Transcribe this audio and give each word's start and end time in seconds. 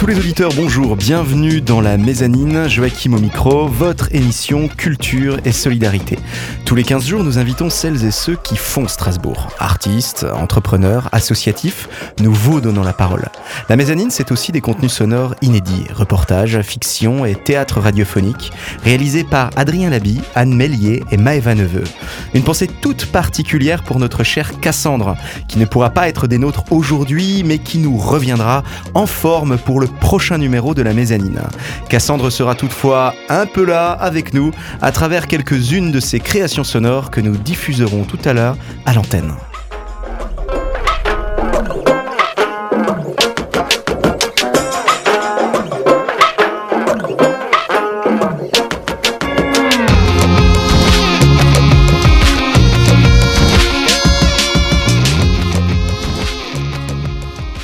Tous 0.00 0.06
les 0.06 0.18
auditeurs, 0.18 0.52
bonjour, 0.56 0.96
bienvenue 0.96 1.60
dans 1.60 1.82
la 1.82 1.98
mezzanine, 1.98 2.66
Joachim 2.70 3.12
au 3.12 3.18
micro, 3.18 3.66
votre 3.66 4.14
émission 4.14 4.66
Culture 4.66 5.36
et 5.44 5.52
Solidarité. 5.52 6.18
Tous 6.64 6.74
les 6.74 6.84
15 6.84 7.04
jours, 7.04 7.22
nous 7.22 7.36
invitons 7.36 7.68
celles 7.68 8.02
et 8.06 8.10
ceux 8.10 8.36
qui 8.36 8.56
font 8.56 8.88
Strasbourg. 8.88 9.48
Artistes, 9.58 10.24
entrepreneurs, 10.32 11.10
associatifs, 11.12 12.14
nous 12.18 12.32
vous 12.32 12.62
donnons 12.62 12.82
la 12.82 12.94
parole. 12.94 13.28
La 13.68 13.76
mezzanine, 13.76 14.10
c'est 14.10 14.32
aussi 14.32 14.52
des 14.52 14.62
contenus 14.62 14.92
sonores 14.92 15.34
inédits, 15.42 15.84
reportages, 15.92 16.62
fiction 16.62 17.26
et 17.26 17.34
théâtre 17.34 17.78
radiophonique, 17.78 18.52
réalisés 18.82 19.24
par 19.24 19.50
Adrien 19.54 19.90
Labi, 19.90 20.22
Anne 20.34 20.54
Mellier 20.54 21.04
et 21.10 21.18
Maëva 21.18 21.54
Neveu. 21.54 21.84
Une 22.32 22.42
pensée 22.42 22.68
toute 22.68 23.04
particulière 23.04 23.82
pour 23.82 23.98
notre 23.98 24.24
chère 24.24 24.60
Cassandre, 24.60 25.16
qui 25.46 25.58
ne 25.58 25.66
pourra 25.66 25.90
pas 25.90 26.08
être 26.08 26.26
des 26.26 26.38
nôtres 26.38 26.64
aujourd'hui, 26.70 27.42
mais 27.44 27.58
qui 27.58 27.76
nous 27.76 27.98
reviendra 27.98 28.62
en 28.94 29.04
forme 29.06 29.58
pour 29.58 29.78
le 29.78 29.90
prochain 30.00 30.38
numéro 30.38 30.74
de 30.74 30.82
la 30.82 30.92
mezzanine. 30.92 31.40
Cassandre 31.88 32.30
sera 32.30 32.54
toutefois 32.54 33.14
un 33.28 33.46
peu 33.46 33.64
là 33.64 33.90
avec 33.92 34.34
nous 34.34 34.50
à 34.82 34.90
travers 34.92 35.26
quelques-unes 35.26 35.92
de 35.92 36.00
ses 36.00 36.20
créations 36.20 36.64
sonores 36.64 37.10
que 37.10 37.20
nous 37.20 37.36
diffuserons 37.36 38.04
tout 38.04 38.18
à 38.24 38.32
l'heure 38.32 38.56
à 38.86 38.94
l'antenne. 38.94 39.32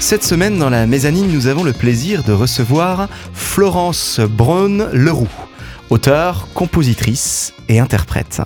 Cette 0.08 0.22
semaine, 0.22 0.56
dans 0.56 0.70
la 0.70 0.86
mezzanine, 0.86 1.26
nous 1.26 1.48
avons 1.48 1.64
le 1.64 1.72
plaisir 1.72 2.22
de 2.22 2.32
recevoir 2.32 3.08
Florence 3.32 4.20
Braun-Leroux, 4.20 5.26
auteure, 5.90 6.46
compositrice 6.54 7.52
et 7.68 7.80
interprète. 7.80 8.40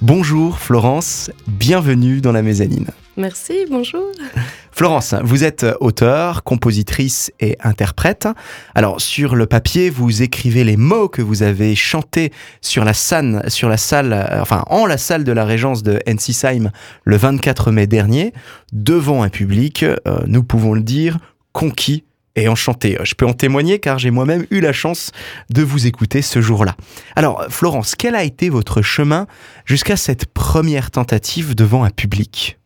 Bonjour 0.00 0.58
Florence, 0.58 1.30
bienvenue 1.46 2.22
dans 2.22 2.32
la 2.32 2.40
mezzanine. 2.40 2.86
Merci, 3.16 3.66
bonjour. 3.70 4.06
Florence, 4.72 5.14
vous 5.22 5.44
êtes 5.44 5.66
auteure, 5.80 6.42
compositrice 6.44 7.30
et 7.40 7.58
interprète. 7.60 8.26
Alors 8.74 9.02
sur 9.02 9.36
le 9.36 9.44
papier, 9.44 9.90
vous 9.90 10.22
écrivez 10.22 10.64
les 10.64 10.78
mots 10.78 11.08
que 11.08 11.20
vous 11.20 11.42
avez 11.42 11.74
chantés 11.74 12.32
sur 12.62 12.84
la 12.84 12.94
scène, 12.94 13.42
sur 13.48 13.68
la 13.68 13.76
salle, 13.76 14.14
euh, 14.14 14.40
enfin 14.40 14.64
en 14.68 14.86
la 14.86 14.96
salle 14.96 15.24
de 15.24 15.32
la 15.32 15.44
Régence 15.44 15.82
de 15.82 16.00
Ensisheim 16.08 16.70
le 17.04 17.16
24 17.16 17.70
mai 17.70 17.86
dernier, 17.86 18.32
devant 18.72 19.22
un 19.22 19.28
public, 19.28 19.82
euh, 19.82 19.96
nous 20.26 20.42
pouvons 20.42 20.72
le 20.72 20.82
dire, 20.82 21.18
conquis 21.52 22.04
et 22.34 22.48
enchanté. 22.48 22.96
Je 23.04 23.14
peux 23.14 23.26
en 23.26 23.34
témoigner 23.34 23.78
car 23.78 23.98
j'ai 23.98 24.10
moi-même 24.10 24.46
eu 24.50 24.60
la 24.60 24.72
chance 24.72 25.12
de 25.50 25.62
vous 25.62 25.86
écouter 25.86 26.22
ce 26.22 26.40
jour-là. 26.40 26.76
Alors 27.14 27.44
Florence, 27.50 27.94
quel 27.94 28.14
a 28.14 28.24
été 28.24 28.48
votre 28.48 28.80
chemin 28.80 29.26
jusqu'à 29.66 29.98
cette 29.98 30.24
première 30.24 30.90
tentative 30.90 31.54
devant 31.54 31.84
un 31.84 31.90
public? 31.90 32.58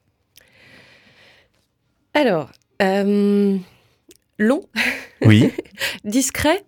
Alors, 2.17 2.48
euh, 2.81 3.59
long. 4.39 4.62
Oui. 5.20 5.53
Discret. 6.05 6.64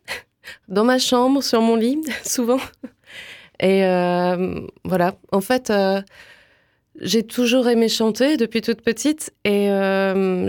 Dans 0.69 0.85
ma 0.85 0.99
chambre, 0.99 1.43
sur 1.43 1.63
mon 1.63 1.75
lit, 1.75 2.03
souvent. 2.23 2.61
Et 3.59 3.83
euh, 3.87 4.61
voilà. 4.85 5.15
En 5.33 5.41
fait, 5.41 5.71
euh, 5.71 6.03
j'ai 7.01 7.23
toujours 7.23 7.67
aimé 7.67 7.89
chanter 7.89 8.37
depuis 8.37 8.61
toute 8.61 8.83
petite. 8.83 9.33
Et 9.47 9.69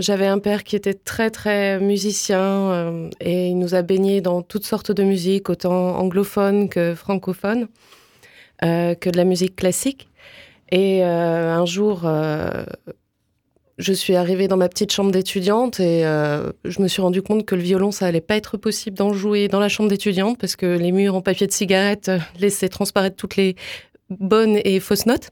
j'avais 0.00 0.26
un 0.26 0.38
père 0.38 0.64
qui 0.64 0.76
était 0.76 0.92
très, 0.92 1.30
très 1.30 1.80
musicien. 1.80 3.08
et 3.20 3.48
il 3.48 3.58
nous 3.58 3.74
a 3.74 3.80
baignés 3.80 4.20
dans 4.20 4.42
toutes 4.42 4.66
sortes 4.66 4.92
de 4.92 5.02
musique, 5.02 5.48
autant 5.48 5.96
anglophone 5.96 6.68
que 6.68 6.94
francophone, 6.94 7.68
que 8.60 9.10
de 9.10 9.16
la 9.16 9.24
musique 9.24 9.56
classique. 9.56 10.08
Et 10.70 11.02
un 11.02 11.64
jour, 11.64 12.06
je 13.80 13.92
suis 13.94 14.14
arrivée 14.14 14.46
dans 14.46 14.58
ma 14.58 14.68
petite 14.68 14.92
chambre 14.92 15.10
d'étudiante 15.10 15.80
et 15.80 16.04
euh, 16.04 16.52
je 16.64 16.82
me 16.82 16.88
suis 16.88 17.00
rendu 17.00 17.22
compte 17.22 17.46
que 17.46 17.54
le 17.54 17.62
violon, 17.62 17.90
ça 17.90 18.06
allait 18.06 18.20
pas 18.20 18.36
être 18.36 18.58
possible 18.58 18.96
d'en 18.96 19.14
jouer 19.14 19.48
dans 19.48 19.58
la 19.58 19.70
chambre 19.70 19.88
d'étudiante 19.88 20.38
parce 20.38 20.54
que 20.54 20.66
les 20.66 20.92
murs 20.92 21.14
en 21.14 21.22
papier 21.22 21.46
de 21.46 21.52
cigarette 21.52 22.10
euh, 22.10 22.18
laissaient 22.38 22.68
transparaître 22.68 23.16
toutes 23.16 23.36
les 23.36 23.56
bonnes 24.10 24.60
et 24.64 24.80
fausses 24.80 25.06
notes. 25.06 25.30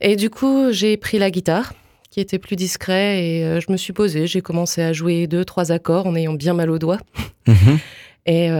Et 0.00 0.16
du 0.16 0.28
coup, 0.28 0.72
j'ai 0.72 0.96
pris 0.96 1.18
la 1.18 1.30
guitare 1.30 1.72
qui 2.10 2.20
était 2.20 2.38
plus 2.38 2.56
discret 2.56 3.24
et 3.24 3.44
euh, 3.44 3.60
je 3.60 3.70
me 3.70 3.76
suis 3.76 3.92
posée. 3.92 4.26
J'ai 4.26 4.40
commencé 4.40 4.82
à 4.82 4.92
jouer 4.92 5.28
deux, 5.28 5.44
trois 5.44 5.70
accords 5.70 6.06
en 6.06 6.16
ayant 6.16 6.34
bien 6.34 6.54
mal 6.54 6.70
aux 6.70 6.78
doigts. 6.78 7.00
Mhm. 7.46 7.78
Et, 8.26 8.50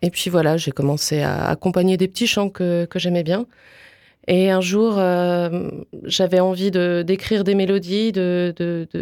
et, 0.00 0.08
puis 0.08 0.30
voilà, 0.30 0.56
j'ai 0.56 0.70
commencé 0.70 1.20
à 1.20 1.50
accompagner 1.50 1.98
des 1.98 2.08
petits 2.08 2.26
chants 2.26 2.48
que, 2.48 2.86
que 2.86 2.98
j'aimais 2.98 3.22
bien. 3.22 3.44
Et 4.26 4.50
un 4.50 4.60
jour, 4.60 4.94
euh, 4.98 5.70
j'avais 6.04 6.40
envie 6.40 6.70
de 6.70 7.02
d'écrire 7.06 7.44
des 7.44 7.54
mélodies, 7.54 8.10
de 8.12 8.54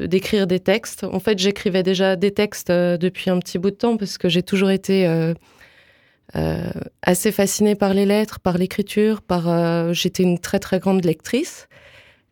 d'écrire 0.07 0.47
des 0.47 0.59
textes. 0.59 1.05
En 1.05 1.21
fait, 1.21 1.39
j'écrivais 1.39 1.85
déjà 1.85 2.17
des 2.17 2.33
textes 2.33 2.71
euh, 2.71 2.97
depuis 2.97 3.31
un 3.31 3.39
petit 3.39 3.59
bout 3.59 3.71
de 3.71 3.77
temps 3.77 3.97
parce 3.97 4.19
que 4.19 4.29
j'ai 4.29 4.43
toujours 4.43 4.71
été 4.71 5.07
euh, 5.07 5.35
assez 7.03 7.31
fascinée 7.31 7.77
par 7.77 7.95
les 7.95 8.07
lettres, 8.07 8.41
par 8.41 8.59
l'écriture, 8.59 9.23
par. 9.23 9.93
J'étais 9.95 10.25
une 10.25 10.39
très 10.39 10.59
très 10.59 10.81
grande 10.81 11.05
lectrice. 11.05 11.69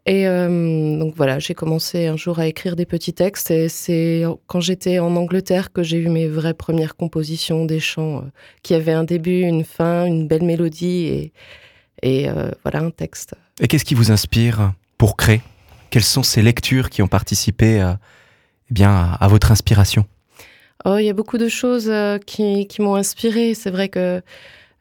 Et 0.06 0.24
donc 0.24 1.14
voilà, 1.14 1.38
j'ai 1.38 1.54
commencé 1.54 2.06
un 2.06 2.16
jour 2.16 2.38
à 2.40 2.46
écrire 2.48 2.74
des 2.74 2.86
petits 2.86 3.12
textes. 3.12 3.50
Et 3.52 3.68
c'est 3.68 4.24
quand 4.46 4.60
j'étais 4.60 4.98
en 4.98 5.14
Angleterre 5.14 5.72
que 5.72 5.82
j'ai 5.84 5.98
eu 5.98 6.08
mes 6.08 6.26
vraies 6.26 6.54
premières 6.54 6.96
compositions, 6.96 7.66
des 7.66 7.78
chants 7.80 8.24
qui 8.62 8.74
avaient 8.74 8.92
un 8.92 9.04
début, 9.04 9.42
une 9.42 9.64
fin, 9.64 10.06
une 10.06 10.26
belle 10.26 10.42
mélodie 10.42 11.06
et 11.06 11.32
et 12.02 12.28
euh, 12.28 12.50
voilà 12.64 12.84
un 12.84 12.90
texte. 12.90 13.34
Et 13.60 13.68
qu'est-ce 13.68 13.84
qui 13.84 13.94
vous 13.94 14.10
inspire 14.10 14.72
pour 14.98 15.16
créer? 15.16 15.42
Quelles 15.90 16.04
sont 16.04 16.22
ces 16.22 16.42
lectures 16.42 16.90
qui 16.90 17.02
ont 17.02 17.08
participé 17.08 17.80
à, 17.80 17.98
eh 18.70 18.74
bien, 18.74 19.16
à, 19.18 19.28
votre 19.28 19.50
inspiration? 19.50 20.04
Oh, 20.84 20.96
Il 20.98 21.04
y 21.04 21.10
a 21.10 21.14
beaucoup 21.14 21.38
de 21.38 21.48
choses 21.48 21.88
euh, 21.90 22.18
qui, 22.18 22.66
qui 22.66 22.80
m'ont 22.80 22.94
inspiré. 22.94 23.54
C'est 23.54 23.70
vrai 23.70 23.88
que 23.88 24.22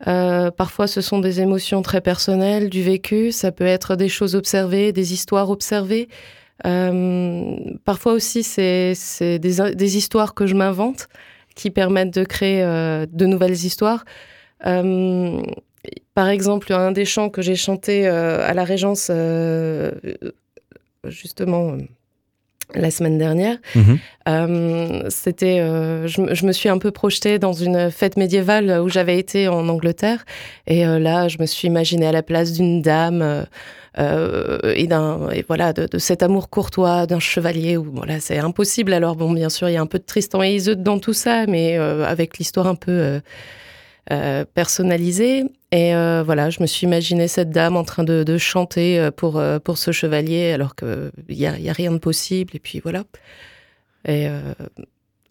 euh, 0.08 0.52
parfois, 0.52 0.88
ce 0.88 1.02
sont 1.02 1.20
des 1.20 1.42
émotions 1.42 1.82
très 1.82 2.02
personnelles, 2.02 2.70
du 2.70 2.84
vécu. 2.84 3.32
Ça 3.32 3.52
peut 3.52 3.66
être 3.66 3.96
des 3.96 4.10
choses 4.10 4.36
observées, 4.36 4.94
des 4.94 5.14
histoires 5.14 5.50
observées. 5.50 6.08
parfois 6.64 8.14
aussi, 8.14 8.44
c'est 8.44 8.94
des, 9.40 9.74
des, 9.76 9.98
histoires 9.98 10.34
que 10.34 10.46
je 10.46 10.56
m'invente 10.56 11.10
qui 11.56 11.72
permettent 11.72 12.14
de 12.14 12.24
créer 12.24 12.62
de 12.62 13.26
nouvelles 13.26 13.66
histoires 13.66 14.06
par 16.20 16.28
exemple, 16.28 16.74
un 16.74 16.92
des 16.92 17.06
chants 17.06 17.30
que 17.30 17.42
j'ai 17.42 17.56
chanté 17.56 18.06
euh, 18.06 18.46
à 18.46 18.54
la 18.54 18.66
Régence, 18.66 19.08
euh, 19.10 19.90
justement, 21.06 21.70
euh, 21.70 21.78
la 22.76 22.92
semaine 22.92 23.18
dernière, 23.18 23.56
mhm. 23.74 25.10
c'était, 25.10 25.60
je, 25.60 26.46
me 26.46 26.52
suis 26.52 26.68
un 26.68 26.78
peu 26.78 26.92
projetée 26.92 27.40
dans 27.40 27.54
une 27.54 27.90
fête 27.90 28.18
médiévale 28.18 28.82
où 28.84 28.90
j'avais 28.90 29.18
été 29.18 29.48
en 29.48 29.70
Angleterre, 29.70 30.26
et 30.68 30.84
là, 30.84 31.30
je 31.30 31.38
me 31.40 31.46
suis 31.46 31.70
imaginée 31.70 32.08
à 32.08 32.12
la 32.12 32.22
place 32.22 32.52
d'une 32.52 32.82
dame. 32.82 33.46
et 33.98 34.88
d'un 34.88 35.30
et 35.30 35.46
voilà 35.48 35.72
de, 35.72 35.98
cet 35.98 36.22
amour 36.22 36.50
courtois 36.50 37.06
d'un 37.08 37.20
chevalier 37.20 37.76
où 37.76 37.86
voilà 37.92 38.20
c'est 38.20 38.38
impossible 38.38 38.94
alors 38.94 39.16
bon 39.16 39.34
bien 39.34 39.50
sûr 39.50 39.68
il 39.68 39.74
y 39.74 39.78
a 39.78 39.82
un 39.82 39.88
peu 39.88 40.00
de 40.00 40.06
Tristan 40.06 40.42
et 40.42 40.54
Iseult 40.54 40.76
dans 40.76 41.00
tout 41.00 41.18
ça 41.26 41.48
mais 41.48 41.76
avec 41.76 42.38
l'histoire 42.38 42.68
un 42.68 42.76
peu 42.76 43.20
euh, 44.12 44.44
personnalisé. 44.54 45.44
Et 45.72 45.94
euh, 45.94 46.24
voilà, 46.26 46.50
je 46.50 46.62
me 46.62 46.66
suis 46.66 46.88
imaginé 46.88 47.28
cette 47.28 47.52
dame 47.52 47.76
en 47.76 47.84
train 47.84 48.04
de, 48.04 48.38
chanter 48.38 49.00
euh, 49.00 49.12
pour, 49.12 49.42
pour 49.64 49.78
ce 49.78 49.92
chevalier, 49.92 50.52
alors 50.52 50.76
qu'il 50.76 51.12
n'y 51.30 51.46
a, 51.46 51.60
y 51.60 51.70
a 51.70 51.74
rien 51.74 51.92
de 51.92 51.98
possible. 51.98 52.56
Et 52.56 52.60
puis 52.60 52.80
voilà. 52.80 53.04
Et 54.08 54.28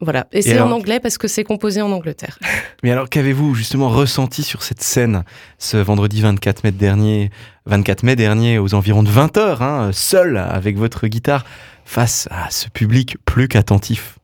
voilà. 0.00 0.28
Et, 0.30 0.42
c'est 0.42 0.60
en 0.60 0.70
anglais 0.70 1.00
parce 1.00 1.18
que 1.18 1.26
c'est 1.26 1.42
composé 1.42 1.82
en 1.82 1.90
Angleterre. 1.90 2.38
Mais 2.84 2.92
alors, 2.92 3.08
qu'avez-vous 3.08 3.54
justement 3.54 3.88
ressenti 3.88 4.44
sur 4.44 4.62
cette 4.62 4.82
scène 4.82 5.24
ce 5.58 5.76
vendredi 5.76 6.20
24 6.20 6.62
mai 6.62 6.70
dernier, 6.70 7.30
24 7.66 8.04
mai 8.04 8.14
dernier, 8.14 8.58
aux 8.58 8.74
environs 8.74 9.02
de 9.02 9.10
20 9.10 9.36
heures, 9.38 9.62
hein, 9.62 9.90
seul 9.92 10.36
avec 10.36 10.76
votre 10.76 11.08
guitare, 11.08 11.44
face 11.84 12.28
à 12.30 12.50
ce 12.50 12.68
public 12.68 13.16
plus 13.24 13.48
qu'attentif? 13.48 14.18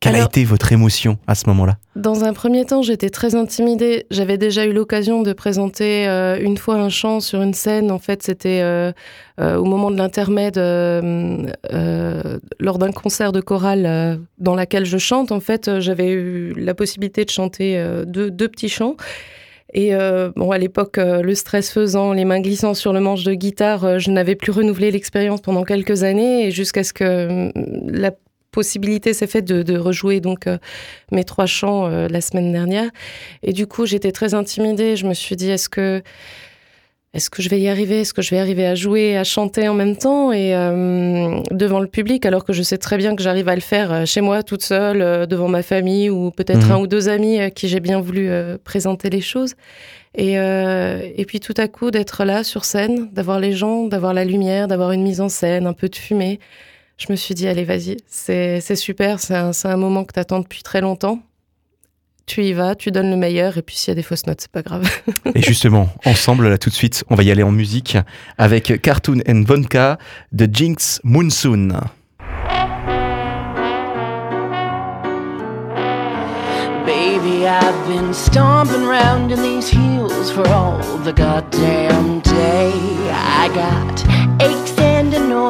Quelle 0.00 0.16
a 0.16 0.24
été 0.24 0.44
votre 0.44 0.72
émotion 0.72 1.18
à 1.26 1.34
ce 1.34 1.48
moment-là? 1.48 1.78
Dans 1.94 2.24
un 2.24 2.32
premier 2.32 2.64
temps, 2.64 2.82
j'étais 2.82 3.08
très 3.08 3.34
intimidée. 3.34 4.06
J'avais 4.10 4.36
déjà 4.36 4.66
eu 4.66 4.72
l'occasion 4.72 5.22
de 5.22 5.32
présenter 5.32 6.06
euh, 6.06 6.38
une 6.40 6.58
fois 6.58 6.74
un 6.74 6.90
chant 6.90 7.20
sur 7.20 7.40
une 7.40 7.54
scène. 7.54 7.90
En 7.90 7.98
fait, 7.98 8.22
c'était 8.22 8.60
euh, 8.62 8.92
euh, 9.40 9.56
au 9.56 9.64
moment 9.64 9.90
de 9.90 9.96
l'intermède, 9.96 10.56
lors 12.60 12.78
d'un 12.78 12.92
concert 12.92 13.32
de 13.32 13.40
chorale 13.40 14.20
dans 14.38 14.54
laquelle 14.54 14.84
je 14.84 14.98
chante. 14.98 15.32
En 15.32 15.40
fait, 15.40 15.80
j'avais 15.80 16.10
eu 16.10 16.52
la 16.56 16.74
possibilité 16.74 17.24
de 17.24 17.30
chanter 17.30 17.82
deux, 18.06 18.30
deux, 18.30 18.48
petits 18.48 18.68
chants. 18.68 18.96
Et 19.72 19.92
bon, 20.36 20.50
à 20.52 20.58
l'époque, 20.58 20.98
le 20.98 21.34
stress 21.34 21.70
faisant, 21.70 22.12
les 22.12 22.24
mains 22.24 22.40
glissant 22.40 22.74
sur 22.74 22.92
le 22.92 23.00
manche 23.00 23.24
de 23.24 23.34
guitare, 23.34 23.98
je 23.98 24.10
n'avais 24.10 24.34
plus 24.34 24.52
renouvelé 24.52 24.90
l'expérience 24.90 25.40
pendant 25.40 25.64
quelques 25.64 26.02
années, 26.02 26.46
et 26.46 26.50
jusqu'à 26.50 26.84
ce 26.84 26.92
que 26.92 27.50
la 27.90 28.12
possibilité 28.60 29.12
s'est 29.12 29.26
faite 29.26 29.44
de, 29.44 29.78
rejouer 29.78 30.20
donc 30.20 30.48
mes 31.12 31.24
trois 31.24 31.46
chants 31.46 31.88
la 31.88 32.20
semaine 32.20 32.50
dernière. 32.52 32.90
Et 33.42 33.52
du 33.52 33.66
coup, 33.66 33.84
j'étais 33.84 34.12
très 34.12 34.32
intimidée. 34.32 34.96
Je 34.96 35.06
me 35.06 35.14
suis 35.14 35.36
dit, 35.36 35.50
est-ce 35.50 35.68
que 35.68 36.02
est-ce 37.16 37.30
que 37.30 37.40
je 37.40 37.48
vais 37.48 37.58
y 37.58 37.68
arriver? 37.68 38.00
Est-ce 38.00 38.12
que 38.12 38.20
je 38.20 38.30
vais 38.30 38.38
arriver 38.38 38.66
à 38.66 38.74
jouer, 38.74 39.16
à 39.16 39.24
chanter 39.24 39.68
en 39.68 39.74
même 39.74 39.96
temps? 39.96 40.32
Et 40.32 40.54
euh, 40.54 41.40
devant 41.50 41.80
le 41.80 41.86
public, 41.86 42.26
alors 42.26 42.44
que 42.44 42.52
je 42.52 42.62
sais 42.62 42.76
très 42.76 42.98
bien 42.98 43.16
que 43.16 43.22
j'arrive 43.22 43.48
à 43.48 43.54
le 43.54 43.62
faire 43.62 43.90
euh, 43.90 44.04
chez 44.04 44.20
moi, 44.20 44.42
toute 44.42 44.62
seule, 44.62 45.00
euh, 45.00 45.24
devant 45.24 45.48
ma 45.48 45.62
famille 45.62 46.10
ou 46.10 46.30
peut-être 46.30 46.66
mhm. 46.66 46.72
un 46.72 46.78
ou 46.78 46.86
deux 46.86 47.08
amis 47.08 47.40
à 47.40 47.50
qui 47.50 47.68
j'ai 47.68 47.80
bien 47.80 48.02
voulu 48.02 48.28
présenter 48.64 49.08
les 49.08 49.22
choses. 49.22 49.54
Et, 50.14 50.34
et 50.34 51.24
puis 51.26 51.40
tout 51.40 51.54
à 51.58 51.68
coup, 51.68 51.90
d'être 51.90 52.24
là 52.24 52.42
sur 52.42 52.64
scène, 52.64 53.08
d'avoir 53.12 53.38
les 53.38 53.52
gens, 53.52 53.84
d'avoir 53.84 54.14
la 54.14 54.24
lumière, 54.24 54.66
d'avoir 54.66 54.92
une 54.92 55.02
mise 55.02 55.20
en 55.20 55.28
scène, 55.28 55.66
un 55.66 55.74
peu 55.74 55.88
de 55.88 55.96
fumée. 55.96 56.38
Je 56.98 57.06
me 57.10 57.16
suis 57.16 57.34
dit, 57.34 57.46
allez, 57.46 57.64
vas-y, 57.64 57.98
c'est 58.08 58.76
super, 58.76 59.20
c'est 59.20 59.34
un, 59.34 59.52
un 59.64 59.76
moment 59.76 60.04
que 60.04 60.14
tu 60.14 60.20
attends 60.20 60.40
depuis 60.40 60.62
très 60.62 60.80
longtemps 60.80 61.20
tu 62.26 62.42
y 62.42 62.52
vas, 62.52 62.74
tu 62.74 62.90
donnes 62.90 63.10
le 63.10 63.16
meilleur, 63.16 63.56
et 63.56 63.62
puis 63.62 63.76
s'il 63.76 63.88
y 63.88 63.92
a 63.92 63.94
des 63.94 64.02
fausses 64.02 64.26
notes, 64.26 64.40
c'est 64.40 64.50
pas 64.50 64.62
grave. 64.62 64.88
et 65.34 65.42
justement, 65.42 65.88
ensemble, 66.04 66.48
là 66.48 66.58
tout 66.58 66.70
de 66.70 66.74
suite, 66.74 67.04
on 67.08 67.14
va 67.14 67.22
y 67.22 67.30
aller 67.30 67.44
en 67.44 67.52
musique 67.52 67.96
avec 68.36 68.82
Cartoon 68.82 69.20
and 69.28 69.44
Vodka 69.46 69.98
de 70.32 70.48
Jinx 70.52 71.00
Monsoon. 71.04 71.68
Baby, 76.84 77.46
I've 77.46 77.88
been 77.88 78.12
stomping 78.12 78.82
around 78.82 79.32
in 79.32 79.42
these 79.42 79.68
heels 79.68 80.30
for 80.30 80.46
all 80.48 80.78
the 81.04 81.12
goddamn 81.12 82.20
day. 82.20 82.72
I 83.12 83.48
got 83.54 84.55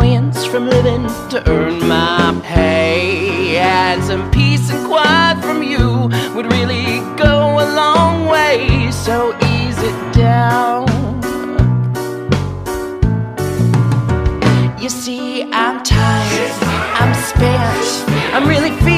annoyance 0.06 0.44
from 0.44 0.69
living 0.69 1.06
to 1.31 1.43
earn 1.49 1.87
my 1.87 2.38
pay. 2.43 3.56
And 3.56 4.03
some 4.03 4.31
peace 4.31 4.70
and 4.70 4.87
quiet 4.87 5.43
from 5.43 5.62
you 5.62 6.08
would 6.35 6.53
really 6.53 7.00
go 7.17 7.58
a 7.58 7.67
long 7.75 8.26
way. 8.26 8.91
So 8.91 9.37
ease 9.44 9.79
it 9.79 10.14
down. 10.14 10.87
You 14.81 14.88
see, 14.88 15.50
I'm 15.53 15.82
tired, 15.82 16.53
I'm 17.00 17.14
spent, 17.14 18.35
I'm 18.35 18.49
really 18.49 18.70
feeling 18.81 18.95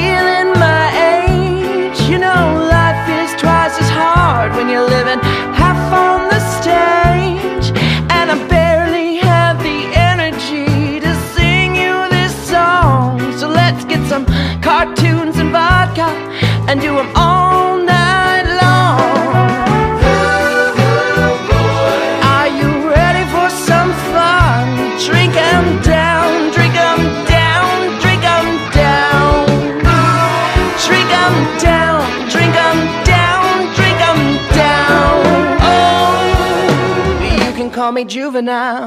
me 37.99 38.05
juvenile. 38.05 38.87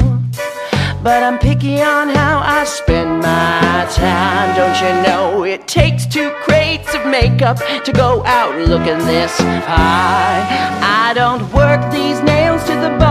But 1.03 1.21
I'm 1.23 1.37
picky 1.37 1.81
on 1.81 2.07
how 2.07 2.39
I 2.39 2.63
spend 2.63 3.19
my 3.21 3.85
time. 3.91 4.55
Don't 4.55 4.77
you 4.83 4.93
know 5.05 5.43
it 5.43 5.67
takes 5.67 6.05
two 6.05 6.29
crates 6.45 6.93
of 6.93 7.05
makeup 7.05 7.57
to 7.83 7.91
go 7.91 8.23
out 8.25 8.55
looking 8.69 8.99
this 8.99 9.35
fine? 9.37 10.43
I 11.03 11.11
don't 11.13 11.43
work 11.51 11.81
these 11.91 12.21
nails 12.21 12.63
to 12.69 12.75
the 12.85 12.95
bone 12.99 13.10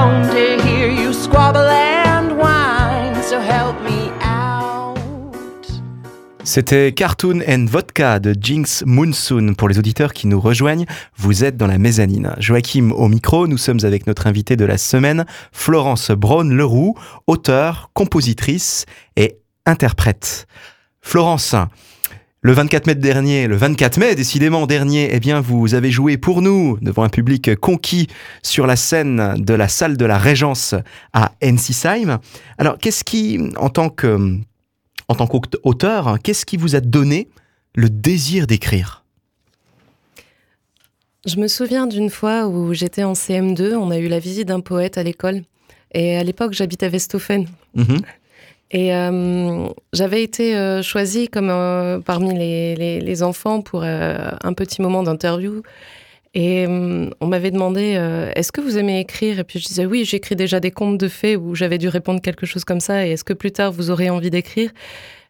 C'était 6.52 6.90
Cartoon 6.90 7.42
and 7.48 7.66
Vodka 7.68 8.18
de 8.18 8.34
Jinx 8.36 8.82
Monsoon. 8.84 9.54
Pour 9.54 9.68
les 9.68 9.78
auditeurs 9.78 10.12
qui 10.12 10.26
nous 10.26 10.40
rejoignent, 10.40 10.84
vous 11.16 11.44
êtes 11.44 11.56
dans 11.56 11.68
la 11.68 11.78
mezzanine. 11.78 12.34
Joachim 12.40 12.90
au 12.90 13.06
micro, 13.06 13.46
nous 13.46 13.56
sommes 13.56 13.78
avec 13.84 14.08
notre 14.08 14.26
invitée 14.26 14.56
de 14.56 14.64
la 14.64 14.76
semaine, 14.76 15.26
Florence 15.52 16.10
Braun-Leroux, 16.10 16.96
auteure, 17.28 17.90
compositrice 17.94 18.84
et 19.14 19.36
interprète. 19.64 20.48
Florence, 21.00 21.54
le 22.42 22.52
24 22.52 22.88
mai 22.88 22.94
dernier, 22.96 23.46
le 23.46 23.54
24 23.54 23.98
mai 23.98 24.16
décidément 24.16 24.66
dernier, 24.66 25.10
eh 25.12 25.20
bien 25.20 25.40
vous 25.40 25.74
avez 25.74 25.92
joué 25.92 26.16
pour 26.16 26.42
nous 26.42 26.78
devant 26.82 27.04
un 27.04 27.10
public 27.10 27.54
conquis 27.60 28.08
sur 28.42 28.66
la 28.66 28.74
scène 28.74 29.36
de 29.36 29.54
la 29.54 29.68
salle 29.68 29.96
de 29.96 30.04
la 30.04 30.18
Régence 30.18 30.74
à 31.12 31.30
Ensisheim. 31.44 32.18
Alors 32.58 32.76
qu'est-ce 32.78 33.04
qui, 33.04 33.38
en 33.56 33.68
tant 33.68 33.88
que 33.88 34.40
en 35.10 35.16
tant 35.16 35.26
qu'auteur, 35.26 36.18
qu'est-ce 36.22 36.46
qui 36.46 36.56
vous 36.56 36.76
a 36.76 36.80
donné 36.80 37.28
le 37.74 37.90
désir 37.90 38.46
d'écrire? 38.46 39.04
Je 41.26 41.36
me 41.36 41.48
souviens 41.48 41.88
d'une 41.88 42.10
fois 42.10 42.46
où 42.46 42.72
j'étais 42.74 43.02
en 43.02 43.14
CM2, 43.14 43.74
on 43.74 43.90
a 43.90 43.98
eu 43.98 44.06
la 44.06 44.20
visite 44.20 44.46
d'un 44.46 44.60
poète 44.60 44.98
à 44.98 45.02
l'école. 45.02 45.42
Et 45.92 46.16
à 46.16 46.22
l'époque, 46.22 46.52
j'habitais 46.52 46.86
à 46.86 46.90
Westhofen. 46.90 47.48
Mhm. 47.74 48.02
Et 48.70 48.94
euh, 48.94 49.66
j'avais 49.92 50.22
été 50.22 50.56
euh, 50.56 50.80
choisie 50.80 51.26
comme 51.26 51.50
euh, 51.50 51.98
parmi 51.98 52.32
les, 52.32 53.22
enfants 53.24 53.62
pour 53.62 53.82
un 53.82 54.52
petit 54.54 54.80
moment 54.80 55.02
d'interview. 55.02 55.62
Et 56.32 56.66
on 56.68 57.26
m'avait 57.26 57.50
demandé 57.50 57.98
est-ce 58.36 58.52
que 58.52 58.60
vous 58.60 58.78
aimez 58.78 59.00
écrire? 59.00 59.40
Et 59.40 59.44
puis 59.44 59.58
je 59.58 59.66
disais 59.66 59.84
oui, 59.84 60.04
j'écris 60.04 60.36
déjà 60.36 60.60
des 60.60 60.70
contes 60.70 60.98
de 60.98 61.08
fées 61.08 61.36
où 61.36 61.56
j'avais 61.56 61.78
dû 61.78 61.88
répondre 61.88 62.20
quelque 62.20 62.46
chose 62.46 62.64
comme 62.64 62.80
ça. 62.80 63.06
Et 63.06 63.10
est-ce 63.10 63.24
que 63.24 63.32
plus 63.32 63.50
tard 63.50 63.72
vous 63.72 63.90
aurez 63.90 64.10
envie 64.10 64.30
d'écrire? 64.30 64.70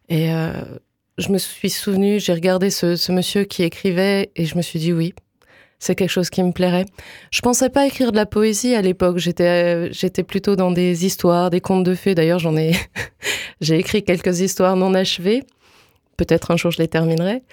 Et 0.09 0.29
je 1.17 1.29
me 1.29 1.37
suis 1.37 1.69
souvenue, 1.69 2.19
j'ai 2.19 2.33
regardé 2.33 2.69
ce, 2.69 3.11
monsieur 3.11 3.43
qui 3.43 3.63
écrivait 3.63 4.31
et 4.35 4.45
je 4.45 4.55
me 4.55 4.61
suis 4.61 4.79
dit 4.79 4.93
oui, 4.93 5.13
c'est 5.79 5.95
quelque 5.95 6.09
chose 6.09 6.29
qui 6.29 6.43
me 6.43 6.51
plairait. 6.51 6.85
Je 7.31 7.41
pensais 7.41 7.69
pas 7.69 7.85
écrire 7.85 8.11
de 8.11 8.17
la 8.17 8.25
poésie 8.25 8.75
à 8.75 8.81
l'époque. 8.81 9.17
J'étais 9.17 9.91
j'étais 9.93 10.23
plutôt 10.23 10.55
dans 10.55 10.71
des 10.71 11.05
histoires, 11.05 11.49
des 11.49 11.61
contes 11.61 11.83
de 11.83 11.95
fées. 11.95 12.15
D'ailleurs, 12.15 12.39
j'en 12.39 12.55
ai 12.57 12.73
j'ai 13.61 13.77
écrit 13.77 14.03
quelques 14.03 14.41
histoires 14.41 14.75
non 14.75 14.93
achevées. 14.93 15.43
Peut-être 16.17 16.51
un 16.51 16.57
jour 16.57 16.71
je 16.71 16.79
les 16.79 16.87
terminerai. 16.87 17.43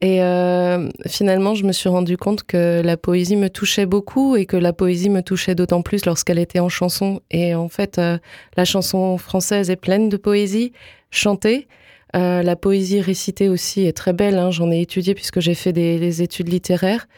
Et 0.00 0.22
euh, 0.22 0.88
finalement, 1.06 1.54
je 1.54 1.64
me 1.64 1.72
suis 1.72 1.88
rendu 1.88 2.16
compte 2.16 2.44
que 2.44 2.82
la 2.84 2.96
poésie 2.96 3.36
me 3.36 3.50
touchait 3.50 3.86
beaucoup 3.86 4.36
et 4.36 4.46
que 4.46 4.56
la 4.56 4.72
poésie 4.72 5.10
me 5.10 5.22
touchait 5.22 5.56
d'autant 5.56 5.82
plus 5.82 6.06
lorsqu'elle 6.06 6.38
était 6.38 6.60
en 6.60 6.68
chanson. 6.68 7.20
Et 7.30 7.54
en 7.54 7.68
fait, 7.68 7.98
euh, 7.98 8.18
la 8.56 8.64
chanson 8.64 9.18
française 9.18 9.70
est 9.70 9.76
pleine 9.76 10.08
de 10.08 10.16
poésie 10.16 10.72
chantée. 11.10 11.66
Euh, 12.14 12.42
la 12.42 12.54
poésie 12.54 13.00
récitée 13.00 13.48
aussi 13.48 13.86
est 13.86 13.92
très 13.92 14.12
belle. 14.12 14.38
Hein. 14.38 14.52
J'en 14.52 14.70
ai 14.70 14.80
étudié 14.80 15.14
puisque 15.14 15.40
j'ai 15.40 15.54
fait 15.54 15.72
des, 15.72 16.22
études 16.22 16.48
littéraires. 16.48 17.08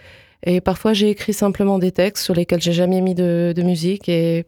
Et 0.43 0.63
parfois, 0.63 0.95
j'ai 0.95 1.11
écrit 1.11 1.35
simplement 1.35 1.79
des 1.79 1.93
textes 1.93 2.25
sur 2.25 2.35
lesquels 2.35 2.63
j'ai 2.63 2.73
jamais 2.73 3.03
mis 3.03 3.15
de, 3.15 3.53
de, 3.55 3.63
musique. 3.63 4.09
Et, 4.09 4.47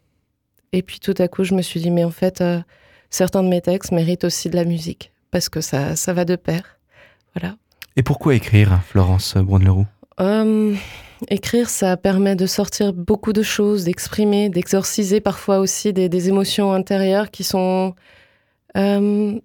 et 0.73 0.81
puis 0.83 1.01
tout 1.01 1.15
à 1.19 1.29
coup, 1.29 1.45
je 1.45 1.55
me 1.55 1.61
suis 1.61 1.81
dit, 1.81 1.91
mais 1.91 2.05
en 2.05 2.11
fait, 2.11 2.43
certains 3.11 3.43
de 3.43 3.49
mes 3.49 3.61
textes 3.61 3.93
méritent 3.93 4.25
aussi 4.25 4.49
de 4.49 4.57
la 4.57 4.65
musique 4.65 5.13
parce 5.31 5.51
que 5.51 5.61
ça, 5.61 5.97
ça 5.97 6.15
va 6.15 6.25
de 6.25 6.37
pair. 6.37 6.79
Voilà. 7.35 7.57
Et 7.97 8.03
pourquoi 8.03 8.35
écrire, 8.35 8.81
Florence 8.87 9.37
Brunleroux 9.37 9.87
euh, 10.21 10.75
Écrire, 11.29 11.69
ça 11.69 11.97
permet 11.97 12.37
de 12.37 12.47
sortir 12.47 12.93
beaucoup 12.93 13.33
de 13.33 13.43
choses, 13.43 13.85
d'exprimer, 13.85 14.49
d'exorciser 14.49 15.21
parfois 15.21 15.59
aussi 15.59 15.93
des, 15.93 16.29
émotions 16.29 16.73
intérieures 16.73 17.31
qui 17.31 17.45
sont 17.45 17.95
euh, 18.77 19.39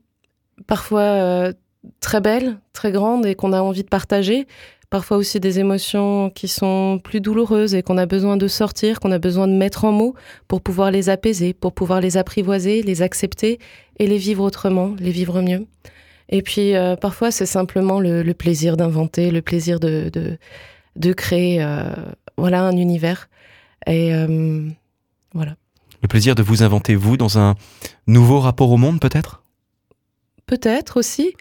parfois 0.66 1.02
euh, 1.02 1.54
très 2.00 2.22
belles, 2.22 2.58
très 2.74 2.92
grandes 2.92 3.26
et 3.26 3.36
qu'on 3.36 3.54
a 3.54 3.62
envie 3.62 3.84
de 3.84 3.90
partager. 3.90 4.48
Parfois 4.90 5.18
aussi 5.18 5.42
des 5.42 5.60
émotions 5.60 6.30
qui 6.30 6.48
sont 6.48 7.02
plus 7.04 7.20
douloureuses 7.20 7.76
et 7.76 7.84
qu'on 7.84 7.98
a 7.98 8.06
besoin 8.06 8.38
de 8.38 8.48
sortir, 8.48 9.02
qu'on 9.02 9.12
a 9.12 9.20
besoin 9.20 9.48
de 9.50 9.54
mettre 9.54 9.84
en 9.84 9.92
mots 9.92 10.16
pour 10.48 10.62
pouvoir 10.62 10.92
les 10.92 11.10
apaiser, 11.10 11.54
pour 11.54 11.74
pouvoir 11.74 12.00
les 12.00 12.16
apprivoiser, 12.16 12.82
les 12.82 13.02
accepter 13.02 13.60
et 14.00 14.08
les 14.08 14.18
vivre 14.18 14.46
autrement, 14.46 14.96
les 14.98 15.12
vivre 15.12 15.42
mieux. 15.42 15.68
Et 16.30 16.42
puis 16.42 16.76
euh, 16.76 16.96
parfois 16.96 17.32
c'est 17.32 17.46
simplement 17.46 18.00
le, 18.00 18.32
plaisir 18.34 18.78
d'inventer, 18.78 19.32
le 19.32 19.42
plaisir 19.42 19.80
de, 19.80 20.12
de, 20.96 21.14
créer 21.14 21.64
euh, 21.64 21.94
voilà, 22.38 22.64
un 22.64 22.76
univers. 22.76 23.30
Et 23.86 24.14
euh, 24.14 24.68
voilà. 25.34 25.56
Le 26.02 26.08
plaisir 26.08 26.36
de 26.36 26.44
vous 26.44 26.64
inventer, 26.64 26.96
vous, 26.96 27.18
dans 27.18 27.40
un 27.40 27.56
nouveau 28.06 28.40
rapport 28.40 28.70
au 28.72 28.78
monde 28.78 29.00
peut-être? 29.00 29.44
Peut-être 30.46 30.98
aussi. 30.98 31.34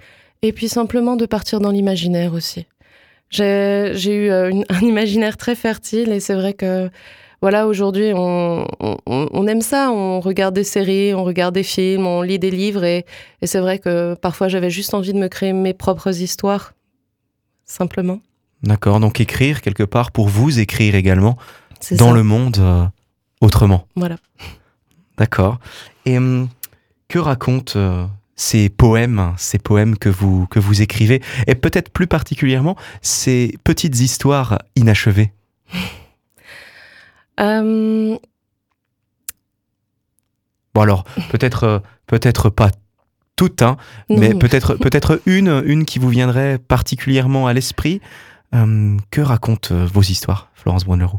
Et 0.43 0.53
puis 0.53 0.69
simplement 0.69 1.17
de 1.17 1.27
partir 1.27 1.61
dans 1.61 1.71
l'imaginaire 1.71 2.33
aussi. 2.33 2.67
J'ai 3.31 3.93
eu 4.07 4.31
un 4.69 4.81
imaginaire 4.81 5.37
très 5.37 5.57
fertile 5.57 6.13
et 6.13 6.21
c'est 6.21 6.35
vrai 6.35 6.55
que 6.55 6.91
voilà, 7.47 7.69
aujourd'hui, 7.69 8.11
on, 8.13 8.67
on, 8.81 9.47
aime 9.47 9.61
ça. 9.61 9.93
On 9.93 10.19
regarde 10.19 10.53
des 10.53 10.65
séries, 10.65 11.15
on 11.15 11.23
regarde 11.23 11.55
des 11.55 11.63
films, 11.63 12.05
on 12.05 12.21
lit 12.21 12.41
des 12.41 12.51
livres. 12.51 12.83
Et, 12.83 13.07
et 13.41 13.47
c'est 13.47 13.61
vrai 13.61 13.79
que 13.79 14.15
parfois, 14.15 14.49
j'avais 14.49 14.69
juste 14.69 14.95
envie 14.95 15.13
de 15.13 15.19
me 15.21 15.29
créer 15.29 15.53
mes 15.53 15.73
propres 15.73 16.21
histoires, 16.21 16.73
simplement. 17.65 18.19
D'accord, 18.65 18.99
donc 18.99 19.21
écrire 19.21 19.61
quelque 19.63 19.85
part 19.85 20.11
pour 20.11 20.27
vous 20.27 20.59
écrire 20.59 20.97
également 20.97 21.37
dans 21.93 22.11
le 22.11 22.25
monde 22.25 22.57
euh, 22.59 22.85
autrement. 23.41 23.87
Voilà. 23.95 24.17
D'accord. 25.17 25.61
Et 26.05 26.19
hum, 26.19 26.49
que 27.07 27.21
racontent 27.21 27.75
euh, 27.77 28.07
ces 28.35 28.69
poèmes, 28.71 29.35
ces 29.37 29.61
poèmes 29.61 29.97
que 29.97 30.09
vous, 30.09 30.49
que 30.49 30.59
vous 30.59 30.83
écrivez, 30.83 31.23
et 31.47 31.55
peut-être 31.55 31.91
plus 31.93 32.09
particulièrement 32.09 32.75
ces 33.03 33.57
petites 33.63 34.01
histoires 34.01 34.59
inachevées? 34.75 35.31
euh, 37.41 38.17
Bon 40.75 40.81
alors, 40.83 41.05
peut-être 41.31 41.65
euh, 41.65 41.79
peut-être 42.07 42.51
pas 42.51 42.71
toutes, 43.35 43.63
hein, 43.63 43.77
mais 44.09 44.35
peut-être 44.35 44.75
peut-être 44.75 45.21
une, 45.27 45.63
une 45.65 45.85
qui 45.85 45.99
vous 45.99 46.09
viendrait 46.09 46.59
particulièrement 46.59 47.47
à 47.47 47.53
l'esprit. 47.53 48.01
Euh, 48.55 48.97
que 49.11 49.21
racontent 49.21 49.75
vos 49.87 50.03
histoires, 50.03 50.51
Florence 50.55 50.85
Brunleroux 50.85 51.19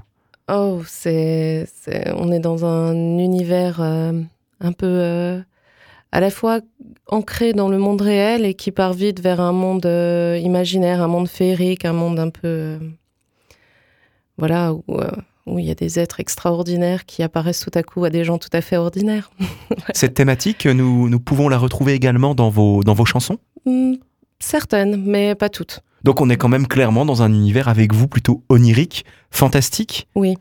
Oh, 0.50 0.82
c'est, 0.88 1.68
on 2.16 2.32
est 2.32 2.40
dans 2.40 2.64
un 2.64 2.94
univers 3.18 3.82
un 3.82 4.72
peu 4.72 5.44
à 6.14 6.20
la 6.22 6.30
fois 6.30 6.62
ancré 7.08 7.52
dans 7.52 7.68
le 7.68 7.78
monde 7.78 8.02
réel 8.02 8.46
et 8.46 8.54
qui 8.54 8.72
part 8.72 8.94
vite 8.94 9.20
vers 9.20 9.42
un 9.42 9.52
monde 9.52 9.86
imaginaire, 10.42 11.02
un 11.02 11.08
monde 11.08 11.28
féerique, 11.28 11.84
un 11.84 11.92
monde 11.92 12.18
un 12.18 12.30
peu 12.30 12.80
voilà, 14.38 14.74
euh, 14.90 15.12
où, 15.48 15.60
il 15.60 15.66
y 15.66 15.72
a 15.72 15.76
des 15.76 16.00
êtres 16.00 16.20
extraordinaires 16.20 17.06
qui 17.06 17.24
apparaissent 17.24 17.62
tout 17.62 17.72
à 17.74 17.84
coup 17.84 18.04
à 18.06 18.10
des 18.10 18.24
gens 18.24 18.38
tout 18.38 18.50
à 18.54 18.62
fait 18.62 18.78
ordinaires. 18.78 19.32
Cette 19.94 20.14
thématique, 20.14 20.66
nous, 20.66 21.10
nous 21.10 21.20
pouvons 21.20 21.50
la 21.50 21.58
retrouver 21.58 21.94
également 21.94 22.36
dans 22.36 22.50
vos, 22.50 22.84
dans 22.84 22.94
vos 22.94 23.06
chansons? 23.06 23.38
Hmm, 23.66 23.96
Certaines, 24.40 25.02
mais 25.04 25.36
pas 25.36 25.50
toutes. 25.50 25.82
Donc 26.04 26.22
on 26.22 26.30
est 26.30 26.38
quand 26.38 26.50
même 26.50 26.68
clairement 26.68 27.06
dans 27.06 27.24
un 27.24 27.34
univers 27.34 27.68
avec 27.68 27.94
vous 27.94 28.08
plutôt 28.08 28.44
onirique, 28.50 29.04
fantastique? 29.32 30.08
Oui. 30.16 30.38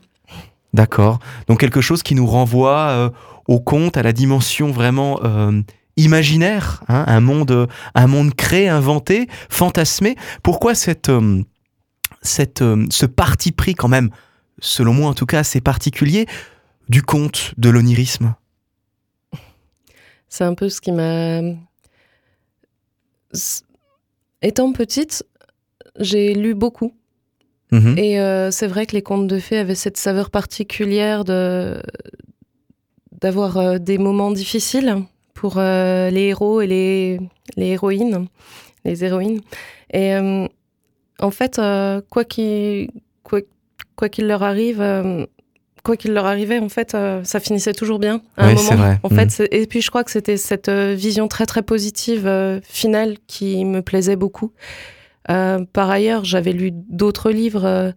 D'accord. 0.73 1.19
Donc 1.47 1.59
quelque 1.59 1.81
chose 1.81 2.03
qui 2.03 2.13
nous 2.13 2.27
renvoie 2.27 2.89
euh, 2.89 3.09
au 3.47 3.59
conte, 3.59 3.97
à 3.97 4.03
la 4.03 4.13
dimension 4.13 4.71
vraiment 4.71 5.19
euh, 5.23 5.61
imaginaire, 5.95 6.83
hein, 6.87 7.05
un, 7.07 7.21
monde, 7.21 7.67
un 7.95 8.07
monde 8.07 8.35
créé, 8.35 8.69
inventé, 8.69 9.27
fantasmé. 9.49 10.15
Pourquoi 10.43 10.75
cette 10.75 11.11
cette, 12.21 12.61
euh, 12.61 12.85
ce 12.89 13.05
parti 13.05 13.51
pris 13.51 13.73
quand 13.73 13.87
même, 13.87 14.09
selon 14.59 14.93
moi 14.93 15.09
en 15.09 15.13
tout 15.13 15.25
cas, 15.25 15.39
assez 15.39 15.61
particulier 15.61 16.25
du 16.89 17.01
conte, 17.01 17.53
de 17.57 17.69
l'onirisme 17.69 18.35
C'est 20.29 20.43
un 20.43 20.53
peu 20.53 20.69
ce 20.69 20.81
qui 20.81 20.91
m'a... 20.91 21.41
Étant 24.41 24.71
petite, 24.71 25.25
j'ai 25.99 26.33
lu 26.33 26.53
beaucoup. 26.53 26.93
Mhm. 27.71 27.97
Et 27.97 28.19
euh, 28.19 28.51
c'est 28.51 28.67
vrai 28.67 28.85
que 28.85 28.93
les 28.93 29.01
contes 29.01 29.27
de 29.27 29.39
fées 29.39 29.57
avaient 29.57 29.75
cette 29.75 29.97
saveur 29.97 30.29
particulière 30.29 31.25
de 31.25 31.81
d'avoir 33.19 33.57
euh, 33.57 33.77
des 33.79 33.97
moments 33.97 34.31
difficiles 34.31 35.03
pour 35.33 35.57
les 35.57 36.29
héros 36.29 36.61
et 36.61 36.67
les, 36.67 37.19
les 37.57 37.67
héroïnes, 37.67 38.27
les 38.85 39.03
héroïnes. 39.03 39.41
Et 39.93 40.15
en 41.19 41.31
fait, 41.31 41.59
euh, 41.59 42.01
quoi 42.09 42.23
qu'il 42.25 42.89
quoi, 43.23 43.41
leur 44.17 44.43
arrive, 44.43 44.81
euh, 44.81 45.25
quoi 45.83 45.97
qu'il 45.97 46.13
leur 46.13 46.25
arrivait, 46.25 46.59
en 46.59 46.69
fait, 46.69 46.95
euh, 46.95 47.23
ça 47.23 47.39
finissait 47.39 47.73
toujours 47.73 47.99
bien 47.99 48.21
à 48.37 48.47
un 48.47 48.53
moment. 48.53 48.75
Vrai. 48.75 48.99
En 49.03 49.09
fait, 49.09 49.39
mm. 49.39 49.47
et 49.51 49.67
puis 49.67 49.81
je 49.81 49.89
crois 49.89 50.03
que 50.03 50.11
c'était 50.11 50.37
cette 50.37 50.69
vision 50.69 51.27
très 51.27 51.45
très 51.45 51.61
positive 51.61 52.29
finale 52.63 53.15
qui 53.27 53.65
me 53.65 53.81
plaisait 53.81 54.15
beaucoup. 54.15 54.51
par 55.25 55.89
ailleurs, 55.89 56.23
j'avais 56.25 56.53
lu 56.53 56.71
d'autres 56.71 57.31
livres. 57.31 57.93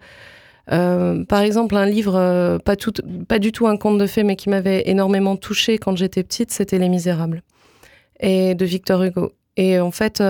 par 0.66 1.40
exemple, 1.40 1.76
un 1.76 1.87
livre 1.87 2.59
pas, 2.64 2.76
tout, 2.76 2.92
pas 3.28 3.38
du 3.38 3.52
tout 3.52 3.66
un 3.66 3.76
conte 3.76 3.99
de 3.99 4.07
fées, 4.07 4.25
mais 4.25 4.37
qui 4.37 4.49
m'avait 4.49 4.85
énormément 4.87 5.37
touchée 5.37 5.78
quand 5.78 5.97
j'étais 5.97 6.23
petite, 6.23 6.50
c'était 6.50 6.78
Les 6.78 6.88
Misérables 6.88 7.42
et 8.21 8.54
de 8.54 8.64
Victor 8.64 9.02
Hugo. 9.02 9.33
Et 9.57 9.80
en 9.80 9.90
fait, 9.90 10.23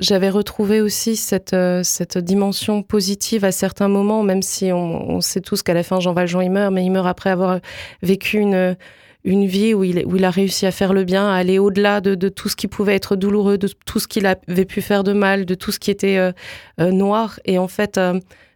j'avais 0.00 0.30
retrouvé 0.30 0.80
aussi 0.80 1.14
cette, 1.14 1.52
euh, 1.52 1.82
cette 1.84 2.18
dimension 2.18 2.82
positive 2.82 3.44
à 3.44 3.52
certains 3.52 3.88
moments, 3.88 4.22
même 4.22 4.42
si 4.42 4.72
on, 4.72 5.20
sait 5.20 5.42
tous 5.42 5.62
qu'à 5.62 5.74
la 5.74 5.82
fin, 5.82 6.00
Jean 6.00 6.14
Valjean, 6.14 6.40
il 6.40 6.50
meurt, 6.50 6.72
mais 6.72 6.84
il 6.84 6.90
meurt 6.90 7.06
après 7.06 7.30
avoir 7.30 7.60
vécu 8.02 8.38
une, 8.38 8.76
une 9.24 9.46
vie 9.46 9.74
où 9.74 9.84
il, 9.84 10.04
où 10.06 10.16
il 10.16 10.24
a 10.24 10.30
réussi 10.30 10.66
à 10.66 10.70
faire 10.70 10.94
le 10.94 11.04
bien, 11.04 11.28
à 11.28 11.34
aller 11.34 11.58
au-delà 11.58 12.00
de, 12.00 12.14
de, 12.14 12.28
tout 12.30 12.48
ce 12.48 12.56
qui 12.56 12.66
pouvait 12.66 12.94
être 12.94 13.14
douloureux, 13.14 13.58
de 13.58 13.68
tout 13.84 13.98
ce 13.98 14.08
qu'il 14.08 14.26
avait 14.26 14.64
pu 14.64 14.80
faire 14.80 15.04
de 15.04 15.12
mal, 15.12 15.44
de 15.44 15.54
tout 15.54 15.70
ce 15.70 15.78
qui 15.78 15.90
était 15.90 16.16
euh, 16.16 16.32
euh, 16.80 16.90
noir. 16.90 17.38
Et 17.44 17.58
en 17.58 17.68
fait, 17.68 18.00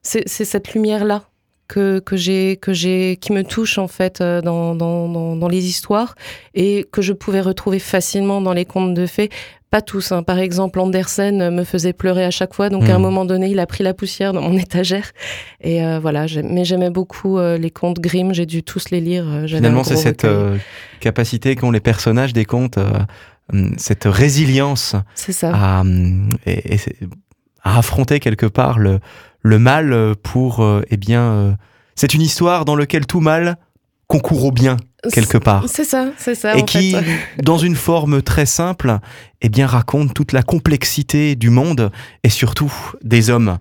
c'est 0.02 0.26
cette 0.26 0.72
lumière-là 0.72 1.24
que, 1.68 1.98
que 2.00 2.16
j'ai 2.16 2.56
que 2.56 2.72
j'ai 2.72 3.16
qui 3.20 3.32
me 3.32 3.42
touche 3.42 3.78
en 3.78 3.88
fait 3.88 4.20
dans, 4.22 4.74
dans, 4.74 5.08
dans, 5.08 5.36
dans, 5.36 5.48
les 5.48 5.66
histoires 5.66 6.14
et 6.54 6.86
que 6.92 7.02
je 7.02 7.12
pouvais 7.12 7.40
retrouver 7.40 7.78
facilement 7.78 8.40
dans 8.40 8.52
les 8.52 8.64
contes 8.64 8.94
de 8.94 9.06
fées 9.06 9.30
pas 9.74 9.82
tous. 9.82 10.12
Hein. 10.12 10.22
Par 10.22 10.38
exemple, 10.38 10.78
Andersen 10.78 11.50
me 11.50 11.64
faisait 11.64 11.92
pleurer 11.92 12.24
à 12.24 12.30
chaque 12.30 12.54
fois. 12.54 12.68
Donc, 12.68 12.88
à 12.88 12.94
un 12.94 12.98
hmm. 13.00 13.02
moment 13.02 13.24
donné, 13.24 13.50
il 13.50 13.58
a 13.58 13.66
pris 13.66 13.82
la 13.82 13.92
poussière 13.92 14.32
dans 14.32 14.40
mon 14.40 14.56
étagère. 14.66 15.10
Et 15.60 15.84
euh, 15.84 15.98
voilà, 15.98 16.26
mais 16.44 16.64
j'aimais 16.64 16.90
beaucoup 16.90 17.38
euh, 17.38 17.58
les 17.58 17.72
contes 17.72 17.98
Grimm. 17.98 18.32
J'ai 18.32 18.46
dû 18.46 18.62
tous 18.62 18.90
les 18.90 19.00
lire. 19.00 19.24
Euh, 19.26 19.48
Finalement, 19.48 19.82
c'est 19.82 19.96
cette 19.96 20.28
capacité 21.00 21.56
qu'ont 21.56 21.72
les 21.72 21.80
personnages 21.80 22.32
des 22.32 22.44
contes, 22.44 22.78
hum, 23.52 23.74
cette 23.76 24.04
résilience 24.04 24.94
ça. 25.16 25.50
À, 25.52 25.80
hum, 25.80 26.28
à, 27.64 27.76
affronter 27.76 28.20
quelque 28.20 28.46
part 28.46 28.78
le, 28.78 29.00
le 29.44 29.58
mal 29.58 30.16
pour, 30.22 30.66
eh 30.90 30.96
bien, 30.96 31.56
c'est 31.94 32.14
une 32.14 32.22
histoire 32.22 32.64
dans 32.64 32.74
laquelle 32.74 33.06
tout 33.06 33.20
mal 33.20 33.56
concourt 34.08 34.44
au 34.44 34.52
bien 34.52 34.76
quelque 35.12 35.38
part. 35.38 35.64
C'est 35.68 35.84
ça, 35.84 36.08
c'est 36.16 36.34
ça. 36.34 36.56
Et 36.56 36.64
qui, 36.64 36.96
dans 37.42 37.58
une 37.58 37.76
forme 37.76 38.22
très 38.22 38.46
simple, 38.46 38.98
eh 39.42 39.48
bien, 39.48 39.66
raconte 39.66 40.14
toute 40.14 40.32
la 40.32 40.42
complexité 40.42 41.36
du 41.36 41.50
monde 41.50 41.90
et 42.22 42.28
surtout 42.28 42.72
des 43.02 43.30
hommes. 43.30 43.58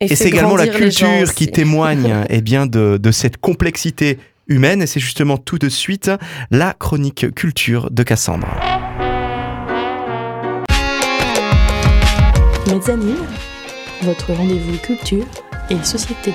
Et, 0.00 0.14
c'est 0.14 0.28
également 0.28 0.56
la 0.56 0.68
culture 0.68 1.32
qui 1.34 1.48
témoigne 1.48 2.24
eh 2.28 2.42
bien, 2.42 2.66
de, 2.66 2.98
de 3.00 3.10
cette 3.10 3.38
complexité 3.38 4.18
humaine. 4.46 4.82
Et 4.82 4.86
c'est 4.86 5.00
justement 5.00 5.38
tout 5.38 5.58
de 5.58 5.68
suite 5.68 6.10
la 6.50 6.74
chronique 6.74 7.34
culture 7.34 7.90
de 7.90 8.02
Cassandre. 8.02 8.48
Mezzanine, 12.68 13.16
votre 14.02 14.32
rendez-vous 14.32 14.78
culture 14.78 15.26
et 15.70 15.82
société. 15.84 16.32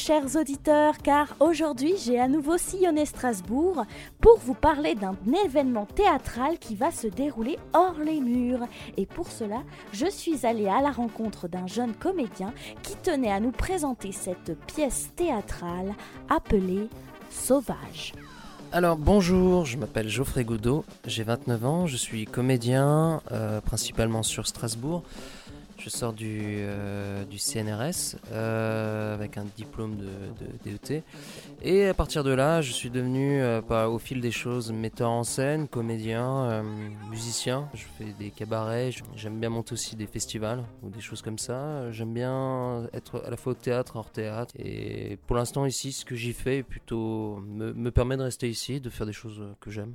Chers 0.00 0.34
auditeurs, 0.34 0.96
car 0.98 1.36
aujourd'hui 1.40 1.92
j'ai 2.02 2.18
à 2.18 2.26
nouveau 2.26 2.56
sillonné 2.56 3.04
Strasbourg 3.04 3.84
pour 4.18 4.38
vous 4.38 4.54
parler 4.54 4.94
d'un 4.94 5.14
événement 5.44 5.84
théâtral 5.84 6.58
qui 6.58 6.74
va 6.74 6.90
se 6.90 7.06
dérouler 7.06 7.58
hors 7.74 7.98
les 8.02 8.20
murs. 8.20 8.66
Et 8.96 9.04
pour 9.04 9.30
cela, 9.30 9.62
je 9.92 10.06
suis 10.06 10.46
allée 10.46 10.68
à 10.68 10.80
la 10.80 10.90
rencontre 10.90 11.48
d'un 11.48 11.66
jeune 11.66 11.92
comédien 11.92 12.54
qui 12.82 12.96
tenait 12.96 13.30
à 13.30 13.40
nous 13.40 13.50
présenter 13.50 14.10
cette 14.12 14.58
pièce 14.66 15.10
théâtrale 15.16 15.92
appelée 16.30 16.88
Sauvage. 17.28 18.14
Alors 18.72 18.96
bonjour, 18.96 19.66
je 19.66 19.76
m'appelle 19.76 20.08
Geoffrey 20.08 20.44
Godot, 20.44 20.84
j'ai 21.04 21.24
29 21.24 21.64
ans, 21.66 21.86
je 21.86 21.96
suis 21.96 22.24
comédien 22.24 23.20
euh, 23.32 23.60
principalement 23.60 24.22
sur 24.22 24.46
Strasbourg. 24.46 25.02
Je 25.82 25.88
sors 25.88 26.12
du, 26.12 26.40
euh, 26.42 27.24
CNRS 27.38 28.18
euh, 28.32 29.14
avec 29.14 29.38
un 29.38 29.46
diplôme 29.56 29.96
de, 29.96 30.08
DET. 30.62 31.02
Et 31.62 31.86
à 31.86 31.94
partir 31.94 32.22
de 32.22 32.32
là, 32.32 32.60
je 32.60 32.70
suis 32.70 32.90
devenu, 32.90 33.40
euh, 33.40 33.62
au 33.86 33.98
fil 33.98 34.20
des 34.20 34.30
choses, 34.30 34.72
metteur 34.72 35.08
en 35.08 35.24
scène, 35.24 35.68
comédien, 35.68 36.62
musicien. 37.08 37.70
Je 37.72 37.84
fais 37.96 38.12
des 38.18 38.30
cabarets. 38.30 38.90
J'aime 39.16 39.40
bien 39.40 39.48
monter 39.48 39.72
aussi 39.72 39.96
des 39.96 40.06
festivals 40.06 40.64
ou 40.82 40.90
des 40.90 41.00
choses 41.00 41.22
comme 41.22 41.38
ça. 41.38 41.90
J'aime 41.92 42.12
bien 42.12 42.86
être 42.92 43.22
à 43.24 43.30
la 43.30 43.38
fois 43.38 43.52
au 43.52 43.56
théâtre, 43.56 43.96
hors 43.96 44.10
théâtre. 44.10 44.54
Et 44.58 45.18
pour 45.26 45.36
l'instant, 45.36 45.64
ici, 45.64 45.92
ce 45.92 46.04
que 46.04 46.14
j'y 46.14 46.34
fais 46.34 46.62
plutôt 46.62 47.38
me, 47.46 47.72
me 47.72 47.90
permet 47.90 48.18
de 48.18 48.22
rester 48.22 48.50
ici, 48.50 48.82
de 48.82 48.90
faire 48.90 49.06
des 49.06 49.14
choses 49.14 49.42
que 49.60 49.70
j'aime. 49.70 49.94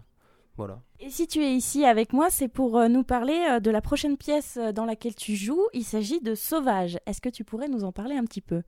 Voilà. 0.57 0.81
Et 0.99 1.09
si 1.09 1.27
tu 1.27 1.43
es 1.43 1.53
ici 1.53 1.85
avec 1.85 2.13
moi, 2.13 2.29
c'est 2.29 2.47
pour 2.47 2.77
euh, 2.77 2.87
nous 2.87 3.03
parler 3.03 3.45
euh, 3.49 3.59
de 3.59 3.69
la 3.71 3.81
prochaine 3.81 4.17
pièce 4.17 4.57
euh, 4.57 4.71
dans 4.71 4.85
laquelle 4.85 5.15
tu 5.15 5.35
joues. 5.35 5.67
Il 5.73 5.83
s'agit 5.83 6.21
de 6.21 6.33
Sauvage. 6.33 6.97
Est-ce 7.05 7.19
que 7.19 7.29
tu 7.29 7.43
pourrais 7.43 7.67
nous 7.67 7.83
en 7.83 7.91
parler 7.91 8.15
un 8.15 8.23
petit 8.23 8.41
peu? 8.41 8.61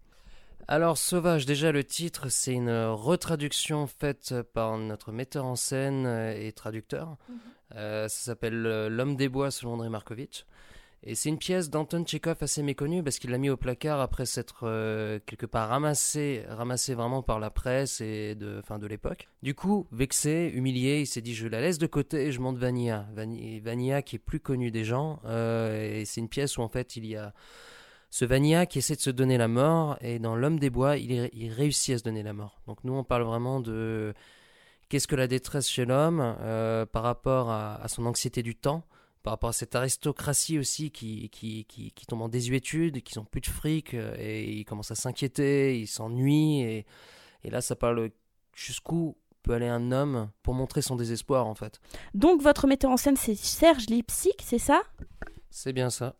Alors, 0.67 0.97
Sauvage, 0.97 1.45
déjà 1.45 1.71
le 1.71 1.85
titre, 1.85 2.27
c'est 2.27 2.51
une 2.51 2.69
retraduction 2.69 3.87
faite 3.87 4.35
par 4.53 4.77
notre 4.77 5.13
metteur 5.13 5.45
en 5.45 5.55
scène 5.55 6.05
et 6.35 6.51
traducteur. 6.51 7.15
Euh, 7.75 8.09
ça 8.09 8.25
s'appelle 8.25 8.87
L'homme 8.87 9.15
des 9.15 9.29
bois 9.29 9.49
selon 9.49 9.73
André 9.73 9.87
Markovitch. 9.87 10.45
Et 11.03 11.15
c'est 11.15 11.29
une 11.29 11.37
pièce 11.37 11.69
d'Anton 11.69 12.03
Tchekhov 12.03 12.37
assez 12.41 12.63
méconnue 12.63 13.03
parce 13.03 13.19
qu'il 13.19 13.29
l'a 13.29 13.37
mis 13.37 13.49
au 13.49 13.55
placard 13.55 14.01
après 14.01 14.25
s'être 14.25 14.61
euh, 14.63 15.19
quelque 15.25 15.45
part 15.45 15.69
ramassé, 15.69 16.43
ramassé 16.49 16.95
vraiment 16.95 17.21
par 17.21 17.39
la 17.39 17.49
presse 17.49 18.01
et 18.01 18.35
de, 18.35 18.61
fin, 18.61 18.77
de 18.79 18.87
l'époque. 18.87 19.29
Du 19.43 19.53
coup, 19.53 19.87
vexé, 19.91 20.51
humilié, 20.53 20.99
il 21.01 21.05
s'est 21.05 21.21
dit 21.21 21.35
je 21.35 21.47
la 21.47 21.61
laisse 21.61 21.77
de 21.77 21.87
côté 21.87 22.25
et 22.25 22.31
je 22.31 22.41
monte 22.41 22.57
Vanilla. 22.57 23.07
Vani- 23.15 23.61
Vanilla 23.61 24.01
qui 24.01 24.15
est 24.15 24.19
plus 24.19 24.39
connu 24.39 24.71
des 24.71 24.83
gens. 24.83 25.19
euh, 25.25 25.99
et 25.99 26.05
c'est 26.05 26.19
une 26.19 26.29
pièce 26.29 26.57
où 26.57 26.61
en 26.61 26.67
fait 26.67 26.95
il 26.95 27.05
y 27.05 27.15
a 27.15 27.31
ce 28.09 28.25
Vanilla 28.25 28.65
qui 28.65 28.79
essaie 28.79 28.95
de 28.95 29.01
se 29.01 29.11
donner 29.11 29.37
la 29.37 29.47
mort 29.47 29.97
et 30.01 30.17
dans 30.17 30.35
L'homme 30.35 30.59
des 30.59 30.69
bois 30.71 30.97
il, 30.97 31.51
réussit 31.51 31.95
à 31.95 31.97
se 31.99 32.03
donner 32.03 32.23
la 32.23 32.33
mort. 32.33 32.59
Donc 32.65 32.83
nous 32.83 32.93
on 32.93 33.03
parle 33.03 33.23
vraiment 33.23 33.59
de 33.59 34.13
qu'est-ce 34.89 35.07
que 35.07 35.15
la 35.15 35.27
détresse 35.27 35.69
chez 35.69 35.85
l'homme 35.85 36.35
euh, 36.41 36.85
par 36.85 37.03
rapport 37.03 37.51
à 37.51 37.87
son 37.87 38.05
anxiété 38.05 38.41
du 38.43 38.55
temps, 38.55 38.83
par 39.27 39.33
rapport 39.33 39.49
à 39.49 39.53
cette 39.53 39.75
aristocratie 39.75 40.57
aussi 40.57 40.89
qui, 40.89 41.27
qui, 41.27 41.65
qui, 41.65 41.91
qui 41.91 42.05
tombe 42.05 42.21
en 42.21 42.29
désuétude, 42.29 43.03
qui 43.03 43.17
n'ont 43.17 43.25
plus 43.25 43.41
de 43.41 43.47
fric 43.47 43.93
euh, 43.93 44.15
et 44.17 44.49
ils 44.53 44.63
commencent 44.63 44.91
à 44.91 44.95
s'inquiéter, 44.95 45.77
ils 45.77 45.87
s'ennuient 45.87 46.61
et, 46.61 46.85
et 47.43 47.49
là 47.49 47.59
ça 47.59 47.75
parle 47.75 48.11
jusqu'où 48.55 49.17
peut 49.43 49.51
aller 49.51 49.67
un 49.67 49.91
homme 49.91 50.29
pour 50.43 50.53
montrer 50.53 50.81
son 50.81 50.95
désespoir 50.95 51.45
en 51.45 51.55
fait. 51.55 51.81
Donc, 52.13 52.41
votre 52.41 52.67
metteur 52.67 52.89
en 52.89 52.95
scène, 52.95 53.17
c'est 53.17 53.35
Serge 53.35 53.87
Lipsic, 53.87 54.41
c'est 54.41 54.59
ça? 54.59 54.81
C'est 55.49 55.73
bien 55.73 55.89
ça. 55.89 56.15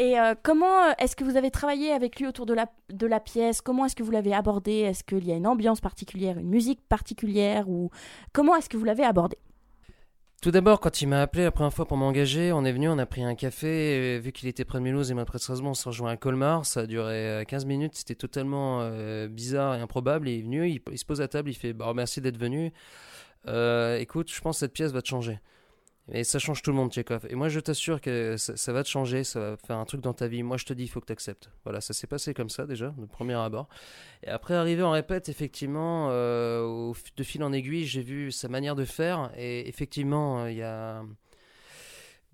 Et 0.00 0.18
euh, 0.18 0.34
comment 0.42 0.82
euh, 0.82 0.92
est-ce 0.98 1.14
que 1.14 1.22
vous 1.22 1.36
avez 1.36 1.52
travaillé 1.52 1.92
avec 1.92 2.18
lui 2.18 2.26
autour 2.26 2.44
de 2.44 2.54
la, 2.54 2.66
de 2.92 3.06
la 3.06 3.20
pièce? 3.20 3.60
Comment 3.60 3.84
est-ce 3.84 3.94
que 3.94 4.02
vous 4.02 4.10
l'avez 4.10 4.34
abordé? 4.34 4.72
Est-ce 4.72 5.04
qu'il 5.04 5.24
y 5.24 5.30
a 5.30 5.36
une 5.36 5.46
ambiance 5.46 5.80
particulière, 5.80 6.36
une 6.38 6.48
musique 6.48 6.80
particulière? 6.88 7.68
Ou 7.68 7.90
comment 8.32 8.56
est-ce 8.56 8.68
que 8.68 8.76
vous 8.76 8.84
l'avez 8.84 9.04
abordé? 9.04 9.38
Tout 10.40 10.52
d'abord, 10.52 10.78
quand 10.78 11.02
il 11.02 11.08
m'a 11.08 11.20
appelé 11.20 11.42
la 11.42 11.50
première 11.50 11.72
fois 11.72 11.84
pour 11.84 11.96
m'engager, 11.96 12.52
on 12.52 12.64
est 12.64 12.70
venu, 12.70 12.88
on 12.88 12.96
a 12.98 13.06
pris 13.06 13.24
un 13.24 13.34
café. 13.34 14.20
Vu 14.20 14.30
qu'il 14.30 14.48
était 14.48 14.64
près 14.64 14.78
de 14.78 14.84
Mulhouse 14.84 15.10
et 15.10 15.14
moi 15.14 15.24
près 15.24 15.38
de 15.38 15.62
on 15.64 15.74
s'est 15.74 15.88
rejoint 15.88 16.12
à 16.12 16.16
Colmar. 16.16 16.64
Ça 16.64 16.80
a 16.80 16.86
duré 16.86 17.28
euh, 17.28 17.44
15 17.44 17.64
minutes. 17.64 17.96
C'était 17.96 18.14
totalement 18.14 18.78
euh, 18.82 19.26
bizarre 19.26 19.74
et 19.74 19.80
improbable. 19.80 20.28
Il 20.28 20.38
est 20.38 20.42
venu, 20.42 20.68
il, 20.68 20.80
il 20.92 20.98
se 20.98 21.04
pose 21.04 21.20
à 21.20 21.26
table, 21.26 21.50
il 21.50 21.54
fait 21.54 21.72
bah, 21.72 21.92
Merci 21.92 22.20
d'être 22.20 22.38
venu. 22.38 22.72
Euh, 23.48 23.98
écoute, 23.98 24.30
je 24.32 24.40
pense 24.40 24.56
que 24.56 24.60
cette 24.60 24.72
pièce 24.72 24.92
va 24.92 25.02
te 25.02 25.08
changer. 25.08 25.40
Et 26.12 26.24
ça 26.24 26.38
change 26.38 26.62
tout 26.62 26.70
le 26.70 26.76
monde, 26.76 26.90
Tchekhov. 26.90 27.26
Et 27.28 27.34
moi, 27.34 27.48
je 27.48 27.60
t'assure 27.60 28.00
que 28.00 28.36
ça, 28.38 28.72
va 28.72 28.82
te 28.82 28.88
changer, 28.88 29.24
ça 29.24 29.40
va 29.40 29.56
faire 29.58 29.76
un 29.76 29.84
truc 29.84 30.00
dans 30.00 30.14
ta 30.14 30.26
vie. 30.26 30.42
Moi, 30.42 30.56
je 30.56 30.64
te 30.64 30.72
dis, 30.72 30.84
il 30.84 30.88
faut 30.88 31.00
que 31.00 31.06
tu 31.06 31.12
acceptes. 31.12 31.50
Voilà, 31.64 31.80
ça 31.80 31.92
s'est 31.92 32.06
passé 32.06 32.32
comme 32.32 32.48
ça 32.48 32.66
déjà, 32.66 32.94
de 32.96 33.04
premier 33.04 33.34
abord. 33.34 33.68
Et 34.22 34.28
après, 34.28 34.54
arrivé 34.54 34.82
en 34.82 34.90
répète, 34.90 35.28
effectivement, 35.28 36.08
euh, 36.10 36.92
de 37.16 37.22
fil 37.22 37.42
en 37.42 37.52
aiguille, 37.52 37.84
j'ai 37.84 38.02
vu 38.02 38.32
sa 38.32 38.48
manière 38.48 38.74
de 38.74 38.86
faire. 38.86 39.30
Et 39.36 39.68
effectivement, 39.68 40.44
euh, 40.44 40.50
il 40.50 40.56
y 40.56 40.62
a. 40.62 41.02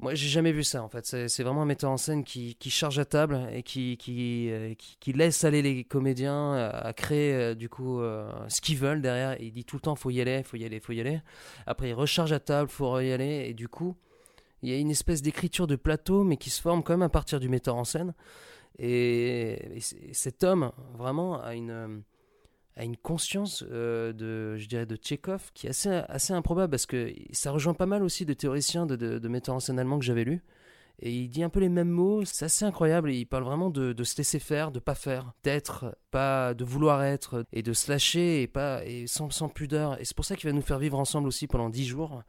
Moi, 0.00 0.14
j'ai 0.14 0.28
jamais 0.28 0.52
vu 0.52 0.64
ça 0.64 0.82
en 0.82 0.88
fait. 0.88 1.06
C'est 1.06 1.42
vraiment 1.42 1.62
un 1.62 1.66
metteur 1.66 1.90
en 1.90 1.96
scène 1.96 2.24
qui, 2.24 2.56
charge 2.68 2.98
à 2.98 3.04
table 3.04 3.48
et 3.52 3.62
qui, 3.62 4.48
euh, 4.50 4.74
laisse 5.06 5.44
aller 5.44 5.62
les 5.62 5.84
comédiens 5.84 6.52
à, 6.52 6.68
à 6.68 6.92
créer 6.92 7.32
euh, 7.32 7.54
du 7.54 7.68
coup 7.68 8.00
euh, 8.00 8.30
ce 8.48 8.60
qu'ils 8.60 8.78
veulent 8.78 9.00
derrière. 9.00 9.40
Il 9.40 9.52
dit 9.52 9.64
tout 9.64 9.76
le 9.76 9.80
temps 9.80 9.94
faut 9.94 10.10
y 10.10 10.20
aller, 10.20 10.42
faut 10.42 10.56
y 10.56 10.64
aller, 10.64 10.80
faut 10.80 10.92
y 10.92 11.00
aller. 11.00 11.20
Après, 11.66 11.90
il 11.90 11.94
recharge 11.94 12.32
à 12.32 12.40
table, 12.40 12.68
faut 12.68 12.98
y 13.00 13.12
aller. 13.12 13.46
Et 13.48 13.54
du 13.54 13.68
coup, 13.68 13.96
il 14.62 14.70
y 14.70 14.72
a 14.74 14.78
une 14.78 14.90
espèce 14.90 15.22
d'écriture 15.22 15.66
de 15.66 15.76
plateau, 15.76 16.24
mais 16.24 16.36
qui 16.36 16.50
se 16.50 16.60
forme 16.60 16.82
quand 16.82 16.94
même 16.94 17.02
à 17.02 17.08
partir 17.08 17.38
du 17.38 17.48
metteur 17.48 17.76
en 17.76 17.84
scène. 17.84 18.14
Et, 18.78 19.78
cet 20.12 20.42
homme, 20.42 20.72
vraiment, 20.98 21.40
a 21.40 21.54
une, 21.54 22.02
a 22.76 22.84
une 22.84 22.96
conscience 22.96 23.64
euh, 23.70 24.12
de, 24.12 24.56
je 24.58 24.66
dirais, 24.66 24.86
de 24.86 24.96
Tchekhov 24.96 25.50
qui 25.54 25.66
est 25.66 25.70
assez, 25.70 25.90
assez 25.90 26.32
improbable 26.32 26.70
parce 26.70 26.86
que 26.86 27.12
ça 27.32 27.50
rejoint 27.50 27.74
pas 27.74 27.86
mal 27.86 28.02
aussi 28.02 28.24
de 28.24 28.34
théoriciens, 28.34 28.86
de, 28.86 28.96
de, 28.96 29.18
de 29.18 29.28
metteurs 29.28 29.54
en 29.54 29.60
scène 29.60 29.78
allemands 29.78 29.98
que 29.98 30.04
j'avais 30.04 30.24
lus. 30.24 30.42
Et 31.00 31.12
il 31.12 31.28
dit 31.28 31.42
un 31.42 31.48
peu 31.48 31.60
les 31.60 31.68
mêmes 31.68 31.90
mots, 31.90 32.24
c'est 32.24 32.44
assez 32.44 32.64
incroyable. 32.64 33.10
Et 33.10 33.16
il 33.18 33.24
parle 33.26 33.44
vraiment 33.44 33.70
de, 33.70 33.94
se 34.04 34.16
laisser 34.16 34.38
faire, 34.38 34.70
de 34.70 34.78
pas 34.78 34.94
faire, 34.94 35.32
d'être, 35.42 35.96
pas 36.10 36.54
de 36.54 36.64
vouloir 36.64 37.02
être, 37.02 37.44
et 37.52 37.62
de 37.62 37.72
se 37.72 37.90
lâcher 37.90 38.42
et 38.42 38.46
pas 38.46 38.84
et 38.84 39.06
sans, 39.06 39.30
sans 39.30 39.48
pudeur. 39.48 40.00
Et 40.00 40.04
c'est 40.04 40.14
pour 40.16 40.24
ça 40.24 40.36
qu'il 40.36 40.48
va 40.48 40.54
nous 40.54 40.62
faire 40.62 40.78
vivre 40.78 40.98
ensemble 40.98 41.26
aussi 41.26 41.46
pendant 41.46 41.68
dix 41.68 41.84
jours. 41.84 42.22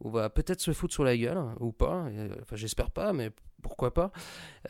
On 0.00 0.10
va 0.10 0.30
peut-être 0.30 0.60
se 0.60 0.72
foutre 0.72 0.94
sur 0.94 1.04
la 1.04 1.16
gueule 1.16 1.42
ou 1.60 1.72
pas. 1.72 2.06
Euh, 2.06 2.28
Enfin, 2.42 2.56
j'espère 2.56 2.90
pas, 2.90 3.12
mais 3.12 3.30
pourquoi 3.62 3.94
pas 3.94 4.10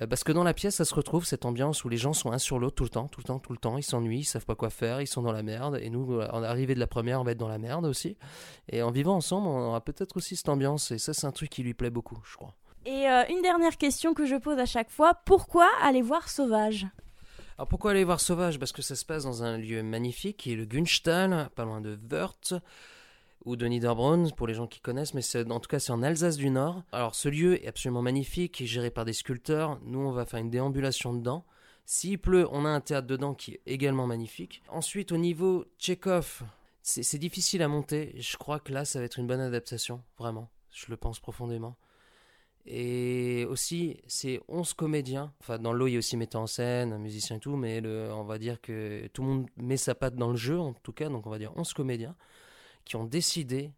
Euh, 0.00 0.06
Parce 0.06 0.22
que 0.22 0.30
dans 0.32 0.44
la 0.44 0.54
pièce, 0.54 0.76
ça 0.76 0.84
se 0.84 0.94
retrouve 0.94 1.24
cette 1.24 1.44
ambiance 1.44 1.84
où 1.84 1.88
les 1.88 1.96
gens 1.96 2.12
sont 2.12 2.30
un 2.30 2.38
sur 2.38 2.58
l'autre 2.58 2.76
tout 2.76 2.84
le 2.84 2.90
temps, 2.90 3.08
tout 3.08 3.20
le 3.20 3.24
temps, 3.24 3.38
tout 3.38 3.52
le 3.52 3.58
temps. 3.58 3.76
Ils 3.78 3.82
s'ennuient, 3.82 4.20
ils 4.20 4.24
savent 4.24 4.46
pas 4.46 4.54
quoi 4.54 4.70
faire, 4.70 5.00
ils 5.00 5.06
sont 5.06 5.22
dans 5.22 5.32
la 5.32 5.42
merde. 5.42 5.78
Et 5.82 5.90
nous, 5.90 6.20
en 6.20 6.42
arrivée 6.42 6.74
de 6.74 6.80
la 6.80 6.86
première, 6.86 7.20
on 7.20 7.24
va 7.24 7.32
être 7.32 7.38
dans 7.38 7.48
la 7.48 7.58
merde 7.58 7.86
aussi. 7.86 8.16
Et 8.68 8.82
en 8.82 8.90
vivant 8.90 9.16
ensemble, 9.16 9.48
on 9.48 9.68
aura 9.68 9.80
peut-être 9.80 10.16
aussi 10.16 10.36
cette 10.36 10.48
ambiance. 10.48 10.90
Et 10.92 10.98
ça, 10.98 11.12
c'est 11.14 11.26
un 11.26 11.32
truc 11.32 11.50
qui 11.50 11.62
lui 11.62 11.74
plaît 11.74 11.90
beaucoup, 11.90 12.20
je 12.24 12.36
crois. 12.36 12.54
Et 12.84 13.08
euh, 13.08 13.22
une 13.30 13.42
dernière 13.42 13.76
question 13.78 14.12
que 14.14 14.26
je 14.26 14.36
pose 14.36 14.58
à 14.58 14.66
chaque 14.66 14.90
fois 14.90 15.14
pourquoi 15.24 15.68
aller 15.82 16.02
voir 16.02 16.28
Sauvage? 16.28 16.86
Alors 17.58 17.68
pourquoi 17.68 17.92
aller 17.92 18.02
voir 18.04 18.18
Sauvage? 18.20 18.58
Parce 18.58 18.72
que 18.72 18.82
ça 18.82 18.96
se 18.96 19.04
passe 19.04 19.24
dans 19.24 19.44
un 19.44 19.56
lieu 19.58 19.82
magnifique 19.82 20.36
qui 20.38 20.52
est 20.52 20.56
le 20.56 20.64
Gunstall, 20.64 21.48
pas 21.54 21.64
loin 21.64 21.80
de 21.80 21.98
Wörth 22.10 22.54
ou 23.44 23.56
de 23.56 23.66
Niederbronn 23.66 24.30
pour 24.32 24.46
les 24.46 24.54
gens 24.54 24.66
qui 24.66 24.80
connaissent, 24.80 25.14
mais 25.14 25.22
c'est- 25.22 25.50
en 25.50 25.60
tout 25.60 25.68
cas 25.68 25.78
c'est 25.78 25.92
en 25.92 26.02
Alsace 26.02 26.36
du 26.36 26.50
Nord. 26.50 26.82
Alors 26.92 27.14
ce 27.14 27.28
lieu 27.28 27.62
est 27.62 27.68
absolument 27.68 28.02
magnifique, 28.02 28.60
est 28.60 28.66
géré 28.66 28.90
par 28.90 29.04
des 29.04 29.12
sculpteurs. 29.12 29.78
Nous 29.84 29.98
on 29.98 30.12
va 30.12 30.24
faire 30.24 30.40
une 30.40 30.50
déambulation 30.50 31.12
dedans. 31.14 31.44
S'il 31.84 32.18
pleut, 32.18 32.46
on 32.52 32.64
a 32.64 32.68
un 32.68 32.80
théâtre 32.80 33.06
dedans 33.08 33.34
qui 33.34 33.54
est 33.54 33.60
également 33.66 34.06
magnifique. 34.06 34.62
Ensuite 34.68 35.10
au 35.12 35.16
niveau 35.16 35.64
Tchekhov, 35.78 36.42
c'est 36.82 37.02
c'est 37.02 37.18
difficile 37.18 37.62
à 37.62 37.68
monter. 37.68 38.14
Je 38.16 38.36
crois 38.36 38.60
que 38.60 38.72
là 38.72 38.84
ça 38.84 38.98
va 39.00 39.04
être 39.04 39.18
une 39.18 39.26
bonne 39.26 39.40
adaptation, 39.40 40.02
vraiment. 40.18 40.48
Je 40.70 40.86
le 40.88 40.96
pense 40.96 41.18
profondément. 41.20 41.76
Et 42.64 43.44
aussi, 43.50 44.00
c'est 44.06 44.40
11 44.46 44.72
comédiens. 44.72 45.32
Enfin, 45.40 45.58
dans 45.58 45.72
l'eau, 45.72 45.88
il 45.88 45.94
y 45.94 45.96
a 45.96 45.98
aussi 45.98 46.16
metteur 46.16 46.40
en 46.40 46.46
scène, 46.46 46.96
musicien 46.98 47.36
et 47.36 47.40
tout, 47.40 47.56
mais 47.56 47.82
on 48.12 48.22
va 48.22 48.38
dire 48.38 48.60
que 48.60 49.08
tout 49.08 49.22
le 49.22 49.28
monde 49.28 49.46
met 49.56 49.76
sa 49.76 49.96
patte 49.96 50.14
dans 50.14 50.30
le 50.30 50.36
jeu, 50.36 50.58
en 50.60 50.72
tout 50.72 50.92
cas. 50.92 51.08
Donc, 51.08 51.26
on 51.26 51.30
va 51.30 51.38
dire 51.38 51.52
11 51.56 51.72
comédiens 51.72 52.14
qui 52.84 52.96
ont 52.96 53.04
décidé 53.04 53.72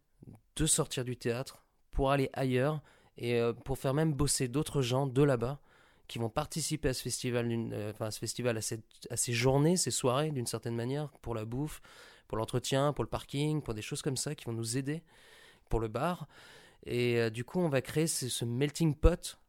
de 0.55 0.65
sortir 0.65 1.03
du 1.03 1.17
théâtre 1.17 1.65
pour 1.91 2.11
aller 2.11 2.29
ailleurs 2.33 2.81
et 3.17 3.39
euh, 3.39 3.53
pour 3.53 3.77
faire 3.77 3.93
même 3.93 4.13
bosser 4.13 4.47
d'autres 4.47 4.81
gens 4.81 5.07
de 5.07 5.23
là-bas 5.23 5.59
qui 6.07 6.19
vont 6.19 6.29
participer 6.29 6.89
à 6.89 6.93
ce 6.93 7.01
festival, 7.01 7.49
euh, 7.51 7.91
enfin, 7.91 8.07
à 8.07 8.11
ce 8.11 8.19
festival, 8.19 8.57
à, 8.57 8.61
à 9.09 9.17
ces 9.17 9.33
journées, 9.33 9.77
ces 9.77 9.91
soirées, 9.91 10.31
d'une 10.31 10.45
certaine 10.45 10.75
manière, 10.75 11.09
pour 11.21 11.33
la 11.33 11.45
bouffe, 11.45 11.81
pour 12.27 12.37
l'entretien, 12.37 12.93
pour 12.93 13.03
le 13.03 13.09
parking, 13.09 13.61
pour 13.61 13.73
des 13.73 13.81
choses 13.81 14.01
comme 14.01 14.17
ça 14.17 14.35
qui 14.35 14.45
vont 14.45 14.53
nous 14.53 14.77
aider, 14.77 15.03
pour 15.69 15.79
le 15.79 15.87
bar. 15.87 16.27
Et 16.85 17.19
euh, 17.19 17.29
du 17.29 17.43
coup, 17.43 17.59
on 17.59 17.69
va 17.69 17.81
créer 17.81 18.07
ce 18.07 18.45
melting 18.45 18.95
pot 18.95 19.39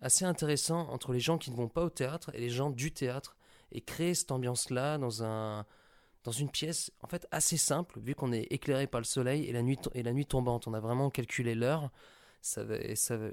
assez 0.00 0.24
intéressant 0.24 0.88
entre 0.88 1.12
les 1.12 1.20
gens 1.20 1.38
qui 1.38 1.50
ne 1.50 1.56
vont 1.56 1.68
pas 1.68 1.82
au 1.82 1.90
théâtre 1.90 2.30
et 2.34 2.40
les 2.40 2.50
gens 2.50 2.70
du 2.70 2.92
théâtre 2.92 3.36
et 3.72 3.80
créer 3.80 4.14
cette 4.14 4.30
ambiance-là 4.30 4.96
dans 4.98 5.22
un 5.22 5.66
dans 6.28 6.32
une 6.32 6.50
pièce 6.50 6.92
en 7.02 7.06
fait 7.06 7.26
assez 7.30 7.56
simple 7.56 7.98
vu 8.00 8.14
qu'on 8.14 8.32
est 8.32 8.48
éclairé 8.50 8.86
par 8.86 9.00
le 9.00 9.06
soleil 9.06 9.46
et 9.46 9.52
la 9.52 9.62
nuit 9.62 9.78
et 9.94 10.02
la 10.02 10.12
nuit 10.12 10.26
tombante. 10.26 10.68
On 10.68 10.74
a 10.74 10.80
vraiment 10.80 11.08
calculé 11.08 11.54
l'heure. 11.54 11.90
Ça 12.42 12.64
va, 12.64 12.76
et 12.76 12.96
ça 12.96 13.16
va, 13.16 13.28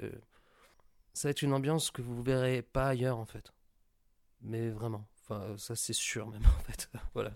ça 1.14 1.28
va 1.28 1.32
être 1.32 1.42
une 1.42 1.52
ambiance 1.52 1.92
que 1.92 2.02
vous 2.02 2.24
verrez 2.24 2.62
pas 2.62 2.88
ailleurs 2.88 3.18
en 3.18 3.26
fait. 3.26 3.52
Mais 4.44 4.70
vraiment, 4.70 5.06
enfin 5.22 5.56
ça 5.58 5.76
c'est 5.76 5.92
sûr 5.92 6.26
même 6.28 6.46
en 6.60 6.64
fait. 6.72 6.90
voilà. 7.14 7.32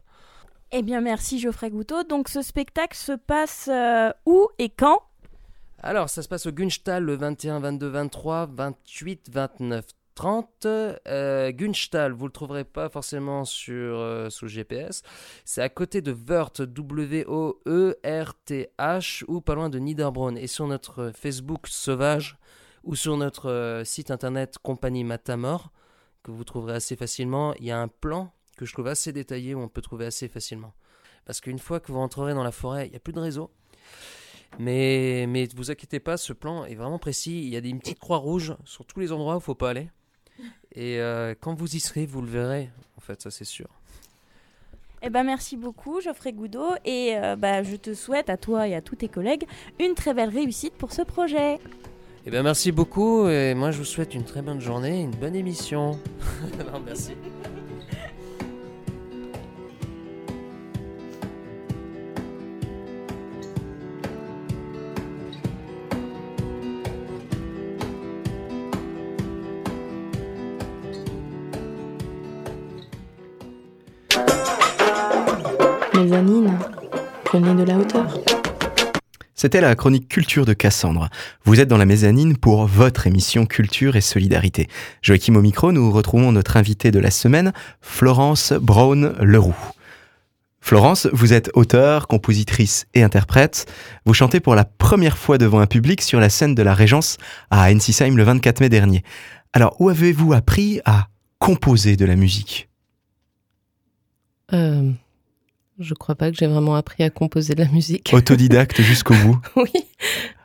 Eh 0.72 0.82
bien, 0.82 1.02
merci 1.02 1.39
Geoffrey 1.39 1.72
Goutot. 1.72 2.04
Donc, 2.04 2.30
ce 2.30 2.43
spectacle 2.43 2.95
se 2.95 3.13
passe 3.13 3.67
euh, 3.69 4.12
où 4.28 4.48
et 4.60 4.69
quand? 4.69 5.02
Alors, 5.80 6.10
ça 6.10 6.22
se 6.22 6.28
passe 6.28 6.45
au 6.45 6.52
Gunstall 6.52 7.04
le 7.04 7.15
21, 7.15 7.60
22, 7.60 7.88
23, 7.88 8.45
28, 8.54 9.30
29, 9.32 9.86
30. 10.19 10.65
Euh, 10.65 11.51
Gunstall, 11.53 12.12
vous 12.12 12.25
le 12.25 12.34
trouverez 12.34 12.65
pas 12.65 12.89
forcément 12.89 13.45
sur, 13.45 13.99
euh, 13.99 14.29
sous 14.29 14.49
GPS. 14.49 15.01
C'est 15.45 15.62
à 15.62 15.69
côté 15.69 16.01
de 16.01 16.12
Wörth, 16.12 16.62
W-O-E-R-T-H, 16.62 17.23
ou 19.29 19.39
pas 19.39 19.55
loin 19.55 19.69
de 19.69 19.79
Niederbronn. 19.79 20.38
Et 20.38 20.47
sur 20.47 20.67
notre 20.67 21.13
Facebook 21.15 21.67
Sauvage, 21.67 22.38
ou 22.84 22.97
sur 22.97 23.15
notre 23.15 23.49
euh, 23.49 23.86
site 23.86 24.12
internet 24.12 24.58
Compagnie 24.62 25.05
Matamor, 25.05 25.71
que 26.21 26.32
vous 26.32 26.43
trouverez 26.43 26.73
assez 26.73 26.97
facilement, 26.97 27.53
il 27.53 27.67
y 27.67 27.71
a 27.71 27.79
un 27.79 27.88
plan 27.88 28.34
que 28.58 28.65
je 28.65 28.73
trouve 28.73 28.88
assez 28.88 29.13
détaillé 29.13 29.55
où 29.55 29.62
on 29.62 29.69
peut 29.69 29.82
trouver 29.82 30.05
assez 30.05 30.27
facilement. 30.27 30.73
Parce 31.23 31.39
qu'une 31.39 31.60
fois 31.60 31.79
que 31.79 31.93
vous 31.93 31.99
entrerez 31.99 32.34
dans 32.34 32.43
la 32.43 32.51
forêt, 32.51 32.88
il 32.88 32.89
n'y 32.89 32.97
a 32.97 32.99
plus 32.99 33.13
de 33.13 33.21
réseau. 33.21 33.51
Mais, 34.58 35.27
mais 35.29 35.47
vous 35.55 35.71
inquiétez 35.71 36.01
pas, 36.01 36.17
ce 36.17 36.34
plan 36.34 36.65
est 36.65 36.75
vraiment 36.75 36.99
précis. 36.99 37.41
Il 37.41 37.47
y 37.47 37.55
a 37.55 37.62
des 37.62 37.73
petites 37.73 37.99
croix 37.99 38.17
rouges 38.17 38.58
sur 38.65 38.86
tous 38.86 38.99
les 38.99 39.13
endroits 39.13 39.36
où 39.36 39.39
il 39.39 39.43
faut 39.43 39.55
pas 39.55 39.69
aller. 39.69 39.89
Et 40.73 40.99
euh, 40.99 41.34
quand 41.39 41.54
vous 41.54 41.75
y 41.75 41.80
serez, 41.80 42.06
vous 42.06 42.21
le 42.21 42.28
verrez. 42.28 42.69
En 42.97 43.02
fait, 43.02 43.21
ça 43.21 43.32
c'est 43.32 43.45
sûr. 43.45 43.67
Eh 45.02 45.10
ben 45.10 45.23
merci 45.23 45.56
beaucoup 45.56 46.02
Geoffrey 46.02 46.34
Goudot 46.34 46.73
et 46.84 47.15
euh, 47.15 47.38
bah, 47.38 47.63
je 47.63 47.78
te 47.78 47.93
souhaite 47.93 48.30
à 48.30 48.36
toi 48.36 48.67
et 48.67 48.75
à 48.75 48.82
tous 48.82 48.97
tes 48.97 49.08
collègues 49.08 49.45
une 49.80 49.93
très 49.93 50.13
belle 50.13 50.28
réussite 50.28 50.73
pour 50.73 50.91
ce 50.91 51.04
projet. 51.04 51.58
Eh 52.25 52.32
bien, 52.32 52.43
merci 52.43 52.73
beaucoup 52.73 53.30
et 53.30 53.54
moi 53.54 53.71
je 53.71 53.78
vous 53.78 53.86
souhaite 53.86 54.13
une 54.13 54.25
très 54.25 54.41
bonne 54.41 54.60
journée, 54.60 55.02
une 55.02 55.15
bonne 55.15 55.36
émission. 55.36 55.97
Non, 56.71 56.82
merci. 56.86 57.13
Prenez 77.30 77.54
de 77.54 77.63
la 77.63 77.78
hauteur. 77.78 78.08
C'était 79.36 79.62
la 79.62 79.76
chronique 79.76 80.08
culture 80.08 80.48
de 80.48 80.54
Cassandre. 80.54 81.10
Vous 81.44 81.60
êtes 81.60 81.68
dans 81.68 81.78
la 81.78 81.86
mezzanine 81.86 82.36
pour 82.36 82.65
votre 82.65 83.06
émission 83.06 83.46
Culture 83.46 83.96
et 83.96 84.02
Solidarité. 84.02 84.68
Joachim 85.04 85.36
au 85.36 85.42
micro, 85.44 85.72
nous 85.72 85.92
retrouvons 85.92 86.32
notre 86.32 86.58
invitée 86.58 86.89
de 86.89 86.98
la 86.98 87.12
semaine, 87.12 87.54
Florence 87.82 88.52
Brown-Leroux. 88.54 89.54
Florence, 90.60 91.08
vous 91.13 91.32
êtes 91.32 91.52
auteure, 91.54 92.08
compositrice 92.08 92.88
et 92.96 93.04
interprète. 93.04 93.72
Vous 94.06 94.15
chantez 94.15 94.39
pour 94.39 94.56
la 94.56 94.65
première 94.65 95.18
fois 95.20 95.38
devant 95.38 95.60
un 95.60 95.68
public 95.68 96.02
sur 96.02 96.20
la 96.20 96.30
scène 96.30 96.56
de 96.56 96.63
la 96.63 96.74
Régence 96.74 97.18
à 97.52 97.72
Ensisheim 97.72 98.18
le 98.18 98.24
24 98.24 98.60
mai 98.60 98.70
dernier. 98.70 99.04
Alors, 99.54 99.80
où 99.80 99.89
avez-vous 99.89 100.34
appris 100.34 100.82
à 100.84 101.10
composer 101.38 101.96
de 101.96 102.06
la 102.06 102.15
musique? 102.15 102.70
Euh, 104.52 104.92
je 105.80 105.94
crois 105.94 106.15
pas 106.15 106.30
que 106.32 106.38
j'ai 106.38 106.48
vraiment 106.48 106.76
appris 106.76 107.04
à 107.04 107.10
composer 107.10 107.56
de 107.56 107.63
la 107.63 107.70
musique. 107.70 108.10
Autodidacte 108.13 108.82
jusqu'au 108.82 109.13
bout. 109.15 109.39
oui. 109.56 109.72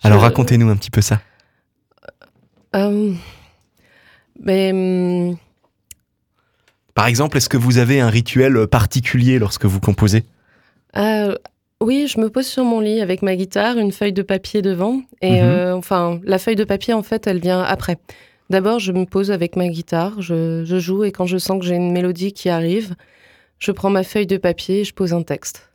Alors, 0.02 0.18
Je- 0.18 0.24
racontez-nous 0.24 0.68
un 0.68 0.76
petit 0.76 0.90
peu 0.90 1.00
ça. 1.00 1.20
Euh, 2.76 3.12
mais 4.40 4.72
hum, 4.72 5.36
Par 6.94 7.06
exemple, 7.06 7.36
est-ce 7.36 7.48
que 7.48 7.56
vous 7.56 7.78
avez 7.78 8.00
un 8.00 8.08
rituel 8.08 8.66
particulier 8.66 9.38
lorsque 9.38 9.64
vous 9.64 9.80
composez? 9.80 10.24
Euh, 10.96 11.34
oui, 11.80 12.06
je 12.08 12.20
me 12.20 12.30
pose 12.30 12.46
sur 12.46 12.64
mon 12.64 12.80
lit 12.80 13.00
avec 13.00 13.22
ma 13.22 13.34
guitare, 13.36 13.78
une 13.78 13.92
feuille 13.92 14.12
de 14.12 14.22
papier 14.22 14.62
devant. 14.62 15.02
Et 15.20 15.40
Mhm. 15.40 15.48
euh, 15.48 15.76
enfin, 15.76 16.20
la 16.24 16.38
feuille 16.38 16.56
de 16.56 16.64
papier, 16.64 16.94
en 16.94 17.02
fait, 17.02 17.26
elle 17.26 17.40
vient 17.40 17.62
après. 17.62 17.98
D'abord, 18.50 18.78
je 18.78 18.92
me 18.92 19.04
pose 19.06 19.30
avec 19.30 19.56
ma 19.56 19.68
guitare, 19.68 20.20
je, 20.20 20.64
je 20.64 20.78
joue 20.78 21.02
et 21.04 21.12
quand 21.12 21.26
je 21.26 21.38
sens 21.38 21.58
que 21.58 21.64
j'ai 21.64 21.74
une 21.76 21.92
mélodie 21.92 22.32
qui 22.32 22.48
arrive, 22.50 22.94
je 23.58 23.72
prends 23.72 23.90
ma 23.90 24.02
feuille 24.02 24.26
de 24.26 24.36
papier 24.36 24.80
et 24.80 24.84
je 24.84 24.94
pose 24.94 25.12
un 25.12 25.22
texte 25.22 25.68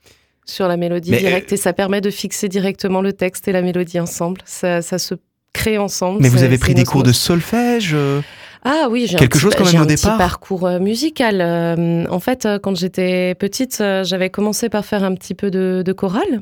sur 0.49 0.67
la 0.67 0.77
mélodie 0.77 1.11
Mais, 1.11 1.17
euh, 1.17 1.21
directe. 1.21 1.53
Et 1.53 1.57
ça 1.57 1.73
permet 1.73 2.01
de 2.01 2.09
fixer 2.09 2.49
directement 2.49 3.01
le 3.01 3.13
texte 3.13 3.47
et 3.47 3.51
la 3.51 3.61
mélodie 3.61 3.99
ensemble. 3.99 4.41
Ça, 4.45 4.81
ça 4.81 4.97
se 4.97 5.15
crée 5.53 5.77
ensemble. 5.77 6.21
Mais 6.21 6.29
vous 6.29 6.43
avez 6.43 6.57
pris 6.57 6.73
des 6.73 6.83
cours 6.83 7.03
de 7.03 7.11
solfège 7.11 7.91
euh 7.93 8.21
Ah 8.63 8.87
oui, 8.89 9.07
j'ai 9.07 9.17
Quelque 9.17 9.23
un 9.23 9.27
petit, 9.27 9.39
chose 9.39 9.55
quand 9.55 9.65
même 9.65 9.81
au 9.81 9.83
un 9.83 9.87
petit 9.87 10.03
départ 10.03 10.17
parcours 10.17 10.65
euh, 10.67 10.79
musical. 10.79 11.41
Euh, 11.41 12.05
en 12.09 12.19
fait, 12.19 12.47
quand 12.61 12.75
j'étais 12.75 13.35
petite, 13.35 13.77
j'avais 14.03 14.29
commencé 14.29 14.69
par 14.69 14.85
faire 14.85 15.03
un 15.03 15.15
petit 15.15 15.35
peu 15.35 15.51
de, 15.51 15.83
de 15.85 15.93
chorale. 15.93 16.41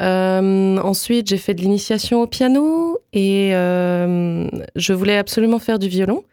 Euh, 0.00 0.78
ensuite, 0.78 1.28
j'ai 1.28 1.36
fait 1.36 1.52
de 1.52 1.60
l'initiation 1.60 2.22
au 2.22 2.26
piano 2.26 2.98
et 3.12 3.50
je 3.52 4.92
voulais 4.92 5.16
absolument 5.16 5.58
faire 5.58 5.78
du 5.78 5.88
violon. 5.88 6.24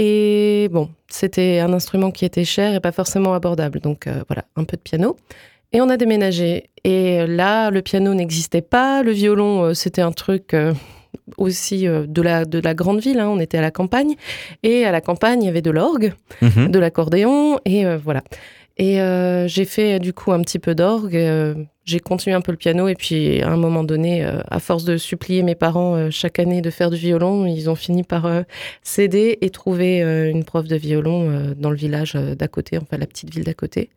Et 0.00 0.68
bon, 0.70 0.88
c'était 1.08 1.58
un 1.58 1.72
instrument 1.72 2.12
qui 2.12 2.24
était 2.24 2.44
cher 2.44 2.72
et 2.72 2.78
pas 2.80 2.92
forcément 2.92 3.34
abordable. 3.34 3.80
Donc 3.80 4.06
euh, 4.06 4.22
voilà, 4.28 4.44
un 4.54 4.62
peu 4.62 4.76
de 4.76 4.82
piano. 4.82 5.16
Et 5.72 5.80
on 5.80 5.88
a 5.90 5.96
déménagé. 5.96 6.70
Et 6.84 7.26
là, 7.26 7.70
le 7.70 7.82
piano 7.82 8.14
n'existait 8.14 8.62
pas. 8.62 9.02
Le 9.02 9.10
violon, 9.10 9.64
euh, 9.64 9.74
c'était 9.74 10.00
un 10.00 10.12
truc 10.12 10.54
euh, 10.54 10.72
aussi 11.36 11.86
de, 11.86 12.22
la, 12.22 12.44
de 12.44 12.60
la 12.60 12.74
grande 12.74 13.00
ville. 13.00 13.18
hein. 13.18 13.28
On 13.28 13.40
était 13.40 13.58
à 13.58 13.60
la 13.60 13.72
campagne. 13.72 14.14
Et 14.62 14.84
à 14.84 14.92
la 14.92 15.00
campagne, 15.00 15.42
il 15.42 15.46
y 15.46 15.48
avait 15.48 15.62
de 15.62 15.72
l'orgue, 15.72 16.12
Mhm. 16.42 16.70
de 16.70 16.78
l'accordéon. 16.78 17.58
Et 17.64 17.84
voilà. 17.96 18.22
Et 18.78 19.00
euh, 19.00 19.48
j'ai 19.48 19.64
fait 19.64 19.98
du 19.98 20.12
coup 20.12 20.32
un 20.32 20.40
petit 20.40 20.60
peu 20.60 20.74
d'orgue. 20.74 21.16
euh, 21.16 21.54
j'ai 21.84 21.98
continué 21.98 22.36
un 22.36 22.40
peu 22.40 22.52
le 22.52 22.56
piano. 22.56 22.86
Et 22.86 22.94
puis 22.94 23.42
à 23.42 23.50
un 23.50 23.56
moment 23.56 23.82
donné, 23.82 24.24
euh, 24.24 24.40
à 24.48 24.60
force 24.60 24.84
de 24.84 24.96
supplier 24.96 25.42
mes 25.42 25.56
parents 25.56 26.10
chaque 26.10 26.38
année 26.38 26.60
de 26.60 26.70
faire 26.70 26.90
du 26.90 26.96
violon, 26.96 27.44
ils 27.44 27.68
ont 27.68 27.74
fini 27.74 28.04
par 28.04 28.30
céder 28.82 29.38
et 29.40 29.50
trouver 29.50 30.00
une 30.30 30.44
prof 30.44 30.66
de 30.66 30.76
violon 30.76 31.54
dans 31.56 31.70
le 31.70 31.76
village 31.76 32.12
d'à 32.14 32.48
côté, 32.48 32.78
enfin 32.78 32.96
la 32.98 33.06
petite 33.06 33.34
ville 33.34 33.44
d'à 33.44 33.54
côté. 33.54 33.90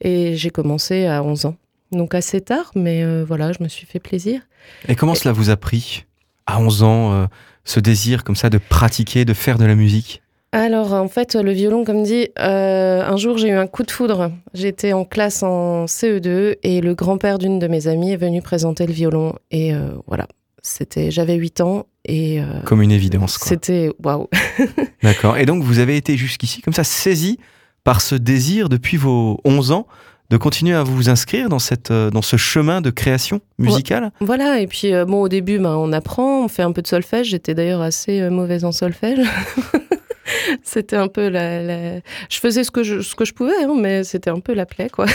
Et 0.00 0.36
j'ai 0.36 0.50
commencé 0.50 1.06
à 1.06 1.22
11 1.22 1.46
ans. 1.46 1.56
Donc 1.92 2.14
assez 2.14 2.40
tard, 2.40 2.72
mais 2.74 3.22
voilà, 3.22 3.52
je 3.52 3.62
me 3.62 3.68
suis 3.68 3.86
fait 3.86 4.00
plaisir. 4.00 4.40
Et 4.88 4.96
comment 4.96 5.14
cela 5.14 5.32
vous 5.32 5.50
a 5.50 5.56
pris 5.56 6.06
à 6.46 6.60
11 6.60 6.82
ans 6.82 7.28
ce 7.64 7.78
désir 7.78 8.24
comme 8.24 8.36
ça 8.36 8.50
de 8.50 8.58
pratiquer, 8.58 9.24
de 9.24 9.34
faire 9.34 9.58
de 9.58 9.64
la 9.64 9.74
musique? 9.74 10.23
Alors, 10.54 10.92
en 10.92 11.08
fait, 11.08 11.34
le 11.34 11.50
violon, 11.50 11.84
comme 11.84 12.04
dit, 12.04 12.28
euh, 12.38 13.02
un 13.02 13.16
jour, 13.16 13.38
j'ai 13.38 13.48
eu 13.48 13.54
un 13.54 13.66
coup 13.66 13.82
de 13.82 13.90
foudre. 13.90 14.30
J'étais 14.54 14.92
en 14.92 15.04
classe 15.04 15.42
en 15.42 15.86
CE2 15.86 16.58
et 16.62 16.80
le 16.80 16.94
grand-père 16.94 17.38
d'une 17.38 17.58
de 17.58 17.66
mes 17.66 17.88
amies 17.88 18.12
est 18.12 18.16
venu 18.16 18.40
présenter 18.40 18.86
le 18.86 18.92
violon. 18.92 19.34
Et 19.50 19.74
euh, 19.74 19.88
voilà, 20.06 20.28
c'était, 20.62 21.10
j'avais 21.10 21.34
8 21.34 21.60
ans 21.60 21.86
et 22.04 22.40
euh, 22.40 22.44
Comme 22.64 22.82
une 22.82 22.92
évidence. 22.92 23.36
quoi. 23.36 23.48
c'était 23.48 23.90
waouh. 24.02 24.28
D'accord. 25.02 25.36
Et 25.38 25.44
donc 25.44 25.64
vous 25.64 25.80
avez 25.80 25.96
été 25.96 26.16
jusqu'ici 26.16 26.62
comme 26.62 26.72
ça 26.72 26.84
saisi 26.84 27.40
par 27.82 28.00
ce 28.00 28.14
désir 28.14 28.68
depuis 28.68 28.96
vos 28.96 29.40
11 29.44 29.72
ans 29.72 29.88
de 30.30 30.36
continuer 30.36 30.74
à 30.74 30.82
vous 30.82 31.08
inscrire 31.08 31.48
dans, 31.48 31.58
cette, 31.58 31.92
dans 31.92 32.22
ce 32.22 32.36
chemin 32.36 32.80
de 32.80 32.90
création 32.90 33.40
musicale? 33.58 34.10
Voilà, 34.20 34.60
et 34.60 34.66
puis 34.66 34.92
euh, 34.94 35.04
bon, 35.04 35.20
au 35.20 35.28
début, 35.28 35.58
ben, 35.58 35.76
on 35.76 35.92
apprend, 35.92 36.44
on 36.44 36.48
fait 36.48 36.62
un 36.62 36.72
peu 36.72 36.82
de 36.82 36.86
solfège. 36.86 37.28
J'étais 37.28 37.54
d'ailleurs 37.54 37.82
assez 37.82 38.20
euh, 38.20 38.30
mauvaise 38.30 38.64
en 38.64 38.72
solfège. 38.72 39.18
c'était 40.62 40.96
un 40.96 41.08
peu 41.08 41.28
la, 41.28 41.98
Je 42.28 42.38
faisais 42.40 42.64
ce 42.64 42.70
que 42.70 42.82
je, 42.82 43.00
ce 43.00 43.14
que 43.14 43.24
je 43.24 43.32
pouvais, 43.32 43.62
hein, 43.62 43.74
mais 43.78 44.04
c'était 44.04 44.30
un 44.30 44.40
peu 44.40 44.54
la 44.54 44.66
plaie, 44.66 44.88
quoi. 44.88 45.06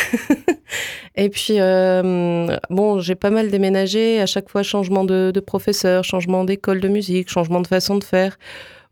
et 1.16 1.30
puis, 1.30 1.56
euh, 1.60 2.58
bon, 2.70 3.00
j'ai 3.00 3.16
pas 3.16 3.30
mal 3.30 3.50
déménagé. 3.50 4.20
À 4.22 4.26
chaque 4.26 4.50
fois, 4.50 4.64
changement 4.64 5.04
de, 5.04 5.32
de 5.34 5.40
professeur, 5.40 6.04
changement 6.04 6.44
d'école 6.44 6.80
de 6.80 6.88
musique, 6.88 7.30
changement 7.30 7.62
de 7.62 7.68
façon 7.68 7.98
de 7.98 8.04
faire. 8.04 8.38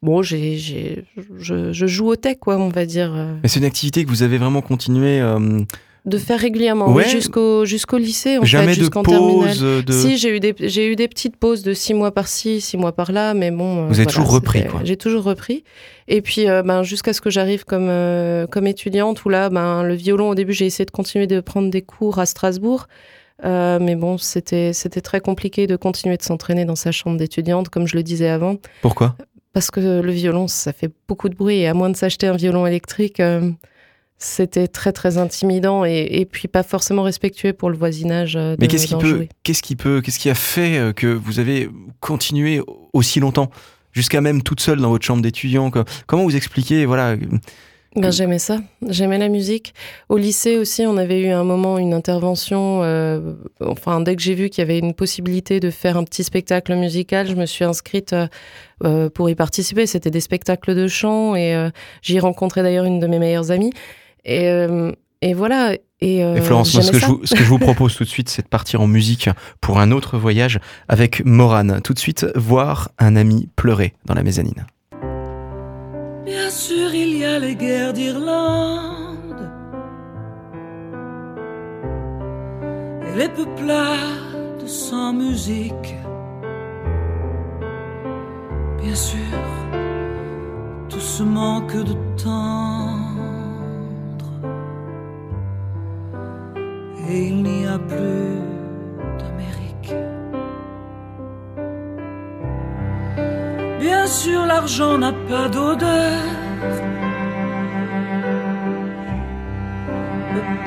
Bon, 0.04 0.22
j'ai, 0.22 0.58
j'ai, 0.58 1.06
je, 1.40 1.74
je 1.74 1.88
joue 1.88 2.08
au 2.08 2.16
tech, 2.16 2.38
quoi, 2.40 2.58
on 2.58 2.70
va 2.70 2.86
dire. 2.86 3.12
Mais 3.42 3.50
c'est 3.50 3.60
une 3.60 3.66
activité 3.66 4.04
que 4.04 4.10
vous 4.10 4.24
avez 4.24 4.38
vraiment 4.38 4.62
continué, 4.62 5.20
euh, 5.20 5.62
De 6.08 6.18
faire 6.18 6.40
régulièrement, 6.40 6.92
Ouais. 6.94 7.04
oui, 7.06 7.10
jusqu'au, 7.12 7.66
jusqu'au 7.66 7.98
lycée, 7.98 8.38
en 8.38 8.46
jamais 8.46 8.68
fait, 8.68 8.76
de 8.76 8.86
jusqu'en 8.86 9.04
terminale. 9.04 9.56
euh, 9.62 9.82
De... 9.84 9.92
Si, 9.92 10.18
j'ai 10.18 10.36
eu, 10.36 10.40
des, 10.40 10.56
j'ai 10.58 10.88
eu 10.92 10.96
des 10.96 11.08
petites 11.10 11.36
pauses 11.36 11.64
de 11.64 11.74
six 11.74 11.94
mois 11.94 12.12
par-ci, 12.12 12.62
six 12.62 12.78
mois 12.78 12.94
par-là, 12.94 13.34
mais 13.34 13.52
bon. 13.52 13.84
euh, 13.84 13.88
Vous 13.90 14.00
avez 14.00 14.08
toujours 14.08 14.30
repris, 14.32 14.66
quoi. 14.66 14.80
J'ai 14.86 14.96
toujours 14.98 15.24
repris. 15.24 15.64
Et 16.08 16.22
puis, 16.22 16.48
euh, 16.50 16.64
ben, 16.64 16.82
jusqu'à 16.82 17.12
ce 17.12 17.20
que 17.20 17.30
j'arrive 17.30 17.66
comme, 17.66 17.90
euh, 17.90 18.48
comme 18.48 18.68
étudiante, 18.68 19.26
où 19.26 19.30
là, 19.30 19.50
ben, 19.50 19.84
le 19.84 19.94
violon, 19.96 20.30
au 20.30 20.36
début, 20.36 20.54
j'ai 20.54 20.66
essayé 20.66 20.86
de 20.86 20.92
continuer 20.92 21.28
de 21.28 21.42
prendre 21.42 21.70
des 21.70 21.82
cours 21.82 22.20
à 22.20 22.26
Strasbourg. 22.26 22.88
Euh, 23.46 23.78
mais 23.80 23.96
bon, 23.96 24.18
c'était, 24.18 24.72
c'était 24.74 25.02
très 25.02 25.20
compliqué 25.20 25.68
de 25.68 25.76
continuer 25.76 26.18
de 26.18 26.24
s'entraîner 26.24 26.66
dans 26.66 26.76
sa 26.78 26.92
chambre 26.92 27.18
d'étudiante, 27.18 27.70
comme 27.70 27.86
je 27.86 27.96
le 27.96 28.02
disais 28.02 28.30
avant, 28.30 28.56
Pourquoi? 28.82 29.16
Parce 29.54 29.70
que 29.72 30.02
le 30.02 30.12
violon, 30.12 30.48
ça 30.48 30.72
fait 30.72 30.90
beaucoup 31.08 31.28
de 31.30 31.36
bruit, 31.36 31.58
et 31.60 31.68
à 31.68 31.74
moins 31.74 31.90
de 31.90 31.96
s'acheter 31.98 32.28
un 32.28 32.36
violon 32.36 32.66
électrique, 32.66 33.20
euh, 33.20 33.52
c'était 34.20 34.68
très, 34.68 34.92
très 34.94 35.18
intimidant, 35.18 35.86
et, 35.86 36.08
et 36.12 36.26
puis 36.26 36.48
pas 36.48 36.64
forcément 36.64 37.04
respectueux 37.04 37.54
pour 37.54 37.70
le 37.70 37.78
voisinage. 37.78 38.36
euh, 38.36 38.56
Mais 38.60 38.68
de- 38.68 38.72
qu'est-ce 38.72 38.88
qui 38.88 38.94
d'en 38.94 39.00
peut, 39.00 39.16
jouer. 39.16 39.30
qu'est-ce 39.44 39.62
qui 39.62 39.76
peut, 39.76 40.02
qu'est-ce 40.02 40.20
qui 40.20 40.30
a 40.30 40.36
fait 40.36 40.78
euh, 40.78 40.94
que 40.94 41.08
vous 41.08 41.40
avez 41.40 41.70
continué 42.00 42.62
aussi 42.94 43.20
longtemps, 43.20 43.50
jusqu'à 43.92 44.22
même 44.22 44.42
toute 44.44 44.60
seule 44.60 44.80
dans 44.80 44.90
votre 44.90 45.06
chambre 45.06 45.22
d'étudiant 45.22 45.72
Comment 46.08 46.24
vous 46.24 46.36
expliquez, 46.36 46.86
voilà 46.86 47.16
Ben, 47.96 48.12
j'aimais 48.12 48.38
ça, 48.38 48.60
j'aimais 48.88 49.18
la 49.18 49.28
musique. 49.30 49.74
Au 50.10 50.18
lycée 50.18 50.58
aussi, 50.58 50.86
on 50.86 50.98
avait 50.98 51.20
eu 51.22 51.30
un 51.30 51.44
moment 51.44 51.80
une 51.80 51.94
intervention. 51.96 52.82
euh, 52.84 53.34
enfin, 53.60 54.02
dès 54.02 54.16
que 54.16 54.22
j'ai 54.22 54.36
vu 54.36 54.50
qu'il 54.50 54.62
y 54.62 54.66
avait 54.66 54.78
une 54.78 54.94
possibilité 54.94 55.60
de 55.60 55.72
faire 55.72 55.98
un 55.98 56.04
petit 56.04 56.24
spectacle 56.24 56.76
musical, 56.76 57.28
je 57.28 57.34
me 57.36 57.46
suis 57.48 57.66
inscrite 57.66 58.14
euh, 58.14 58.28
euh, 58.84 59.10
pour 59.10 59.30
y 59.32 59.36
participer. 59.36 59.88
C'était 59.88 60.12
des 60.12 60.20
spectacles 60.22 60.76
de 60.76 60.88
chant 60.88 61.36
et 61.36 61.56
euh, 61.56 61.70
j'y 62.04 62.20
rencontrais 62.20 62.62
d'ailleurs 62.62 62.86
une 62.86 63.00
de 63.00 63.08
mes 63.08 63.18
meilleures 63.20 63.50
amies. 63.52 63.72
Et, 64.26 64.50
euh, 64.50 64.92
et 65.22 65.34
voilà. 65.34 65.74
Et, 66.00 66.24
euh, 66.24 66.36
Et 66.36 66.42
Florence, 66.42 66.74
moi, 66.74 66.84
ce 66.84 66.92
que, 66.92 67.00
je 67.00 67.06
vous, 67.06 67.22
ce 67.24 67.34
que 67.34 67.44
je 67.44 67.50
vous 67.50 67.58
propose 67.58 67.96
tout 67.96 68.04
de 68.04 68.10
suite, 68.10 68.30
c'est 68.30 68.44
de 68.44 68.48
partir 68.48 68.82
en 68.82 68.88
musique 68.88 69.30
pour 69.62 69.80
un 69.80 69.92
autre 69.92 70.18
voyage 70.18 70.60
avec 70.88 71.26
Morane. 71.26 71.82
Tout 71.84 71.94
de 71.94 72.00
suite, 72.00 72.26
voir 72.36 72.90
un 73.00 73.16
ami 73.16 73.50
pleurer 73.56 73.94
dans 74.06 74.14
la 74.14 74.22
mezzanine. 74.24 74.68
Bien 76.26 76.50
sûr, 76.50 76.94
il 76.94 77.18
y 77.18 77.26
a 77.26 77.40
les 77.40 77.56
guerres 77.56 77.94
d'Irlande 77.94 79.50
et 83.08 83.18
les 83.18 83.30
peuplades 83.30 84.68
sans 84.68 85.14
musique. 85.14 85.96
Bien 88.84 88.96
sûr, 88.96 89.18
tout 90.90 91.00
ce 91.00 91.24
manque 91.24 91.76
de 91.76 91.96
tendre 92.22 93.07
et 97.10 97.28
il 97.28 97.44
n'y 97.44 97.66
a 97.66 97.80
plus 97.80 98.40
d'Amérique. 99.20 99.94
Bien 103.80 104.06
sûr, 104.08 104.46
l'argent 104.46 104.98
n'a 104.98 105.14
pas 105.30 105.48
d'odeur. 105.50 106.22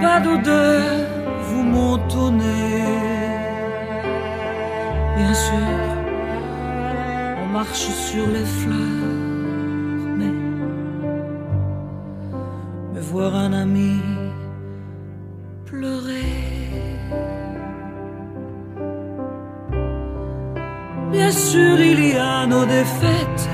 Pas 0.00 0.20
d'odeur, 0.20 1.06
vous 1.48 1.62
montonnez. 1.62 2.84
Bien 5.16 5.34
sûr, 5.34 5.76
on 7.42 7.46
marche 7.58 7.88
sur 8.08 8.26
les 8.26 8.46
fleurs, 8.60 9.19
nos 22.46 22.64
défaites. 22.64 23.48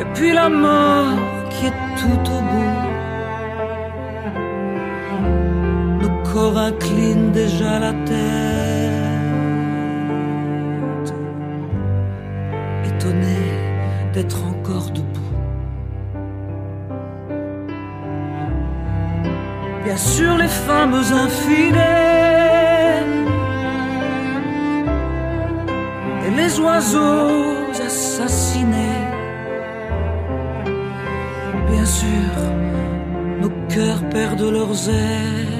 Et 0.00 0.04
puis 0.14 0.32
la 0.32 0.48
mort 0.48 1.18
qui 1.50 1.66
est 1.66 1.78
tout 2.00 2.24
au 2.36 2.40
bout. 2.50 2.78
Nos 6.02 6.14
corps 6.30 6.58
inclinent 6.58 7.32
déjà 7.32 7.78
la 7.78 7.92
tête, 8.10 8.22
étonnés 12.88 13.52
d'être 14.12 14.40
encore 14.44 14.90
debout. 14.90 15.08
Bien 19.84 19.96
sûr, 19.96 20.36
les 20.36 20.48
femmes 20.48 20.94
infidèles 20.94 22.11
les 26.36 26.58
oiseaux 26.60 27.30
assassinés. 27.84 29.02
Bien 31.70 31.86
sûr, 31.86 32.32
nos 33.40 33.50
cœurs 33.68 34.08
perdent 34.10 34.50
leurs 34.50 34.88
ailes. 34.88 35.51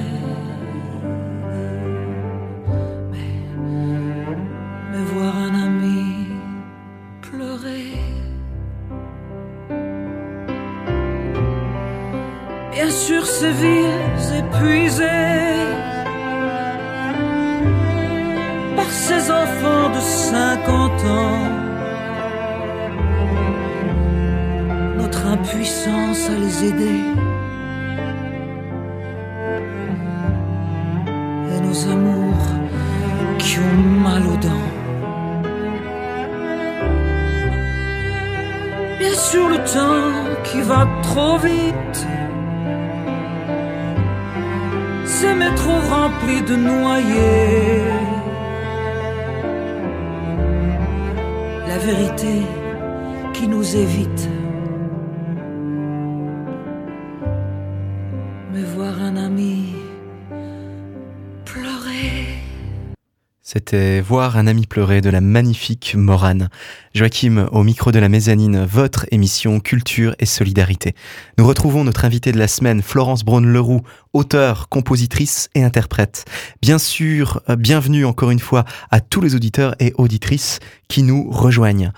C'était 63.53 64.01
Voir 64.01 64.38
un 64.38 64.47
ami 64.47 64.67
pleurer 64.67 65.03
de 65.03 65.11
la 65.11 65.21
magnifique 65.21 65.95
Morane. 65.95 66.49
Joachim, 66.95 67.49
au 67.53 67.62
micro 67.62 67.93
de 67.93 67.99
la 67.99 68.09
mezzanine, 68.09 68.65
votre 68.65 69.05
émission 69.11 69.61
Culture 69.61 70.15
et 70.19 70.25
Solidarité. 70.25 70.95
Nous 71.37 71.47
retrouvons 71.47 71.85
notre 71.85 72.07
invitée 72.07 72.33
de 72.33 72.38
la 72.38 72.49
semaine, 72.49 72.81
Florence 72.81 73.27
Braun-Leroux, 73.27 73.83
auteure, 74.15 74.71
compositrice 74.71 75.51
et 75.55 75.62
interprète. 75.62 76.25
Bien 76.62 76.79
sûr, 76.79 77.43
euh, 77.51 77.57
bienvenue 77.57 78.07
encore 78.07 78.31
une 78.31 78.38
fois 78.38 78.65
à 78.91 79.01
tous 79.01 79.21
les 79.21 79.35
auditeurs 79.35 79.75
et 79.81 79.93
auditrices 79.99 80.59
qui 80.88 81.03
nous 81.03 81.31
rejoignent. 81.31 81.93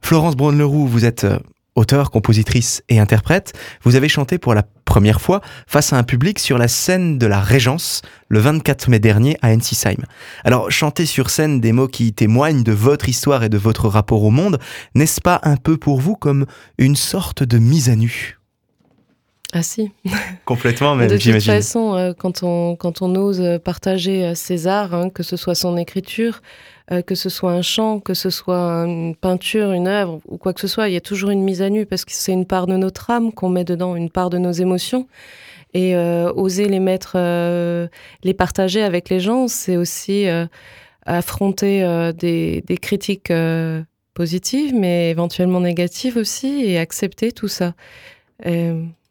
Florence 0.00 0.34
Braun-Leroux, 0.34 0.88
vous 0.88 1.04
êtes 1.04 1.24
auteure, 1.76 2.10
compositrice 2.10 2.82
et 2.88 2.98
interprète. 2.98 3.52
Vous 3.82 3.94
avez 3.94 4.08
chanté 4.08 4.38
pour 4.38 4.54
la 4.54 4.64
première 4.84 5.20
fois 5.20 5.40
face 5.66 5.92
à 5.92 5.98
un 5.98 6.02
public 6.02 6.38
sur 6.38 6.58
la 6.58 6.68
scène 6.68 7.18
de 7.18 7.26
la 7.26 7.40
Régence 7.40 8.02
le 8.28 8.40
24 8.40 8.88
mai 8.88 8.98
dernier 8.98 9.36
à 9.42 9.50
Ensisheim. 9.50 10.02
Alors, 10.42 10.70
chanter 10.70 11.06
sur 11.06 11.30
scène 11.30 11.60
des 11.60 11.72
mots 11.72 11.88
qui 11.88 12.12
témoignent 12.12 12.62
de 12.64 12.72
votre 12.72 13.08
histoire 13.08 13.44
et 13.44 13.48
de 13.48 13.58
votre 13.58 13.88
rapport 13.88 14.22
au 14.24 14.30
monde, 14.30 14.58
n'est-ce 14.94 15.20
pas 15.20 15.40
un 15.44 15.56
peu 15.56 15.76
pour 15.76 16.00
vous 16.00 16.16
comme 16.16 16.46
une 16.78 16.96
sorte 16.96 17.42
de 17.42 17.58
mise 17.58 17.88
à 17.90 17.96
nu? 17.96 18.38
Ah 19.52 19.62
si. 19.62 19.92
Complètement, 20.44 20.96
même, 20.96 21.08
de 21.08 21.14
toute 21.14 21.22
j'imagine. 21.22 21.52
façon, 21.52 21.94
euh, 21.94 22.12
quand, 22.18 22.42
on, 22.42 22.74
quand 22.74 23.00
on 23.02 23.14
ose 23.14 23.60
partager 23.64 24.24
euh, 24.24 24.34
ses 24.34 24.66
arts, 24.66 24.92
hein, 24.92 25.08
que 25.10 25.22
ce 25.22 25.36
soit 25.36 25.54
son 25.54 25.76
écriture, 25.76 26.40
euh, 26.92 27.02
que 27.02 27.14
ce 27.14 27.28
soit 27.28 27.52
un 27.52 27.62
chant, 27.62 28.00
que 28.00 28.14
ce 28.14 28.30
soit 28.30 28.84
une 28.86 29.16
peinture, 29.16 29.72
une 29.72 29.88
œuvre 29.88 30.20
ou 30.26 30.38
quoi 30.38 30.52
que 30.52 30.60
ce 30.60 30.68
soit, 30.68 30.88
il 30.88 30.94
y 30.94 30.96
a 30.96 31.00
toujours 31.00 31.30
une 31.30 31.42
mise 31.42 31.62
à 31.62 31.70
nu 31.70 31.86
parce 31.86 32.04
que 32.04 32.12
c'est 32.12 32.32
une 32.32 32.46
part 32.46 32.66
de 32.66 32.76
notre 32.76 33.10
âme 33.10 33.32
qu'on 33.32 33.48
met 33.48 33.64
dedans, 33.64 33.96
une 33.96 34.10
part 34.10 34.30
de 34.30 34.38
nos 34.38 34.52
émotions. 34.52 35.06
Et 35.74 35.96
euh, 35.96 36.32
oser 36.34 36.68
les 36.68 36.80
mettre, 36.80 37.14
euh, 37.16 37.88
les 38.22 38.34
partager 38.34 38.82
avec 38.82 39.10
les 39.10 39.20
gens, 39.20 39.48
c'est 39.48 39.76
aussi 39.76 40.26
affronter 41.04 42.12
des, 42.16 42.62
des 42.66 42.76
critiques 42.78 43.32
positives, 44.14 44.74
mais 44.74 45.10
éventuellement 45.10 45.60
négatives 45.60 46.16
aussi, 46.16 46.64
et 46.64 46.78
accepter 46.78 47.32
tout 47.32 47.48
ça. 47.48 47.74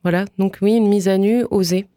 Voilà, 0.04 0.26
donc 0.38 0.58
oui, 0.62 0.76
une 0.76 0.88
mise 0.88 1.08
à 1.08 1.18
nu, 1.18 1.46
oser. 1.52 1.88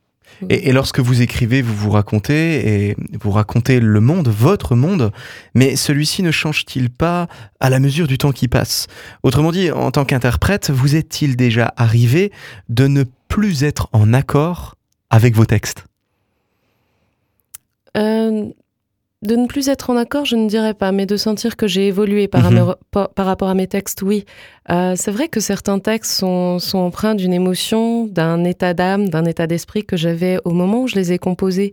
Et, 0.49 0.73
lorsque 0.73 1.01
vous 1.01 1.21
écrivez, 1.23 1.63
vous 1.63 1.75
vous 1.75 1.91
racontez 1.91 2.89
et 2.89 2.97
vous 3.21 3.31
racontez 3.31 3.81
le 3.81 4.01
monde, 4.01 4.29
votre 4.29 4.77
monde, 4.77 5.13
mais 5.55 5.77
celui-ci 5.77 6.23
ne 6.23 6.31
change-t-il 6.31 6.91
pas 6.91 7.29
à 7.61 7.71
la 7.71 7.81
mesure 7.81 8.07
du 8.07 8.19
temps 8.19 8.33
qui 8.33 8.49
passe? 8.49 8.87
Autrement 9.23 9.51
dit, 9.51 9.71
en 9.71 9.91
tant 9.91 10.05
qu'interprète, 10.05 10.71
vous 10.71 10.95
est-il 10.95 11.37
déjà 11.37 11.73
arrivé 11.77 12.33
de 12.69 12.87
ne 12.87 13.05
plus 13.29 13.65
être 13.65 13.89
en 13.93 14.13
accord 14.13 14.77
avec 15.11 15.35
vos 15.35 15.47
textes? 15.47 15.85
Euh, 17.97 18.47
de 19.23 19.35
ne 19.35 19.47
plus 19.47 19.69
être 19.69 19.91
en 19.91 19.97
accord, 19.97 20.25
je 20.25 20.37
ne 20.37 20.49
dirais 20.49 20.75
pas, 20.75 20.93
mais 20.93 21.05
de 21.05 21.17
sentir 21.17 21.57
que 21.57 21.67
j'ai 21.67 21.89
évolué 21.89 22.29
par, 22.29 22.51
Mhm. 22.51 22.75
à 22.93 23.09
par, 23.09 23.27
rapport 23.27 23.49
à 23.49 23.55
mes 23.55 23.67
textes, 23.67 24.03
oui. 24.03 24.25
Euh, 24.71 24.95
c'est 24.97 25.11
vrai 25.11 25.29
que 25.29 25.41
certains 25.41 25.81
textes 25.81 26.13
sont, 26.13 26.59
sont 26.61 26.79
empreints 26.79 27.17
d'une 27.17 27.33
émotion, 27.33 28.07
d'un 28.07 28.45
état 28.45 28.75
d'âme, 28.75 29.09
d'un 29.09 29.25
état 29.25 29.47
d'esprit 29.49 29.85
que 29.85 29.97
j'avais 29.97 30.39
au 30.45 30.51
moment 30.51 30.83
où 30.83 30.87
je 30.87 30.95
les 30.95 31.13
ai 31.13 31.19
composés. 31.19 31.73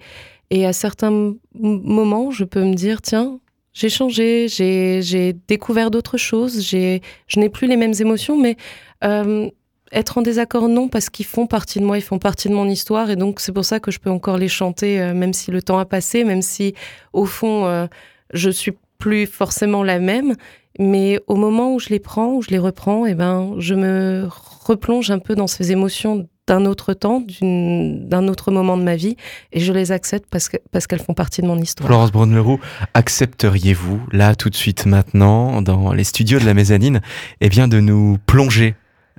Et 0.50 0.66
à 0.66 0.74
certains 0.74 1.34
moments, 1.54 2.32
je 2.32 2.46
peux 2.46 2.64
me 2.64 2.74
dire, 2.74 3.02
tiens, 3.02 3.40
j'ai 3.74 3.90
changé, 3.90 4.48
j'ai 4.50 5.34
découvert 5.48 5.92
d'autres 5.92 6.18
choses, 6.18 6.68
je 6.68 7.00
n'ai 7.38 7.50
plus 7.50 7.68
les 7.68 7.78
mêmes 7.78 7.94
émotions, 8.00 8.38
mais 8.38 8.56
euh, 9.04 9.50
être 9.96 10.18
en 10.18 10.22
désaccord, 10.22 10.68
non, 10.68 10.90
parce 10.90 11.10
qu'ils 11.10 11.26
font 11.26 11.48
partie 11.48 11.80
de 11.80 11.86
moi, 11.86 11.98
ils 11.98 12.04
font 12.04 12.20
partie 12.20 12.50
de 12.50 12.54
mon 12.54 12.68
histoire, 12.68 13.10
et 13.10 13.16
donc 13.16 13.40
c'est 13.40 13.54
pour 13.54 13.66
ça 13.66 13.80
que 13.80 13.92
je 13.92 14.00
peux 14.00 14.10
encore 14.10 14.38
les 14.38 14.50
chanter, 14.50 15.02
euh, 15.02 15.14
même 15.14 15.34
si 15.34 15.52
le 15.52 15.62
temps 15.62 15.80
a 15.80 15.86
passé, 15.86 16.24
même 16.24 16.42
si 16.42 16.76
au 17.14 17.26
fond, 17.26 17.66
euh, 17.66 17.88
je 18.34 18.50
suis 18.50 18.74
plus 18.98 19.26
forcément 19.26 19.84
la 19.84 20.00
même, 20.00 20.36
mais 20.78 21.20
au 21.28 21.36
moment 21.36 21.74
où 21.74 21.80
je 21.80 21.90
les 21.90 22.00
prends, 22.00 22.34
où 22.34 22.42
je 22.42 22.50
les 22.50 22.60
reprends, 22.60 23.06
eh 23.06 23.16
ben, 23.16 23.56
je 23.58 23.74
me 23.74 24.28
replonge 24.66 25.10
un 25.12 25.20
peu 25.20 25.36
dans 25.36 25.48
ces 25.48 25.72
émotions 25.72 26.28
d'un 26.48 26.66
autre 26.66 26.94
temps, 26.94 27.24
d'un 27.42 28.28
autre 28.28 28.52
moment 28.52 28.78
de 28.78 28.84
ma 28.84 28.96
vie, 28.96 29.16
et 29.52 29.60
je 29.60 29.74
les 29.74 29.92
accepte 29.92 30.28
parce 30.30 30.48
que 30.48 30.58
parce 30.72 30.86
qu'elles 30.86 31.02
font 31.02 31.16
partie 31.16 31.42
de 31.42 31.48
mon 31.48 31.58
histoire. 31.58 31.88
Florence 31.88 32.12
Braun-Leroux, 32.12 32.60
accepteriez-vous, 32.94 34.02
là, 34.12 34.36
tout 34.36 34.52
de 34.52 34.56
suite, 34.56 34.86
maintenant, 34.86 35.64
dans 35.64 35.92
les 35.94 36.04
studios 36.04 36.38
de 36.38 36.46
la 36.46 36.54
mezzanine, 36.54 37.02
eh 37.42 37.50
bien, 37.50 37.68
de 37.68 37.80
nous 37.80 38.20
plonger 38.28 38.76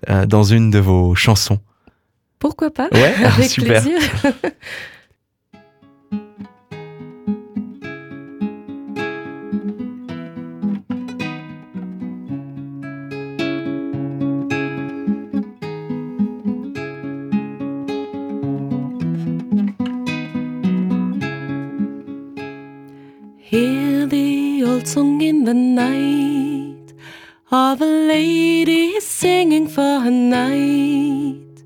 euh, 0.09 0.27
dans 0.27 0.43
une 0.43 0.71
de 0.71 0.79
vos 0.79 1.15
chansons. 1.15 1.59
Pourquoi 2.39 2.71
pas 2.71 2.89
Ouais, 2.93 3.43
super. 3.49 3.83
Of 27.57 27.81
a 27.81 27.87
lady 27.87 29.01
singing 29.01 29.67
for 29.67 30.01
her 30.05 30.11
knight. 30.11 31.57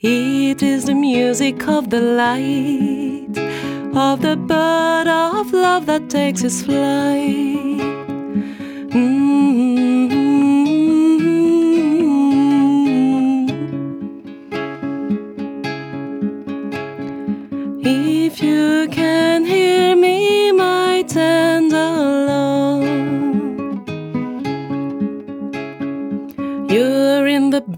It 0.00 0.62
is 0.62 0.86
the 0.86 0.94
music 0.94 1.68
of 1.68 1.90
the 1.90 2.00
light 2.00 3.36
of 4.06 4.22
the 4.22 4.36
bird 4.52 5.08
of 5.08 5.52
love 5.52 5.84
that 5.90 6.08
takes 6.08 6.42
its 6.42 6.62
flight. 6.62 7.80
Mm-hmm. 8.94 10.19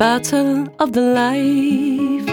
Battle 0.02 0.66
of 0.80 0.92
the 0.94 1.00
life. 1.00 2.26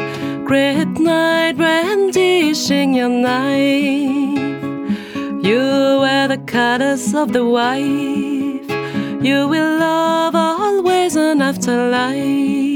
Great 0.44 0.92
night, 0.98 1.54
brandishing 1.56 2.96
your 2.96 3.10
knife. 3.10 4.40
You 5.48 5.62
wear 6.02 6.28
the 6.28 6.42
colors 6.48 7.14
of 7.14 7.32
the 7.32 7.46
wife. 7.46 8.68
You 9.28 9.48
will 9.48 9.72
love 9.78 10.34
always 10.34 11.16
and 11.16 11.44
afterlife. 11.44 12.69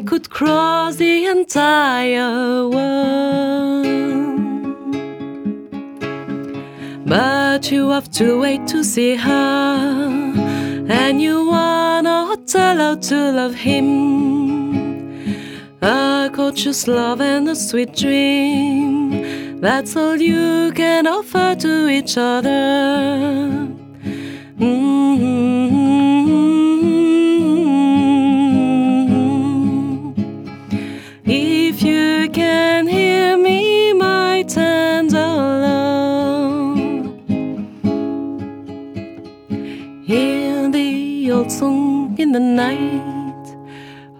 I 0.00 0.02
could 0.02 0.30
cross 0.30 0.96
the 0.96 1.26
entire 1.26 2.66
world. 2.66 3.84
But 7.04 7.70
you 7.70 7.90
have 7.90 8.10
to 8.12 8.40
wait 8.40 8.66
to 8.68 8.82
see 8.82 9.16
her, 9.16 10.86
and 10.88 11.20
you 11.20 11.44
wanna 11.44 12.34
tell 12.46 12.78
her 12.78 12.96
to 12.96 13.32
love 13.32 13.54
him. 13.54 13.88
A 15.82 16.30
gorgeous 16.32 16.88
love 16.88 17.20
and 17.20 17.46
a 17.50 17.54
sweet 17.54 17.94
dream. 17.94 19.60
That's 19.60 19.94
all 19.96 20.16
you 20.16 20.72
can 20.72 21.06
offer 21.06 21.54
to 21.56 21.88
each 21.90 22.16
other. 22.16 23.68
Mm-hmm. 24.58 25.79
In 42.30 42.34
the 42.34 42.64
night 42.64 43.56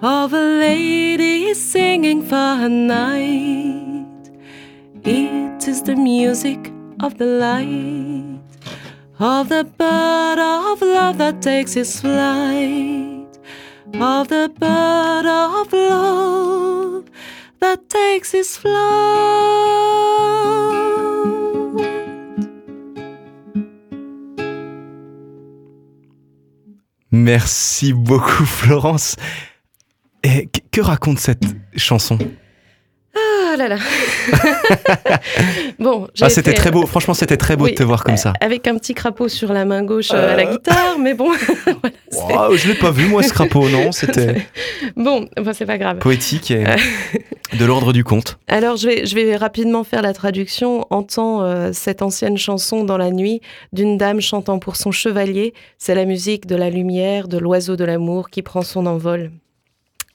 of 0.02 0.32
a 0.32 0.40
lady 0.40 1.54
singing 1.54 2.24
for 2.24 2.56
her 2.60 2.68
night. 2.68 4.30
It 5.04 5.68
is 5.68 5.82
the 5.82 5.94
music 5.94 6.72
of 6.98 7.18
the 7.18 7.26
light, 7.26 8.40
of 9.20 9.48
the 9.48 9.62
bird 9.62 10.38
of 10.40 10.82
love 10.82 11.18
that 11.18 11.40
takes 11.40 11.76
its 11.76 12.00
flight, 12.00 13.38
of 13.94 14.26
the 14.26 14.50
bird 14.58 15.26
of 15.26 15.72
love 15.72 17.04
that 17.60 17.88
takes 17.88 18.34
its 18.34 18.56
flight. 18.56 18.80
Merci 27.20 27.92
beaucoup 27.92 28.44
Florence. 28.46 29.16
Et 30.22 30.48
que- 30.72 30.80
raconte 30.80 31.18
cette 31.18 31.42
chanson? 31.76 32.18
Ah 33.14 33.56
là 33.56 33.68
là. 33.68 33.76
bon, 35.78 36.06
Ah, 36.20 36.28
c'était 36.30 36.50
fait- 36.50 36.56
très 36.56 36.70
beau. 36.70 36.86
Franchement, 36.86 37.14
c'était 37.14 37.36
très 37.36 37.56
beau 37.56 37.64
Oui, 37.64 37.72
de 37.72 37.76
te 37.76 37.82
voir 37.82 38.04
comme 38.04 38.16
ça. 38.16 38.32
Avec 38.40 38.66
un 38.68 38.76
petit 38.76 38.94
crapaud 38.94 39.28
sur 39.28 39.52
la 39.52 39.64
main 39.64 39.82
gauche 39.82 40.10
euh, 40.12 40.32
à 40.32 40.36
la 40.36 40.44
guitare, 40.46 40.98
mais 40.98 41.14
bon. 41.14 41.30
voilà, 42.12 42.48
Wow, 42.50 42.56
je 42.56 42.68
l'ai 42.68 42.74
pas 42.74 42.90
vu 42.92 43.06
moi 43.08 43.22
ce 43.22 43.32
crapaud, 43.32 43.68
non 43.68 43.90
C'était 43.92 44.46
Bon, 44.96 45.28
enfin, 45.38 45.52
c'est 45.52 45.66
pas 45.66 45.78
grave. 45.78 45.98
poétique 45.98 46.50
et 46.52 46.64
de 47.58 47.64
l'ordre 47.64 47.92
du 47.92 48.04
conte. 48.04 48.38
Alors, 48.48 48.76
je 48.76 49.14
vais, 49.14 49.36
rapidement 49.36 49.84
faire 49.84 50.02
la 50.02 50.12
traduction. 50.12 50.86
Entend 50.90 51.42
euh, 51.42 51.70
cette 51.72 52.02
ancienne 52.02 52.38
chanson 52.38 52.84
dans 52.84 52.98
la 52.98 53.10
nuit 53.10 53.40
d'une 53.72 53.96
dame 53.96 54.20
chantant 54.20 54.58
pour 54.58 54.76
son 54.76 54.90
chevalier. 54.92 55.54
C'est 55.78 55.94
la 55.94 56.04
musique 56.04 56.46
de 56.46 56.56
la 56.56 56.70
lumière, 56.70 57.28
de 57.28 57.38
l'oiseau 57.38 57.76
de 57.76 57.84
l'amour 57.84 58.30
qui 58.30 58.42
prend 58.42 58.62
son 58.62 58.86
envol. 58.86 59.30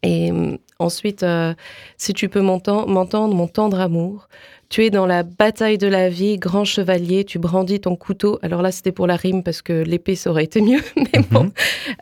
Et 0.04 0.32
euh, 0.32 0.58
ensuite, 0.80 1.24
euh, 1.24 1.54
si 1.98 2.14
tu 2.14 2.30
peux 2.30 2.42
m'enten- 2.42 2.86
m'entendre, 2.88 3.34
mon 3.34 3.48
tendre 3.48 3.80
amour, 3.80 4.28
tu 4.76 4.84
es 4.84 4.90
dans 4.90 5.06
la 5.06 5.24
bataille 5.24 5.78
de 5.78 5.88
la 5.88 6.10
vie, 6.10 6.38
grand 6.38 6.66
chevalier, 6.66 7.24
tu 7.24 7.40
brandis 7.40 7.80
ton 7.80 7.96
couteau. 7.96 8.40
Alors 8.42 8.62
là, 8.62 8.74
c'était 8.74 8.92
pour 8.92 9.08
la 9.08 9.16
rime 9.16 9.42
parce 9.42 9.62
que 9.62 9.72
l'épée, 9.72 10.16
ça 10.16 10.30
aurait 10.32 10.44
été 10.44 10.60
mieux. 10.60 10.82
Mais 10.98 11.22
bon, 11.32 11.50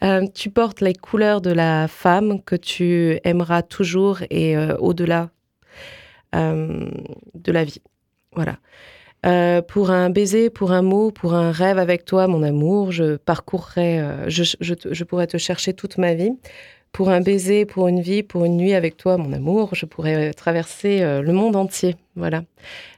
Euh, 0.04 0.26
tu 0.34 0.50
portes 0.50 0.82
les 0.82 0.96
couleurs 0.96 1.40
de 1.40 1.52
la 1.52 1.88
femme 1.88 2.42
que 2.42 2.56
tu 2.56 3.20
aimeras 3.26 3.62
toujours 3.62 4.22
et 4.32 4.58
euh, 4.58 4.76
au-delà 4.80 5.30
euh, 6.34 6.90
de 7.36 7.52
la 7.52 7.64
vie. 7.64 7.80
Voilà. 8.36 8.58
Euh, 9.28 9.62
pour 9.62 9.92
un 9.92 10.10
baiser, 10.10 10.50
pour 10.50 10.72
un 10.72 10.82
mot, 10.82 11.12
pour 11.12 11.36
un 11.36 11.52
rêve 11.52 11.78
avec 11.78 12.06
toi, 12.06 12.26
mon 12.28 12.42
amour, 12.42 12.92
je 12.92 13.18
parcourrai, 13.18 14.00
euh, 14.02 14.28
je, 14.30 14.44
je, 14.60 14.74
te- 14.74 14.92
je 14.94 15.04
pourrais 15.04 15.28
te 15.28 15.38
chercher 15.38 15.74
toute 15.74 16.00
ma 16.00 16.16
vie. 16.16 16.32
Pour 16.94 17.10
un 17.10 17.22
baiser, 17.22 17.66
pour 17.66 17.88
une 17.88 18.02
vie, 18.02 18.22
pour 18.24 18.46
une 18.46 18.56
nuit 18.56 18.74
avec 18.76 18.98
toi, 18.98 19.18
mon 19.18 19.34
amour, 19.34 19.72
je 19.74 19.86
pourrais 19.88 20.32
traverser 20.34 21.02
euh, 21.02 21.22
le 21.24 21.34
monde 21.34 21.56
entier. 21.56 21.96
Voilà. 22.16 22.44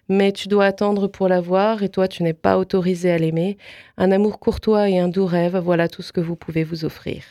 Mais 0.09 0.33
tu 0.33 0.49
dois 0.49 0.65
attendre 0.65 1.07
pour 1.07 1.29
l'avoir 1.29 1.81
et 1.81 1.87
toi, 1.89 2.07
tu 2.09 2.21
n'es 2.21 2.33
pas 2.33 2.57
autorisé 2.57 3.09
à 3.09 3.17
l'aimer. 3.17 3.57
Un 3.97 4.11
amour 4.11 4.37
courtois 4.39 4.89
et 4.89 4.99
un 4.99 5.07
doux 5.07 5.25
rêve, 5.25 5.55
voilà 5.63 5.87
tout 5.87 6.01
ce 6.01 6.11
que 6.11 6.19
vous 6.19 6.35
pouvez 6.35 6.65
vous 6.65 6.83
offrir. 6.83 7.23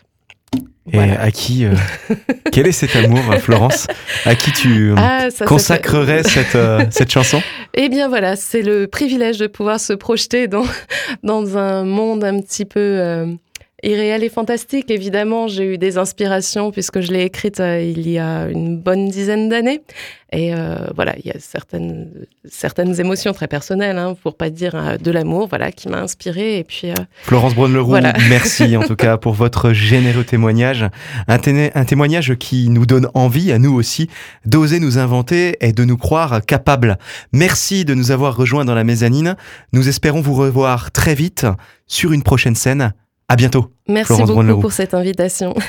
Et 0.90 0.96
Voilà. 0.96 1.20
à 1.20 1.30
qui 1.30 1.66
euh, 1.66 1.74
Quel 2.52 2.66
est 2.66 2.72
cet 2.72 2.96
amour, 2.96 3.20
Florence? 3.40 3.86
À 4.24 4.34
qui 4.34 4.50
tu 4.52 4.90
euh, 4.90 4.94
Ah, 4.96 5.24
ça, 5.24 5.30
ça 5.30 5.38
fait- 5.40 5.44
consacrerais 5.44 6.22
cette, 6.24 6.54
euh, 6.56 6.84
cette 6.90 7.10
chanson? 7.12 7.42
Eh 7.74 7.90
bien 7.90 8.08
voilà, 8.08 8.36
c'est 8.36 8.62
le 8.62 8.86
privilège 8.86 9.36
de 9.38 9.46
pouvoir 9.48 9.78
se 9.80 9.92
projeter 9.92 10.48
dans, 10.48 10.64
dans 11.22 11.58
un 11.58 11.84
monde 11.84 12.24
un 12.24 12.40
petit 12.40 12.64
peu 12.64 12.80
euh, 12.80 13.26
irréel 13.84 14.24
et 14.24 14.28
fantastique. 14.28 14.90
Évidemment, 14.90 15.48
j'ai 15.48 15.74
eu 15.74 15.78
des 15.78 15.98
inspirations 15.98 16.70
puisque 16.70 17.00
je 17.00 17.12
l'ai 17.12 17.22
écrite 17.24 17.60
euh, 17.60 17.80
il 17.80 18.08
y 18.08 18.18
a 18.18 18.46
une 18.48 18.78
bonne 18.78 19.08
dizaine 19.08 19.48
d'années. 19.48 19.82
Et 20.32 20.52
euh, 20.52 20.88
voilà, 20.96 21.14
il 21.18 21.26
y 21.26 21.30
a 21.30 21.38
certaines, 21.38 22.08
certaines 22.44 22.98
émotions 22.98 23.32
très 23.32 23.46
personnelles, 23.46 23.98
hein, 23.98 24.16
pour 24.20 24.36
pas 24.36 24.50
dire 24.50 24.74
euh, 24.74 24.96
de 24.96 25.10
l'amour, 25.12 25.46
voilà, 25.48 25.70
qui 25.70 25.88
m'a 25.88 26.00
inspirée. 26.00 26.58
Et 26.58 26.64
puis, 26.64 26.88
Florence 27.22 27.54
Braun-Leroux, 27.54 27.90
Voilà. 27.90 28.12
merci 28.28 28.76
en 28.76 28.82
tout 28.82 28.96
cas 28.96 29.16
pour 29.16 29.34
votre 29.34 29.72
généreux 29.72 30.24
témoignage. 30.24 30.86
Un, 31.28 31.36
téné- 31.38 31.70
un 31.76 31.84
témoignage 31.84 32.34
qui 32.34 32.68
nous 32.70 32.84
donne 32.86 33.08
envie, 33.14 33.52
à 33.52 33.58
nous 33.60 33.72
aussi, 33.74 34.08
d'oser 34.44 34.80
nous 34.80 34.98
inventer 34.98 35.56
et 35.60 35.72
de 35.72 35.84
nous 35.84 35.96
croire 35.96 36.44
capables. 36.44 36.98
Merci 37.32 37.84
de 37.84 37.94
nous 37.94 38.10
avoir 38.10 38.36
rejoints 38.36 38.64
dans 38.64 38.74
la 38.74 38.82
mezzanine. 38.82 39.36
Nous 39.72 39.88
espérons 39.88 40.20
vous 40.20 40.34
revoir 40.34 40.90
très 40.90 41.14
vite 41.14 41.46
sur 41.86 42.12
une 42.12 42.22
prochaine 42.24 42.56
scène. 42.56 42.92
À 43.28 43.36
bientôt. 43.36 43.70
merci 43.88 44.14
Florence 44.14 44.30
beaucoup 44.30 44.60
pour 44.60 44.72
cette 44.72 44.94
invitation. 44.94 45.54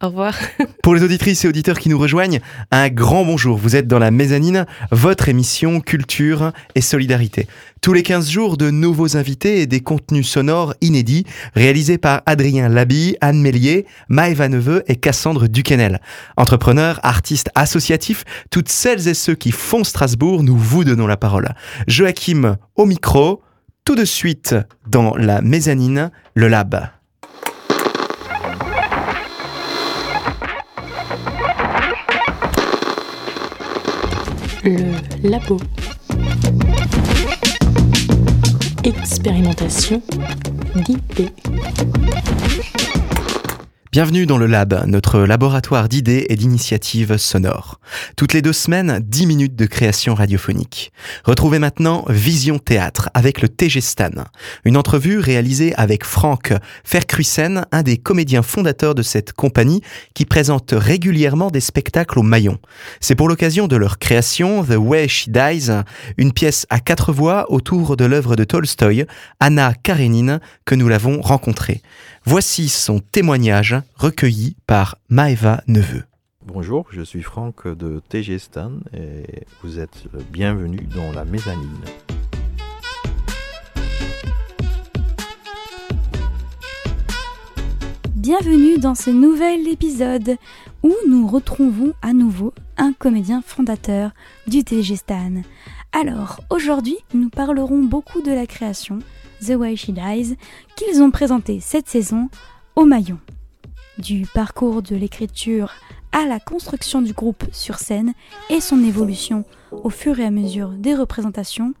Au 0.00 0.06
revoir. 0.06 0.38
Pour 0.84 0.94
les 0.94 1.02
auditrices 1.02 1.44
et 1.44 1.48
auditeurs 1.48 1.80
qui 1.80 1.88
nous 1.88 1.98
rejoignent, 1.98 2.38
un 2.70 2.88
grand 2.88 3.24
bonjour. 3.24 3.58
Vous 3.58 3.74
êtes 3.74 3.88
dans 3.88 3.98
la 3.98 4.12
mezzanine, 4.12 4.64
votre 4.92 5.28
émission 5.28 5.80
Culture 5.80 6.52
et 6.76 6.80
Solidarité. 6.80 7.48
Tous 7.80 7.92
les 7.92 8.04
15 8.04 8.30
jours, 8.30 8.56
de 8.56 8.70
nouveaux 8.70 9.16
invités 9.16 9.60
et 9.60 9.66
des 9.66 9.80
contenus 9.80 10.28
sonores 10.28 10.74
inédits 10.80 11.24
réalisés 11.54 11.98
par 11.98 12.22
Adrien 12.26 12.68
Labi, 12.68 13.16
Anne 13.20 13.40
Mélier, 13.40 13.86
Maëva 14.08 14.48
Neveu 14.48 14.84
et 14.86 14.94
Cassandre 14.94 15.48
Duquesnel. 15.48 16.00
Entrepreneurs, 16.36 17.00
artistes 17.02 17.50
associatifs, 17.56 18.24
toutes 18.52 18.68
celles 18.68 19.08
et 19.08 19.14
ceux 19.14 19.34
qui 19.34 19.50
font 19.50 19.82
Strasbourg, 19.82 20.44
nous 20.44 20.56
vous 20.56 20.84
donnons 20.84 21.08
la 21.08 21.16
parole. 21.16 21.48
Joachim 21.88 22.56
au 22.76 22.86
micro, 22.86 23.42
tout 23.88 23.94
de 23.94 24.04
suite 24.04 24.54
dans 24.86 25.16
la 25.16 25.40
mezzanine, 25.40 26.10
le 26.34 26.48
lab. 26.48 26.90
Le 34.62 34.92
labo. 35.26 35.58
Expérimentation 38.84 40.02
guidée. 40.76 41.32
Bienvenue 43.98 44.26
dans 44.26 44.38
le 44.38 44.46
Lab, 44.46 44.84
notre 44.86 45.22
laboratoire 45.22 45.88
d'idées 45.88 46.26
et 46.28 46.36
d'initiatives 46.36 47.16
sonores. 47.16 47.80
Toutes 48.16 48.32
les 48.32 48.42
deux 48.42 48.52
semaines, 48.52 49.00
10 49.04 49.26
minutes 49.26 49.56
de 49.56 49.66
création 49.66 50.14
radiophonique. 50.14 50.92
Retrouvez 51.24 51.58
maintenant 51.58 52.04
Vision 52.08 52.60
Théâtre 52.60 53.10
avec 53.12 53.42
le 53.42 53.48
TG 53.48 53.80
Stan, 53.80 54.12
une 54.64 54.76
entrevue 54.76 55.18
réalisée 55.18 55.74
avec 55.74 56.04
Franck 56.04 56.52
Fercruisen, 56.84 57.64
un 57.72 57.82
des 57.82 57.96
comédiens 57.96 58.42
fondateurs 58.42 58.94
de 58.94 59.02
cette 59.02 59.32
compagnie 59.32 59.82
qui 60.14 60.26
présente 60.26 60.74
régulièrement 60.76 61.50
des 61.50 61.58
spectacles 61.58 62.20
au 62.20 62.22
Maillon. 62.22 62.58
C'est 63.00 63.16
pour 63.16 63.28
l'occasion 63.28 63.66
de 63.66 63.74
leur 63.74 63.98
création, 63.98 64.62
The 64.62 64.76
Way 64.76 65.08
She 65.08 65.28
Dies, 65.28 65.72
une 66.18 66.32
pièce 66.32 66.68
à 66.70 66.78
quatre 66.78 67.12
voix 67.12 67.50
autour 67.50 67.96
de 67.96 68.04
l'œuvre 68.04 68.36
de 68.36 68.44
Tolstoï, 68.44 69.06
Anna 69.40 69.74
Karenine, 69.74 70.38
que 70.64 70.76
nous 70.76 70.86
l'avons 70.86 71.20
rencontrée. 71.20 71.82
Voici 72.30 72.68
son 72.68 72.98
témoignage 72.98 73.74
recueilli 73.96 74.54
par 74.66 74.98
Maeva 75.08 75.62
Neveu. 75.66 76.04
Bonjour, 76.44 76.84
je 76.90 77.00
suis 77.00 77.22
Franck 77.22 77.66
de 77.66 78.02
TG 78.06 78.38
Stan 78.38 78.72
et 78.92 79.46
vous 79.62 79.78
êtes 79.78 80.04
bienvenue 80.30 80.86
dans 80.94 81.10
la 81.12 81.24
mezzanine. 81.24 81.80
Bienvenue 88.14 88.76
dans 88.76 88.94
ce 88.94 89.08
nouvel 89.08 89.66
épisode 89.66 90.36
où 90.82 90.92
nous 91.08 91.26
retrouvons 91.26 91.94
à 92.02 92.12
nouveau 92.12 92.52
un 92.76 92.92
comédien 92.92 93.40
fondateur 93.40 94.10
du 94.46 94.64
TG 94.64 94.96
Stan. 94.96 95.32
Alors, 96.00 96.38
aujourd'hui, 96.48 96.96
nous 97.12 97.28
parlerons 97.28 97.82
beaucoup 97.82 98.22
de 98.22 98.30
la 98.30 98.46
création 98.46 99.00
The 99.44 99.56
Way 99.56 99.74
She 99.74 99.90
Dies 99.90 100.36
qu'ils 100.76 101.02
ont 101.02 101.10
présenté 101.10 101.58
cette 101.58 101.88
saison 101.88 102.28
au 102.76 102.84
Maillon. 102.84 103.18
Du 103.98 104.24
parcours 104.32 104.80
de 104.80 104.94
l'écriture 104.94 105.72
à 106.12 106.24
la 106.24 106.38
construction 106.38 107.02
du 107.02 107.14
groupe 107.14 107.42
sur 107.50 107.80
scène 107.80 108.12
et 108.48 108.60
son 108.60 108.84
évolution 108.84 109.44
au 109.72 109.90
fur 109.90 110.20
et 110.20 110.24
à 110.24 110.30
mesure 110.30 110.68
des 110.68 110.94
représentations, 110.94 111.74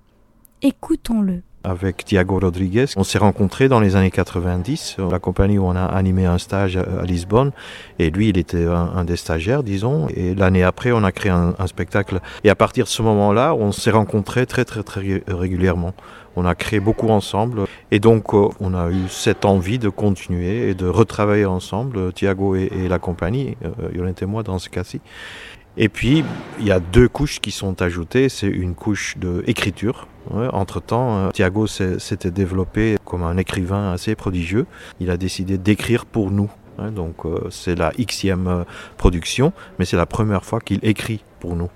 écoutons-le. 0.62 1.44
Avec 1.68 2.06
Thiago 2.06 2.38
Rodriguez, 2.38 2.86
on 2.96 3.04
s'est 3.04 3.18
rencontrés 3.18 3.68
dans 3.68 3.78
les 3.78 3.94
années 3.94 4.10
90, 4.10 4.96
la 5.10 5.18
compagnie 5.18 5.58
où 5.58 5.66
on 5.66 5.76
a 5.76 5.84
animé 5.84 6.24
un 6.24 6.38
stage 6.38 6.78
à 6.78 7.04
Lisbonne, 7.04 7.50
et 7.98 8.08
lui 8.08 8.30
il 8.30 8.38
était 8.38 8.64
un, 8.64 9.04
des 9.04 9.16
stagiaires, 9.16 9.62
disons, 9.62 10.08
et 10.08 10.34
l'année 10.34 10.62
après 10.62 10.92
on 10.92 11.04
a 11.04 11.12
créé 11.12 11.30
un, 11.30 11.54
spectacle. 11.66 12.20
Et 12.42 12.48
à 12.48 12.54
partir 12.54 12.84
de 12.84 12.88
ce 12.88 13.02
moment-là, 13.02 13.54
on 13.54 13.70
s'est 13.72 13.90
rencontrés 13.90 14.46
très 14.46 14.64
très 14.64 14.82
très 14.82 15.22
régulièrement. 15.28 15.92
On 16.36 16.46
a 16.46 16.54
créé 16.54 16.80
beaucoup 16.80 17.10
ensemble 17.10 17.64
et 17.90 18.00
donc 18.00 18.32
euh, 18.32 18.48
on 18.60 18.72
a 18.72 18.90
eu 18.90 19.08
cette 19.10 19.44
envie 19.44 19.78
de 19.78 19.90
continuer 19.90 20.70
et 20.70 20.74
de 20.74 20.86
retravailler 20.86 21.44
ensemble, 21.44 22.14
Thiago 22.14 22.56
et, 22.56 22.88
la 22.88 22.98
compagnie, 22.98 23.58
euh, 23.62 23.90
Yolande 23.94 24.22
et 24.22 24.26
moi 24.26 24.42
dans 24.42 24.58
ce 24.58 24.70
cas-ci. 24.70 25.02
Et 25.80 25.88
puis, 25.88 26.24
il 26.58 26.66
y 26.66 26.72
a 26.72 26.80
deux 26.80 27.08
couches 27.08 27.38
qui 27.40 27.52
sont 27.52 27.80
ajoutées. 27.82 28.28
C'est 28.28 28.48
une 28.48 28.74
couche 28.74 29.16
d'écriture. 29.16 30.08
Entre-temps, 30.30 31.16
euh, 31.16 31.30
Thiago 31.30 31.66
s'était 31.66 32.30
développé 32.30 32.96
comme 33.04 33.22
un 33.22 33.36
écrivain 33.36 33.92
assez 33.92 34.14
prodigieux. 34.14 34.66
Il 35.00 35.10
a 35.10 35.16
décidé 35.16 35.58
d'écrire 35.58 36.06
pour 36.06 36.30
nous. 36.30 36.50
Ouais, 36.78 36.90
donc, 36.90 37.24
euh, 37.24 37.48
c'est 37.50 37.74
la 37.74 37.92
xème 37.92 38.46
euh, 38.46 38.64
production, 38.96 39.52
mais 39.78 39.84
c'est 39.84 39.96
la 39.96 40.06
première 40.06 40.44
fois 40.44 40.60
qu'il 40.60 40.78
écrit 40.82 41.24
pour 41.40 41.56
nous. 41.56 41.70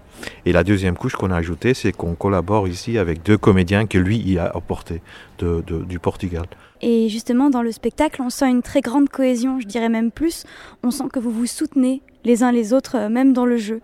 Et 0.46 0.52
la 0.52 0.62
deuxième 0.62 0.96
couche 0.96 1.14
qu'on 1.14 1.32
a 1.32 1.36
ajoutée, 1.36 1.74
c'est 1.74 1.90
qu'on 1.90 2.14
collabore 2.14 2.68
ici 2.68 2.98
avec 2.98 3.24
deux 3.24 3.36
comédiens 3.36 3.86
que 3.86 3.98
lui 3.98 4.18
y 4.18 4.38
a 4.38 4.46
apporté 4.46 5.02
de, 5.38 5.64
de, 5.66 5.82
du 5.82 5.98
Portugal. 5.98 6.44
Et 6.80 7.08
justement, 7.08 7.50
dans 7.50 7.62
le 7.62 7.72
spectacle, 7.72 8.22
on 8.22 8.30
sent 8.30 8.48
une 8.48 8.62
très 8.62 8.80
grande 8.80 9.08
cohésion, 9.08 9.58
je 9.58 9.66
dirais 9.66 9.88
même 9.88 10.12
plus. 10.12 10.44
On 10.84 10.92
sent 10.92 11.04
que 11.12 11.18
vous 11.18 11.32
vous 11.32 11.46
soutenez 11.46 12.02
les 12.24 12.44
uns 12.44 12.52
les 12.52 12.72
autres, 12.72 13.08
même 13.08 13.32
dans 13.32 13.46
le 13.46 13.56
jeu. 13.56 13.80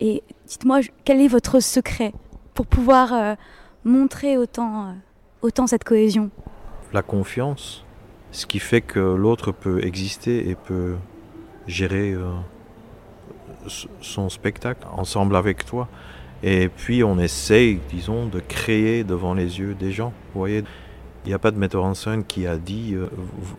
Et 0.00 0.22
dites-moi, 0.46 0.80
quel 1.04 1.20
est 1.20 1.28
votre 1.28 1.60
secret 1.60 2.12
pour 2.54 2.66
pouvoir 2.66 3.36
montrer 3.84 4.36
autant, 4.36 4.86
euh, 4.86 4.92
autant 5.42 5.66
cette 5.66 5.84
cohésion 5.84 6.30
La 6.92 7.02
confiance, 7.02 7.84
ce 8.32 8.46
qui 8.46 8.58
fait 8.58 8.80
que 8.80 9.00
l'autre 9.00 9.52
peut 9.52 9.84
exister 9.84 10.48
et 10.48 10.54
peut 10.54 10.96
gérer 11.66 12.12
euh, 12.12 12.32
son 14.00 14.28
spectacle 14.28 14.86
ensemble 14.92 15.36
avec 15.36 15.64
toi. 15.64 15.88
Et 16.42 16.68
puis 16.68 17.04
on 17.04 17.18
essaye, 17.18 17.80
disons, 17.90 18.26
de 18.26 18.40
créer 18.40 19.04
devant 19.04 19.34
les 19.34 19.58
yeux 19.58 19.74
des 19.74 19.92
gens. 19.92 20.12
Voyez, 20.34 20.64
il 21.24 21.28
n'y 21.28 21.34
a 21.34 21.38
pas 21.38 21.50
de 21.50 21.58
metteur 21.58 21.84
en 21.84 21.94
scène 21.94 22.24
qui 22.24 22.46
a 22.46 22.56
dit 22.56 22.94
euh, 22.94 23.06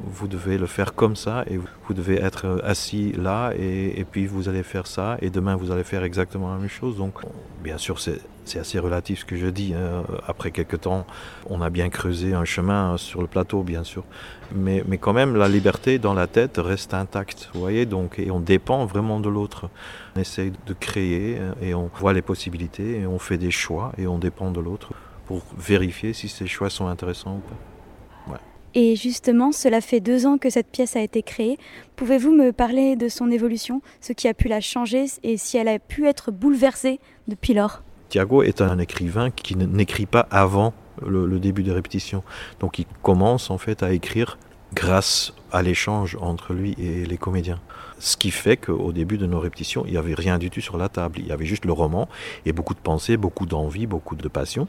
vous, 0.04 0.28
devez 0.28 0.58
le 0.58 0.66
faire 0.66 0.96
comme 0.96 1.16
ça 1.16 1.44
et 1.48 1.58
vous 1.58 1.94
devez 1.94 2.20
être 2.20 2.60
assis 2.64 3.12
là 3.12 3.52
et, 3.56 4.00
et, 4.00 4.04
puis 4.04 4.26
vous 4.26 4.50
allez 4.50 4.64
faire 4.64 4.88
ça 4.88 5.18
et 5.22 5.30
demain 5.30 5.56
vous 5.56 5.72
allez 5.72 5.84
faire 5.84 6.04
exactement 6.04 6.52
la 6.52 6.58
même 6.58 6.70
chose. 6.70 6.98
Donc 6.98 7.20
bien 7.64 7.78
sûr 7.78 8.00
c'est 8.00 8.20
assez 8.60 8.80
relatif 8.80 9.20
ce 9.20 9.26
que 9.26 9.36
je 9.36 9.46
dis. 9.46 9.76
Hein. 9.76 10.04
Après 10.28 10.50
quelques 10.50 10.82
temps 10.82 11.06
on 11.50 11.62
a 11.62 11.70
bien 11.70 11.90
creusé 11.90 12.34
un 12.34 12.46
chemin 12.46 12.98
sur 12.98 13.22
le 13.22 13.28
plateau 13.28 13.62
bien 13.62 13.84
sûr. 13.84 14.04
Mais, 14.56 14.84
mais 14.88 14.98
quand 14.98 15.14
même 15.14 15.36
la 15.36 15.48
liberté 15.48 16.00
dans 16.00 16.16
la 16.16 16.26
tête 16.26 16.58
reste 16.58 16.96
intacte. 16.96 17.52
Vous 17.54 17.60
voyez 17.60 17.86
donc 17.86 18.18
et 18.18 18.32
on 18.32 18.40
dépend 18.40 18.86
vraiment 18.86 19.20
de 19.20 19.30
l'autre. 19.30 19.70
On 20.16 20.20
essaye 20.20 20.52
de 20.66 20.74
créer 20.74 21.38
et 21.62 21.76
on 21.76 21.92
voit 21.94 22.14
les 22.14 22.24
possibilités 22.24 23.02
et 23.02 23.06
on 23.06 23.20
fait 23.20 23.38
des 23.38 23.52
choix 23.52 23.92
et 24.00 24.08
on 24.08 24.18
dépend 24.18 24.50
de 24.50 24.60
l'autre 24.60 24.94
pour 25.26 25.44
vérifier 25.58 26.14
si 26.14 26.28
ces 26.28 26.48
choix 26.48 26.70
sont 26.70 26.88
intéressants 26.88 27.38
ou 27.38 27.40
pas. 27.40 28.34
Ouais. 28.34 28.40
Et 28.74 28.96
justement, 28.96 29.52
cela 29.52 29.82
fait 29.82 30.00
deux 30.00 30.26
ans 30.26 30.38
que 30.38 30.50
cette 30.50 30.68
pièce 30.68 30.96
a 30.96 31.02
été 31.02 31.24
créée. 31.24 31.58
Pouvez-vous 31.96 32.32
me 32.32 32.52
parler 32.52 32.96
de 32.96 33.08
son 33.08 33.32
évolution, 33.32 33.82
ce 34.00 34.14
qui 34.14 34.28
a 34.28 34.34
pu 34.34 34.48
la 34.48 34.62
changer 34.62 35.06
et 35.24 35.38
si 35.38 35.58
elle 35.58 35.68
a 35.68 35.80
pu 35.80 36.08
être 36.08 36.32
bouleversée 36.32 37.00
depuis 37.28 37.54
lors? 37.54 37.82
Thiago 38.10 38.44
est 38.44 38.62
un 38.62 38.78
écrivain 38.80 39.32
qui 39.32 39.56
n'écrit 39.56 40.06
pas 40.06 40.28
avant 40.32 40.74
le, 41.06 41.26
le, 41.26 41.40
début 41.40 41.64
des 41.64 41.72
répétitions. 41.72 42.24
Donc 42.60 42.78
il 42.80 42.86
commence 43.02 43.50
en 43.50 43.58
fait 43.58 43.84
à 43.84 43.94
écrire 43.94 44.38
grâce 44.74 45.34
à 45.52 45.62
l'échange 45.62 46.18
entre 46.20 46.54
lui 46.54 46.76
et 46.78 47.06
les 47.06 47.18
comédiens. 47.18 47.60
Ce 48.00 48.18
qui 48.18 48.32
fait 48.32 48.58
qu'au 48.58 48.92
début 48.92 49.18
de 49.18 49.26
nos 49.26 49.40
répétitions, 49.40 49.84
il 49.86 49.92
n'y 49.92 49.98
avait 49.98 50.14
rien 50.14 50.40
du 50.40 50.50
tout 50.50 50.62
sur 50.62 50.78
la 50.78 50.90
table. 50.90 51.20
Il 51.20 51.28
y 51.28 51.32
avait 51.32 51.46
juste 51.46 51.66
le 51.66 51.74
roman 51.74 52.08
et 52.46 52.54
beaucoup 52.54 52.74
de 52.74 52.80
pensées, 52.80 53.18
beaucoup 53.18 53.46
d'envie, 53.46 53.86
beaucoup 53.86 54.16
de 54.16 54.28
passion. 54.28 54.68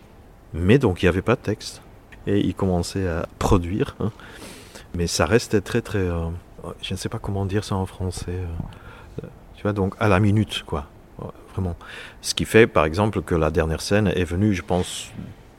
Mais 0.55 0.79
donc 0.79 1.03
il 1.03 1.07
n'y 1.07 1.09
avait 1.09 1.23
pas 1.23 1.37
de 1.37 1.41
texte. 1.41 1.83
Et 2.27 2.41
il 2.41 2.55
commençait 2.55 3.09
à 3.09 3.27
produire. 3.39 3.97
Hein. 4.01 4.13
Mais 4.95 5.07
ça 5.07 5.27
restait 5.27 5.61
très 5.61 5.81
très... 5.81 5.99
Euh, 5.99 6.29
je 6.83 6.95
ne 6.95 6.99
sais 6.99 7.09
pas 7.09 7.19
comment 7.19 7.47
dire 7.47 7.65
ça 7.65 7.75
en 7.75 7.87
français. 7.87 8.39
Euh, 9.23 9.27
tu 9.57 9.63
vois, 9.63 9.73
donc 9.73 9.95
à 9.99 10.09
la 10.09 10.21
minute, 10.21 10.63
quoi. 10.65 10.87
Vraiment. 11.53 11.77
Ce 12.23 12.35
qui 12.35 12.47
fait, 12.47 12.67
par 12.67 12.87
exemple, 12.87 13.21
que 13.21 13.35
la 13.35 13.51
dernière 13.51 13.83
scène 13.83 14.09
est 14.09 14.25
venue, 14.25 14.55
je 14.55 14.63
pense, 14.63 15.11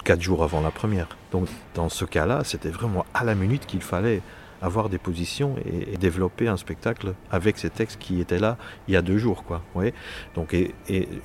quatre 0.04 0.22
jours 0.22 0.44
avant 0.44 0.62
la 0.62 0.72
première. 0.72 1.08
Donc 1.32 1.48
dans 1.76 1.90
ce 1.90 2.06
cas-là, 2.06 2.42
c'était 2.44 2.70
vraiment 2.70 3.06
à 3.14 3.24
la 3.24 3.36
minute 3.36 3.66
qu'il 3.66 3.82
fallait 3.82 4.22
avoir 4.64 4.90
des 4.90 4.98
positions 4.98 5.56
et, 5.66 5.98
développer 5.98 6.48
un 6.48 6.58
spectacle 6.58 7.14
avec 7.32 7.58
ces 7.58 7.70
textes 7.70 8.00
qui 8.00 8.20
étaient 8.20 8.40
là 8.40 8.58
il 8.88 8.94
y 8.94 8.98
a 8.98 9.02
deux 9.02 9.18
jours. 9.18 9.44
Quoi, 9.44 9.62
voyez 9.74 9.94
Donc, 10.36 10.54
et, 10.54 10.74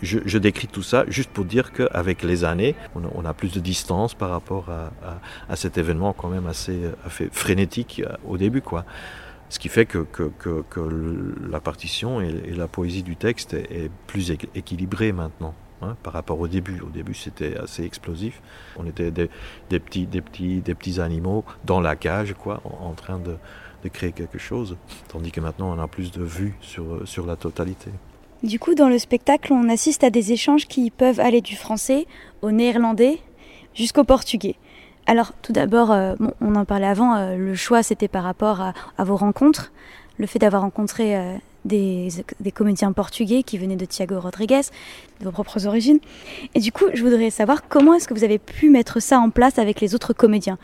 je, 0.03 0.39
décris 0.39 0.69
tout 0.69 0.83
ça 0.83 1.05
juste 1.09 1.31
pour 1.31 1.45
dire 1.45 1.73
qu'avec 1.73 2.23
les 2.23 2.45
années, 2.45 2.75
on 2.95 3.25
a, 3.25 3.35
plus 3.35 3.53
de 3.53 3.61
distance 3.61 4.15
par 4.15 4.31
rapport 4.31 4.69
à, 4.71 4.91
à, 5.49 5.57
cet 5.57 5.79
événement 5.79 6.13
quand 6.13 6.29
même 6.29 6.47
assez, 6.47 6.81
assez 7.05 7.29
frénétique 7.31 8.03
au 8.27 8.37
début. 8.37 8.63
Quoi. 8.63 8.85
Ce 9.49 9.59
qui 9.59 9.69
fait 9.69 9.87
que, 9.87 9.99
que, 9.99 10.31
que, 10.39 10.81
la 11.51 11.61
partition 11.61 12.21
et, 12.21 12.33
la 12.55 12.69
poésie 12.69 13.03
du 13.03 13.17
texte 13.17 13.55
est 13.55 13.91
plus 14.07 14.31
équilibrée 14.31 15.13
maintenant. 15.13 15.55
Hein, 15.81 15.97
par 16.03 16.13
rapport 16.13 16.41
au 16.41 16.49
début. 16.49 16.81
Au 16.81 16.89
début, 16.89 17.15
c'était 17.15 17.57
assez 17.57 17.85
explosif. 17.85 18.43
On 18.77 18.85
était 18.85 19.13
des, 19.13 19.29
petits, 19.79 20.07
des, 20.07 20.21
petits, 20.21 20.61
des 20.61 20.75
petits 20.75 21.01
animaux 21.01 21.45
dans 21.65 21.81
la 21.81 21.95
cage, 21.95 22.35
quoi, 22.35 22.61
en, 22.65 22.89
en 22.89 22.93
train 22.95 23.21
de, 23.21 23.37
créer 23.89 24.13
quelque 24.13 24.39
chose, 24.39 24.77
tandis 25.07 25.31
que 25.31 25.41
maintenant 25.41 25.75
on 25.75 25.81
a 25.81 25.87
plus 25.87 26.11
de 26.11 26.23
vues 26.23 26.55
sur, 26.61 27.07
sur 27.09 27.25
la 27.25 27.37
totalité. 27.37 27.91
Du 28.43 28.59
coup, 28.59 28.75
dans 28.75 28.89
le 28.89 28.99
spectacle, 28.99 29.53
on 29.53 29.69
assiste 29.69 30.05
à 30.05 30.11
des 30.11 30.33
échanges 30.33 30.67
qui 30.67 30.91
peuvent 30.91 31.21
aller 31.21 31.41
du 31.41 31.57
français 31.57 32.07
au 32.43 32.51
néerlandais 32.51 33.19
jusqu'au 33.75 34.05
portugais. 34.05 34.57
Alors, 35.07 35.33
tout 35.43 35.53
d'abord, 35.53 35.91
euh, 35.91 36.15
on 36.41 36.55
en 36.55 36.65
parlait 36.65 36.87
avant, 36.87 37.17
euh, 37.17 37.37
le 37.37 37.55
choix 37.55 37.83
c'était 37.83 38.09
par 38.09 38.25
rapport 38.25 38.61
à, 38.61 39.05
vos 39.05 39.17
rencontres, 39.17 39.73
le 40.19 40.27
fait 40.27 40.39
d'avoir 40.39 40.63
rencontré 40.63 41.17
euh, 41.17 41.35
des, 41.65 42.09
des, 42.41 42.53
comédiens 42.53 42.93
portugais 42.93 43.43
qui 43.43 43.59
venaient 43.59 43.77
de 43.77 43.85
Thiago 43.85 44.21
Rodriguez, 44.21 44.63
de 45.21 45.25
vos 45.25 45.33
propres 45.33 45.67
origines. 45.67 45.99
Et 46.55 46.61
du 46.61 46.73
coup, 46.73 46.85
je 46.95 47.03
voudrais 47.03 47.31
savoir 47.31 47.69
comment 47.69 47.95
est-ce 47.95 48.09
que 48.09 48.15
vous 48.15 48.25
avez 48.25 48.39
pu 48.39 48.71
mettre 48.71 49.01
ça 49.01 49.19
en 49.19 49.31
place 49.31 49.59
avec 49.59 49.81
les 49.81 49.95
autres 49.95 50.13
comédiens 50.13 50.59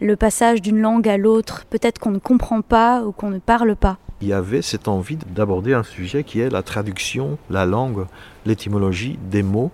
Le 0.00 0.16
passage 0.16 0.60
d'une 0.60 0.80
langue 0.80 1.08
à 1.08 1.16
l'autre, 1.16 1.64
peut-être 1.70 1.98
qu'on 1.98 2.10
ne 2.10 2.18
comprend 2.18 2.60
pas 2.62 3.02
ou 3.04 3.12
qu'on 3.12 3.30
ne 3.30 3.38
parle 3.38 3.76
pas 3.76 3.98
il 4.20 4.28
y 4.28 4.32
avait 4.32 4.62
cette 4.62 4.88
envie 4.88 5.16
d'aborder 5.16 5.74
un 5.74 5.82
sujet 5.82 6.24
qui 6.24 6.40
est 6.40 6.48
la 6.48 6.62
traduction, 6.62 7.36
la 7.50 7.66
langue, 7.66 8.06
l'étymologie 8.46 9.18
des 9.30 9.42
mots, 9.42 9.70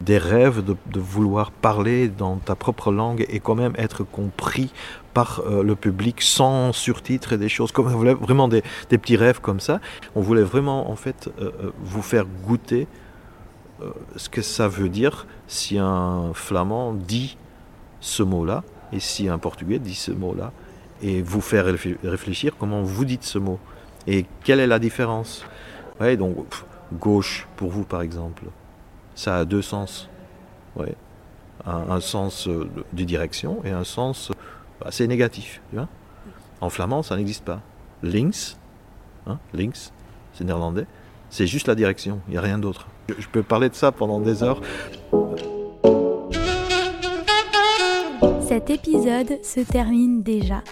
des 0.00 0.18
rêves 0.18 0.62
de, 0.62 1.00
vouloir 1.00 1.50
parler 1.50 2.08
dans 2.08 2.36
ta 2.36 2.54
propre 2.54 2.92
langue 2.92 3.26
et 3.28 3.40
quand 3.40 3.56
même 3.56 3.72
être 3.76 4.04
compris 4.04 4.70
par 5.14 5.40
euh, 5.40 5.62
le 5.62 5.74
public 5.74 6.22
sans 6.22 6.72
surtitres 6.72 7.32
et 7.32 7.38
des 7.38 7.48
choses 7.48 7.72
comme 7.72 7.88
vraiment 7.88 8.48
des, 8.48 8.62
petits 8.88 9.16
rêves 9.16 9.40
comme 9.40 9.60
ça. 9.60 9.80
On 10.14 10.20
voulait 10.20 10.42
vraiment 10.42 10.90
en 10.90 10.96
fait 10.96 11.28
euh, 11.40 11.50
euh, 11.62 11.70
vous 11.82 12.02
faire 12.02 12.26
goûter 12.44 12.86
ce 14.16 14.28
que 14.28 14.42
ça 14.42 14.66
veut 14.66 14.88
dire 14.88 15.28
si 15.46 15.78
un 15.78 16.32
flamand 16.34 16.94
dit 16.94 17.36
ce 18.00 18.24
mot-là 18.24 18.64
et 18.92 18.98
si 18.98 19.28
un 19.28 19.38
portugais 19.38 19.78
dit 19.78 19.94
ce 19.94 20.10
mot-là 20.10 20.50
et 21.00 21.22
vous 21.22 21.40
faire 21.40 21.64
réfléchir 22.02 22.54
comment 22.58 22.82
vous 22.82 23.04
dites 23.04 23.22
ce 23.22 23.38
mot. 23.38 23.60
Et 24.08 24.26
quelle 24.42 24.58
est 24.58 24.66
la 24.66 24.80
différence 24.80 25.44
ouais, 26.00 26.16
donc, 26.16 26.34
Gauche, 26.92 27.46
pour 27.54 27.70
vous 27.70 27.84
par 27.84 28.02
exemple, 28.02 28.42
ça 29.14 29.36
a 29.36 29.44
deux 29.44 29.62
sens. 29.62 30.08
Ouais. 30.74 30.96
Un, 31.64 32.00
sens 32.00 32.48
de 32.48 33.04
direction 33.04 33.60
et 33.64 33.70
un 33.70 33.84
sens 33.84 34.32
assez 34.84 35.06
négatif. 35.06 35.60
Tu 35.70 35.76
vois 35.76 35.88
en 36.60 36.70
flamand, 36.70 37.02
ça 37.02 37.16
n'existe 37.16 37.44
pas. 37.44 37.60
Links, 38.02 38.56
hein, 39.26 39.38
links, 39.52 39.92
c'est 40.32 40.44
néerlandais, 40.44 40.86
c'est 41.30 41.46
juste 41.46 41.68
la 41.68 41.74
direction, 41.74 42.20
il 42.28 42.32
n'y 42.32 42.38
a 42.38 42.40
rien 42.40 42.58
d'autre. 42.58 42.88
Je 43.18 43.28
peux 43.28 43.42
parler 43.42 43.68
de 43.68 43.74
ça 43.74 43.92
pendant 43.92 44.20
des 44.20 44.42
heures. 44.42 44.60
Cet 48.46 48.70
épisode 48.70 49.38
se 49.44 49.60
termine 49.60 50.22
déjà. 50.22 50.62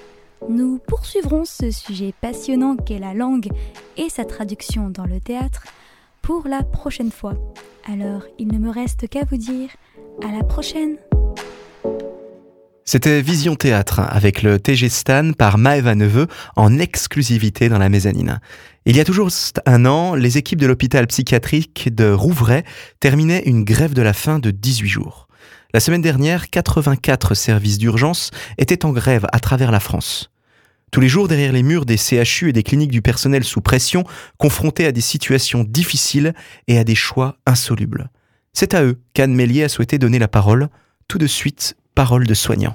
Nous 0.49 0.79
poursuivrons 0.87 1.45
ce 1.45 1.71
sujet 1.71 2.15
passionnant 2.21 2.77
qu'est 2.77 2.99
la 2.99 3.15
langue 3.15 3.49
et 3.97 4.09
sa 4.09 4.25
traduction 4.25 4.91
dans 4.91 5.07
le 5.07 5.21
théâtre 5.21 5.65
pour 6.23 6.47
la 6.47 6.63
prochaine 6.63 7.11
fois. 7.11 7.35
Alors, 7.91 8.23
il 8.39 8.49
ne 8.49 8.59
me 8.59 8.71
reste 8.71 9.09
qu'à 9.09 9.25
vous 9.25 9.37
dire 9.37 9.71
à 10.23 10.37
la 10.37 10.43
prochaine. 10.45 10.97
C'était 12.89 13.20
Vision 13.20 13.57
Théâtre 13.57 13.99
avec 13.99 14.45
le 14.45 14.61
TG 14.61 14.89
Stan 14.89 15.32
par 15.32 15.59
Maëva 15.59 15.97
Neveu 15.97 16.28
en 16.55 16.78
exclusivité 16.78 17.68
dans 17.68 17.78
la 17.78 17.89
mezzanine. 17.89 18.39
Il 18.84 18.97
y 18.97 19.01
a 19.01 19.05
toujours 19.05 19.28
un 19.66 19.87
an, 19.87 20.14
les 20.14 20.39
équipes 20.39 20.61
de 20.61 20.68
l'hôpital 20.68 21.05
psychiatrique 21.09 21.93
de 21.93 22.09
Rouvray 22.09 22.62
terminaient 23.01 23.43
une 23.45 23.64
grève 23.64 23.93
de 23.93 24.03
la 24.03 24.12
faim 24.12 24.39
de 24.39 24.53
18 24.53 24.89
jours. 24.89 25.26
La 25.74 25.80
semaine 25.80 26.01
dernière, 26.01 26.49
84 26.49 27.34
services 27.34 27.78
d'urgence 27.78 28.30
étaient 28.57 28.84
en 28.84 28.93
grève 28.93 29.26
à 29.32 29.41
travers 29.41 29.72
la 29.72 29.80
France. 29.80 30.30
Tous 30.93 31.01
les 31.01 31.09
jours, 31.09 31.26
derrière 31.26 31.53
les 31.53 31.64
murs 31.64 31.87
des 31.87 31.97
CHU 31.97 32.51
et 32.51 32.53
des 32.53 32.62
cliniques 32.62 32.93
du 32.93 33.03
personnel 33.03 33.43
sous 33.43 33.62
pression, 33.62 34.05
confrontés 34.39 34.87
à 34.87 34.93
des 34.93 35.01
situations 35.01 35.64
difficiles 35.64 36.34
et 36.68 36.78
à 36.78 36.84
des 36.84 36.95
choix 36.95 37.37
insolubles. 37.47 38.11
C'est 38.53 38.74
à 38.74 38.84
eux 38.84 39.01
qu'Anne 39.12 39.34
Mélier 39.34 39.64
a 39.64 39.68
souhaité 39.68 39.99
donner 39.99 40.20
la 40.20 40.28
parole. 40.28 40.68
Tout 41.09 41.18
de 41.18 41.26
suite, 41.26 41.76
parole 41.97 42.27
de 42.27 42.35
soignant. 42.35 42.75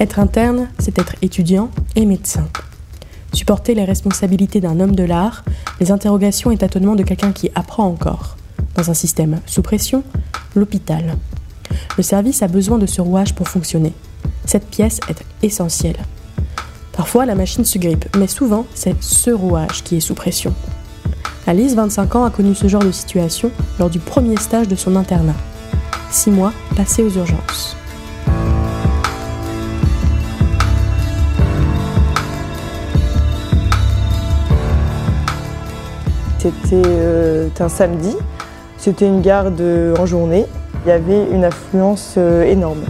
Être 0.00 0.18
interne, 0.18 0.70
c'est 0.78 0.98
être 0.98 1.16
étudiant 1.20 1.70
et 1.94 2.06
médecin. 2.06 2.48
Supporter 3.34 3.74
les 3.74 3.84
responsabilités 3.84 4.62
d'un 4.62 4.80
homme 4.80 4.96
de 4.96 5.04
l'art, 5.04 5.44
les 5.78 5.92
interrogations 5.92 6.50
et 6.50 6.56
tâtonnements 6.56 6.96
de 6.96 7.02
quelqu'un 7.02 7.32
qui 7.32 7.50
apprend 7.54 7.84
encore. 7.84 8.38
Dans 8.74 8.90
un 8.90 8.94
système 8.94 9.40
sous 9.44 9.60
pression, 9.60 10.02
l'hôpital. 10.54 11.18
Le 11.98 12.02
service 12.02 12.42
a 12.42 12.48
besoin 12.48 12.78
de 12.78 12.86
ce 12.86 13.02
rouage 13.02 13.34
pour 13.34 13.48
fonctionner. 13.48 13.92
Cette 14.46 14.70
pièce 14.70 15.00
est 15.10 15.22
essentielle. 15.42 15.98
Parfois, 16.92 17.26
la 17.26 17.34
machine 17.34 17.66
se 17.66 17.76
grippe, 17.76 18.06
mais 18.16 18.28
souvent, 18.28 18.64
c'est 18.74 18.96
ce 19.02 19.30
rouage 19.30 19.84
qui 19.84 19.96
est 19.96 20.00
sous 20.00 20.14
pression. 20.14 20.54
Alice, 21.48 21.76
25 21.76 22.16
ans, 22.16 22.24
a 22.24 22.30
connu 22.30 22.56
ce 22.56 22.66
genre 22.66 22.82
de 22.82 22.90
situation 22.90 23.52
lors 23.78 23.88
du 23.88 24.00
premier 24.00 24.36
stage 24.36 24.66
de 24.66 24.74
son 24.74 24.96
internat. 24.96 25.36
Six 26.10 26.32
mois 26.32 26.52
passés 26.74 27.04
aux 27.04 27.10
urgences. 27.10 27.76
C'était 36.38 36.82
euh, 36.84 37.48
un 37.60 37.68
samedi, 37.68 38.16
c'était 38.76 39.06
une 39.06 39.22
garde 39.22 39.62
en 39.98 40.04
journée. 40.04 40.46
Il 40.84 40.88
y 40.88 40.92
avait 40.92 41.30
une 41.30 41.44
affluence 41.44 42.14
euh, 42.18 42.42
énorme. 42.42 42.82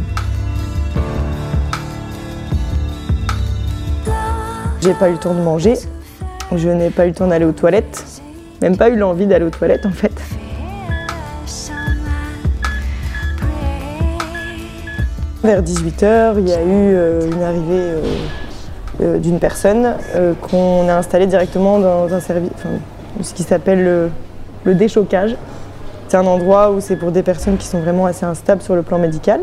J'ai 4.81 4.95
pas 4.95 5.11
eu 5.11 5.13
le 5.13 5.19
temps 5.19 5.35
de 5.35 5.43
manger, 5.43 5.75
je 6.55 6.69
n'ai 6.71 6.89
pas 6.89 7.05
eu 7.05 7.09
le 7.09 7.15
temps 7.15 7.27
d'aller 7.27 7.45
aux 7.45 7.53
toilettes, 7.53 8.16
même 8.61 8.77
pas 8.77 8.89
eu 8.89 8.97
l'envie 8.97 9.27
d'aller 9.27 9.45
aux 9.45 9.51
toilettes 9.51 9.87
en 9.87 9.91
fait. 9.91 10.13
Vers 15.43 15.63
18h, 15.63 16.35
il 16.39 16.49
y 16.49 16.53
a 16.53 16.63
eu 16.63 16.67
euh, 16.69 17.31
une 17.31 17.43
arrivée 17.43 17.93
euh, 19.01 19.19
d'une 19.19 19.39
personne 19.39 19.95
qu'on 20.43 20.89
a 20.89 20.95
installée 20.95 21.27
directement 21.27 21.79
dans 21.79 22.13
un 22.13 22.21
service, 22.21 22.51
ce 23.23 23.35
qui 23.35 23.43
s'appelle 23.43 24.11
le 24.65 24.75
déchocage. 24.75 25.37
C'est 26.09 26.17
un 26.17 26.27
endroit 26.27 26.71
où 26.71 26.81
c'est 26.81 26.97
pour 26.97 27.11
des 27.11 27.25
personnes 27.25 27.57
qui 27.57 27.67
sont 27.67 27.81
vraiment 27.81 28.07
assez 28.07 28.25
instables 28.25 28.63
sur 28.63 28.77
le 28.77 28.83
plan 28.83 28.99
médical. 28.99 29.41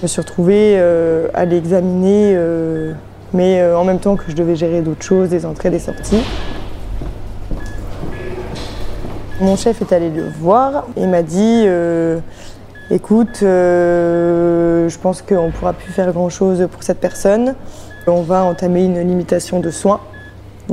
Je 0.00 0.02
me 0.02 0.08
suis 0.08 0.20
retrouvée 0.20 0.74
euh, 0.76 1.28
à 1.34 1.44
l'examiner, 1.44 2.32
euh, 2.36 2.92
mais 3.34 3.60
euh, 3.60 3.76
en 3.76 3.84
même 3.84 3.98
temps 3.98 4.16
que 4.16 4.22
je 4.28 4.36
devais 4.36 4.54
gérer 4.54 4.82
d'autres 4.82 5.02
choses, 5.02 5.28
des 5.28 5.44
entrées, 5.44 5.68
des 5.68 5.80
sorties. 5.80 6.22
Mon 9.40 9.56
chef 9.56 9.80
est 9.80 9.92
allé 9.92 10.10
le 10.10 10.28
voir 10.28 10.86
et 10.96 11.06
m'a 11.06 11.22
dit 11.22 11.66
Écoute, 12.90 13.38
je 13.40 14.98
pense 14.98 15.22
qu'on 15.22 15.46
ne 15.46 15.52
pourra 15.52 15.72
plus 15.72 15.92
faire 15.92 16.12
grand-chose 16.12 16.68
pour 16.70 16.82
cette 16.82 17.00
personne. 17.00 17.54
On 18.06 18.22
va 18.22 18.44
entamer 18.44 18.84
une 18.84 19.00
limitation 19.00 19.60
de 19.60 19.70
soins. 19.70 20.00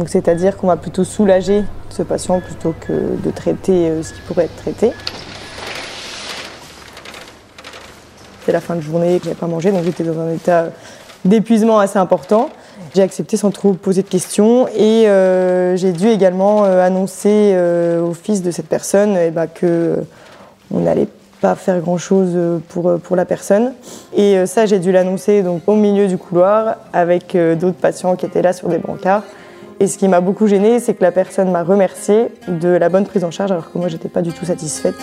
C'est-à-dire 0.06 0.58
qu'on 0.58 0.68
va 0.68 0.78
plutôt 0.78 1.04
soulager 1.04 1.64
ce 1.90 2.04
patient 2.04 2.40
plutôt 2.40 2.74
que 2.80 3.16
de 3.24 3.32
traiter 3.32 3.90
euh, 3.90 4.04
ce 4.04 4.14
qui 4.14 4.22
pourrait 4.22 4.46
être 4.46 4.56
traité. 4.56 4.92
C'était 8.40 8.52
la 8.52 8.62
fin 8.62 8.76
de 8.76 8.82
journée, 8.82 9.20
je 9.22 9.30
n'avais 9.30 9.40
pas 9.40 9.48
mangé, 9.48 9.72
donc 9.72 9.84
j'étais 9.84 10.04
dans 10.04 10.20
un 10.20 10.32
état 10.32 10.68
d'épuisement 11.26 11.80
assez 11.80 11.98
important. 11.98 12.50
J'ai 12.96 13.02
accepté 13.02 13.38
sans 13.38 13.52
trop 13.52 13.74
poser 13.74 14.02
de 14.02 14.08
questions 14.08 14.68
et 14.68 15.08
euh, 15.08 15.76
j'ai 15.76 15.92
dû 15.92 16.08
également 16.08 16.66
euh, 16.66 16.86
annoncer 16.86 17.56
au 18.02 18.14
fils 18.14 18.42
de 18.42 18.52
cette 18.52 18.68
personne 18.68 19.18
eh 19.18 19.32
ben, 19.32 19.48
que 19.48 19.96
n'allait 20.72 21.08
pas 21.42 21.56
faire 21.56 21.80
grand 21.80 21.98
chose 21.98 22.38
pour, 22.70 23.00
pour 23.00 23.16
la 23.16 23.26
personne. 23.26 23.74
Et 24.16 24.46
ça, 24.48 24.66
j'ai 24.66 24.80
dû 24.80 24.92
l'annoncer 24.92 25.44
au 25.68 25.76
milieu 25.76 26.08
du 26.08 26.18
couloir 26.18 26.78
avec 26.94 27.38
d'autres 27.60 27.78
patients 27.78 28.16
qui 28.16 28.26
étaient 28.26 28.42
là 28.42 28.54
sur 28.54 28.70
des 28.70 28.80
brancards. 28.80 29.24
Et 29.80 29.86
ce 29.86 29.98
qui 29.98 30.08
m'a 30.08 30.22
beaucoup 30.22 30.48
gênée, 30.48 30.80
c'est 30.80 30.96
que 30.96 31.04
la 31.04 31.12
personne 31.12 31.52
m'a 31.52 31.64
remercié 31.64 32.30
de 32.48 32.70
la 32.70 32.90
bonne 32.90 33.06
prise 33.06 33.24
en 33.24 33.30
charge 33.30 33.52
alors 33.52 33.72
que 33.72 33.78
moi 33.78 33.88
j'étais 33.88 34.10
pas 34.10 34.24
du 34.24 34.34
tout 34.34 34.46
satisfaite. 34.46 34.96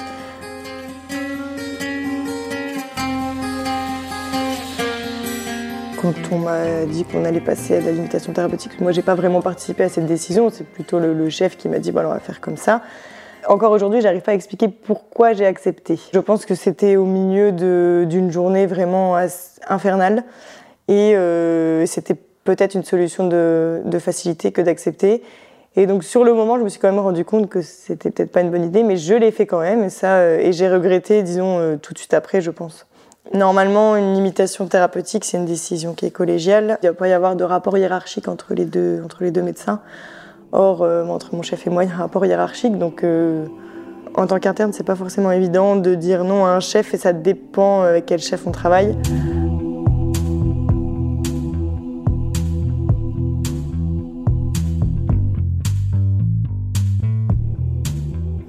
Quand 6.05 6.13
on 6.33 6.39
m'a 6.39 6.85
dit 6.85 7.05
qu'on 7.05 7.25
allait 7.25 7.41
passer 7.41 7.77
à 7.79 7.81
la 7.81 7.91
limitation 7.91 8.35
thérapeutique, 8.35 8.79
moi 8.79 8.93
j'ai 8.93 9.01
pas 9.01 9.15
vraiment 9.15 9.41
participé 9.41 9.85
à 9.85 9.89
cette 9.89 10.05
décision, 10.05 10.51
c'est 10.51 10.67
plutôt 10.67 10.99
le, 10.99 11.31
chef 11.31 11.57
qui 11.57 11.67
m'a 11.67 11.79
dit 11.79 11.93
bon 11.93 12.05
on 12.05 12.11
va 12.11 12.21
faire 12.21 12.43
comme 12.43 12.59
ça. 12.59 12.83
Encore 13.49 13.73
aujourd'hui, 13.73 14.03
j'arrive 14.03 14.21
pas 14.21 14.33
à 14.33 14.35
expliquer 14.35 14.69
pourquoi 14.69 15.33
j'ai 15.33 15.47
accepté. 15.47 15.99
Je 16.13 16.19
pense 16.19 16.45
que 16.45 16.55
c'était 16.55 16.97
au 16.97 17.07
milieu 17.07 17.53
d'une 17.53 18.31
journée 18.31 18.67
vraiment 18.67 19.17
infernale 19.67 20.25
et 20.89 21.17
euh, 21.17 21.87
c'était 21.87 22.17
peut-être 22.45 22.75
une 22.75 22.85
solution 22.85 23.27
de, 23.27 23.99
facilité 23.99 24.53
que 24.53 24.61
d'accepter. 24.61 25.23
Et 25.75 25.87
donc 25.87 26.05
sur 26.05 26.23
le 26.23 26.35
moment, 26.35 26.59
je 26.59 26.65
me 26.65 26.69
suis 26.69 26.81
quand 26.81 26.91
même 26.91 27.01
rendu 27.01 27.25
compte 27.25 27.49
que 27.49 27.63
c'était 27.63 28.11
peut-être 28.11 28.31
pas 28.31 28.43
une 28.43 28.51
bonne 28.51 28.65
idée, 28.65 28.83
mais 28.83 28.99
je 28.99 29.15
l'ai 29.15 29.31
fait 29.31 29.47
quand 29.47 29.61
même, 29.61 29.83
et 29.85 29.89
ça, 29.89 30.17
euh, 30.17 30.39
et 30.39 30.53
j'ai 30.53 30.69
regretté, 30.69 31.23
disons, 31.23 31.59
euh, 31.61 31.77
tout 31.77 31.95
de 31.95 31.99
suite 31.99 32.13
après, 32.13 32.43
je 32.43 32.51
pense. 32.51 32.87
Normalement, 33.33 33.97
une 33.97 34.14
limitation 34.14 34.66
thérapeutique, 34.66 35.25
c'est 35.25 35.39
une 35.39 35.47
décision 35.47 35.95
qui 35.95 36.07
est 36.07 36.11
collégiale. 36.11 36.79
Il 36.83 36.87
ne 36.87 36.91
doit 36.91 36.99
pas 36.99 37.09
y 37.09 37.12
avoir 37.12 37.37
de 37.37 37.45
rapport 37.45 37.79
hiérarchique 37.79 38.29
entre 38.29 38.55
les 38.55 38.64
deux, 38.64 39.03
médecins. 39.43 39.81
Or, 40.53 40.83
euh, 40.83 41.07
entre 41.07 41.35
mon 41.35 41.43
chef 41.43 41.66
et 41.66 41.70
moi, 41.70 41.85
il 41.85 41.91
y 41.91 41.93
a 41.93 41.97
un 41.97 41.99
rapport 41.99 42.25
hiérarchique, 42.27 42.79
donc 42.79 43.03
en 44.16 44.27
tant 44.27 44.39
qu'interne, 44.39 44.72
c'est 44.72 44.85
pas 44.85 44.95
forcément 44.95 45.33
évident 45.33 45.75
de 45.77 45.95
dire 45.95 46.22
non 46.22 46.45
à 46.45 46.51
un 46.51 46.61
chef, 46.61 46.95
et 46.95 46.99
ça 46.99 47.12
dépend 47.12 47.83
avec 47.83 48.07
quel 48.07 48.20
chef 48.20 48.47
on 48.47 48.53
travaille. 48.53 48.97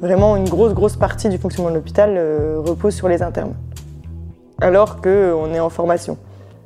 Vraiment, 0.02 0.36
une 0.36 0.48
grosse, 0.48 0.74
grosse 0.76 0.98
partie 0.98 1.30
du 1.30 1.40
fonctionnement 1.40 1.72
de 1.72 1.76
l'hôpital 1.78 2.14
euh, 2.16 2.60
repose 2.64 2.94
sur 2.94 3.08
les 3.08 3.24
internes, 3.24 3.56
alors 4.62 5.02
qu'on 5.02 5.54
est 5.54 5.60
en 5.60 5.70
formation. 5.70 6.18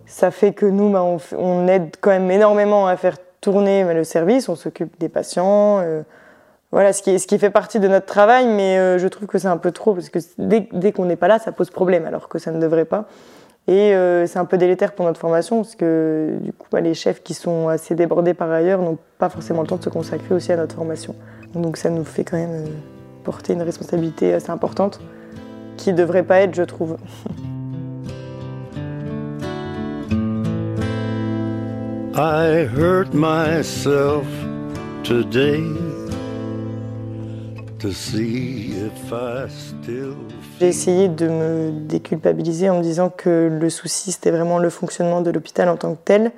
Ça 0.06 0.32
fait 0.32 0.54
que 0.54 0.66
nous, 0.66 0.90
bah, 0.90 1.04
on, 1.38 1.68
aide 1.68 1.96
quand 2.02 2.10
même 2.10 2.30
énormément 2.32 2.88
à 2.88 2.98
faire 2.98 3.18
tourner 3.42 3.84
bah, 3.84 3.94
le 3.94 4.04
service, 4.04 4.50
on 4.50 4.56
s'occupe 4.56 5.00
des 5.00 5.10
patients. 5.10 5.80
Euh, 5.80 6.02
voilà, 6.72 6.94
ce 6.94 7.02
qui, 7.02 7.40
fait 7.40 7.50
partie 7.50 7.80
de 7.80 7.88
notre 7.88 8.06
travail, 8.06 8.48
mais 8.48 8.78
euh, 8.78 9.00
je 9.00 9.08
trouve 9.08 9.28
que 9.28 9.38
c'est 9.38 9.48
un 9.48 9.58
peu 9.58 9.72
trop, 9.72 9.94
parce 9.94 10.10
que 10.10 10.20
dès, 10.38 10.92
qu'on 10.92 11.06
n'est 11.06 11.16
pas 11.16 11.28
là, 11.28 11.40
ça 11.40 11.52
pose 11.52 11.70
problème, 11.70 12.06
alors 12.06 12.30
que 12.30 12.38
ça 12.38 12.52
ne 12.52 12.60
devrait 12.60 12.86
pas. 12.86 13.06
Et 13.68 13.94
c'est 14.26 14.40
un 14.40 14.46
peu 14.46 14.58
délétère 14.58 14.94
pour 14.94 15.06
notre 15.06 15.20
formation, 15.20 15.58
parce 15.58 15.76
que 15.76 16.38
du 16.42 16.54
coup, 16.54 16.68
bah, 16.72 16.82
les 16.82 16.96
chefs 16.96 17.22
qui 17.22 17.36
sont 17.36 17.68
assez 17.68 17.94
débordés 17.94 18.34
par 18.34 18.50
ailleurs 18.52 18.82
n'ont 18.82 18.98
pas 19.20 19.30
forcément 19.30 19.62
le 19.62 19.68
temps 19.68 19.76
de 19.76 19.84
se 19.84 19.90
consacrer 19.90 20.34
aussi 20.34 20.52
à 20.52 20.58
notre 20.58 20.76
formation. 20.76 21.16
Donc 21.54 21.78
ça 21.78 21.92
nous 21.92 22.04
fait 22.04 22.24
quand 22.24 22.38
même 22.38 22.66
porter 23.24 23.54
une 23.54 23.62
responsabilité 23.62 24.34
assez 24.34 24.50
importante 24.50 25.00
qui 25.78 25.92
ne 25.92 25.98
devrait 25.98 26.24
pas 26.24 26.42
être, 26.42 26.56
je 26.56 26.64
trouve. 26.64 26.98
I 32.20 32.68
hurt 32.68 33.14
myself 33.14 34.28
today 35.06 35.64
to 37.80 37.94
see 37.94 38.74
if 38.74 39.14
I 39.14 39.48
still 39.48 40.18
j'ai 40.60 40.68
essayé 40.68 41.08
de 41.08 41.30
me 41.30 41.72
déculpabiliser 41.72 42.70
en 42.70 42.80
me 42.80 42.84
disant 42.84 43.10
que 43.10 43.48
le 43.50 43.70
souci, 43.70 44.12
c'était 44.12 44.32
vraiment 44.32 44.58
le 44.60 44.70
fonctionnement 44.70 45.22
de 45.22 45.32
l'hôpital 45.32 45.70
en 45.70 45.78
tant 45.78 45.96
que 45.96 46.00
tel. 46.04 46.34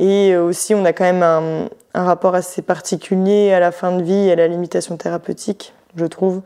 Et 0.00 0.36
aussi, 0.36 0.74
on 0.74 0.84
a 0.84 0.92
quand 0.92 1.04
même 1.04 1.22
un, 1.22 1.70
un 1.94 2.04
rapport 2.04 2.34
assez 2.34 2.60
particulier 2.60 3.54
à 3.54 3.60
la 3.60 3.72
fin 3.72 3.96
de 3.96 4.02
vie 4.02 4.28
et 4.28 4.32
à 4.32 4.36
la 4.36 4.48
limitation 4.48 4.98
thérapeutique 4.98 5.72
je 5.96 6.04
trouve. 6.04 6.42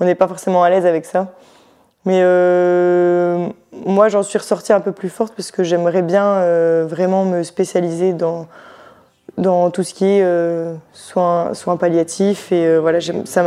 On 0.00 0.06
n'est 0.06 0.14
pas 0.14 0.28
forcément 0.28 0.62
à 0.62 0.70
l'aise 0.70 0.86
avec 0.86 1.04
ça. 1.04 1.34
Mais 2.08 2.20
euh, 2.22 3.48
moi, 3.84 4.08
j'en 4.08 4.22
suis 4.22 4.38
ressortie 4.38 4.72
un 4.72 4.80
peu 4.80 4.92
plus 4.92 5.10
forte 5.10 5.34
parce 5.36 5.50
que 5.50 5.62
j'aimerais 5.62 6.00
bien 6.00 6.24
euh, 6.24 6.86
vraiment 6.88 7.26
me 7.26 7.42
spécialiser 7.42 8.14
dans, 8.14 8.46
dans 9.36 9.68
tout 9.68 9.82
ce 9.82 9.92
qui 9.92 10.06
est 10.06 10.22
euh, 10.22 10.72
soins, 10.94 11.52
palliatifs. 11.78 12.50
Et 12.50 12.78
voilà, 12.78 13.00
ça 13.26 13.42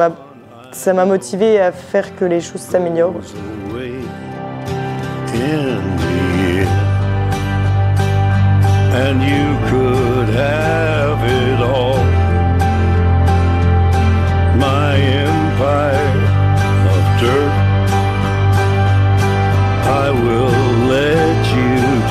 m'a, 0.93 1.05
motivée 1.05 1.59
à 1.59 1.71
faire 1.71 2.15
que 2.15 2.23
les 2.23 2.39
choses 2.39 2.61
s'améliorent. 2.61 3.15
And 8.93 9.21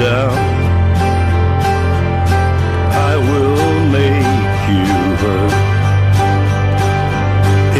down. 0.01 0.33
I 3.11 3.15
will 3.29 3.81
make 3.99 4.61
you 4.73 4.89
hurt. 5.21 5.57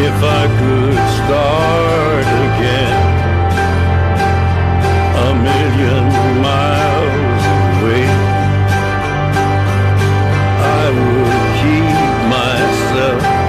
If 0.07 0.17
I 0.41 0.43
could 0.61 1.01
start 1.19 2.27
again, 2.47 3.01
a 5.27 5.31
million 5.49 6.07
miles 6.49 7.43
away, 7.63 8.07
I 10.79 10.85
would 10.97 11.41
keep 11.61 11.99
myself. 12.37 13.41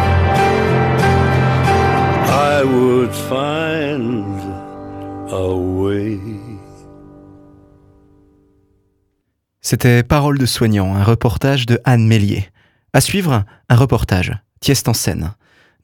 C'était 9.64 10.02
Parole 10.02 10.40
de 10.40 10.48
soignant, 10.48 10.96
un 10.96 11.04
reportage 11.04 11.68
de 11.68 11.80
Anne 11.86 12.08
Mélier. 12.08 12.50
À 12.94 13.00
suivre, 13.00 13.46
un 13.70 13.76
reportage, 13.76 14.34
Tieste 14.60 14.88
en 14.88 14.96
scène. 14.96 15.36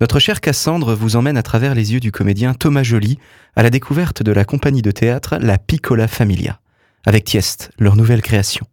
Notre 0.02 0.18
chère 0.18 0.42
Cassandre 0.42 0.96
vous 0.96 1.16
emmène 1.16 1.38
à 1.38 1.44
travers 1.44 1.76
les 1.76 1.94
yeux 1.94 2.00
du 2.00 2.12
comédien 2.12 2.56
Thomas 2.56 2.82
Joly 2.82 3.20
à 3.56 3.62
la 3.62 3.70
découverte 3.70 4.24
de 4.24 4.32
la 4.32 4.46
compagnie 4.46 4.82
de 4.82 4.90
théâtre 4.90 5.38
La 5.40 5.60
Piccola 5.60 6.08
Familia, 6.08 6.60
avec 7.06 7.24
Tieste, 7.24 7.70
leur 7.78 7.96
nouvelle 7.96 8.24
création. 8.24 8.66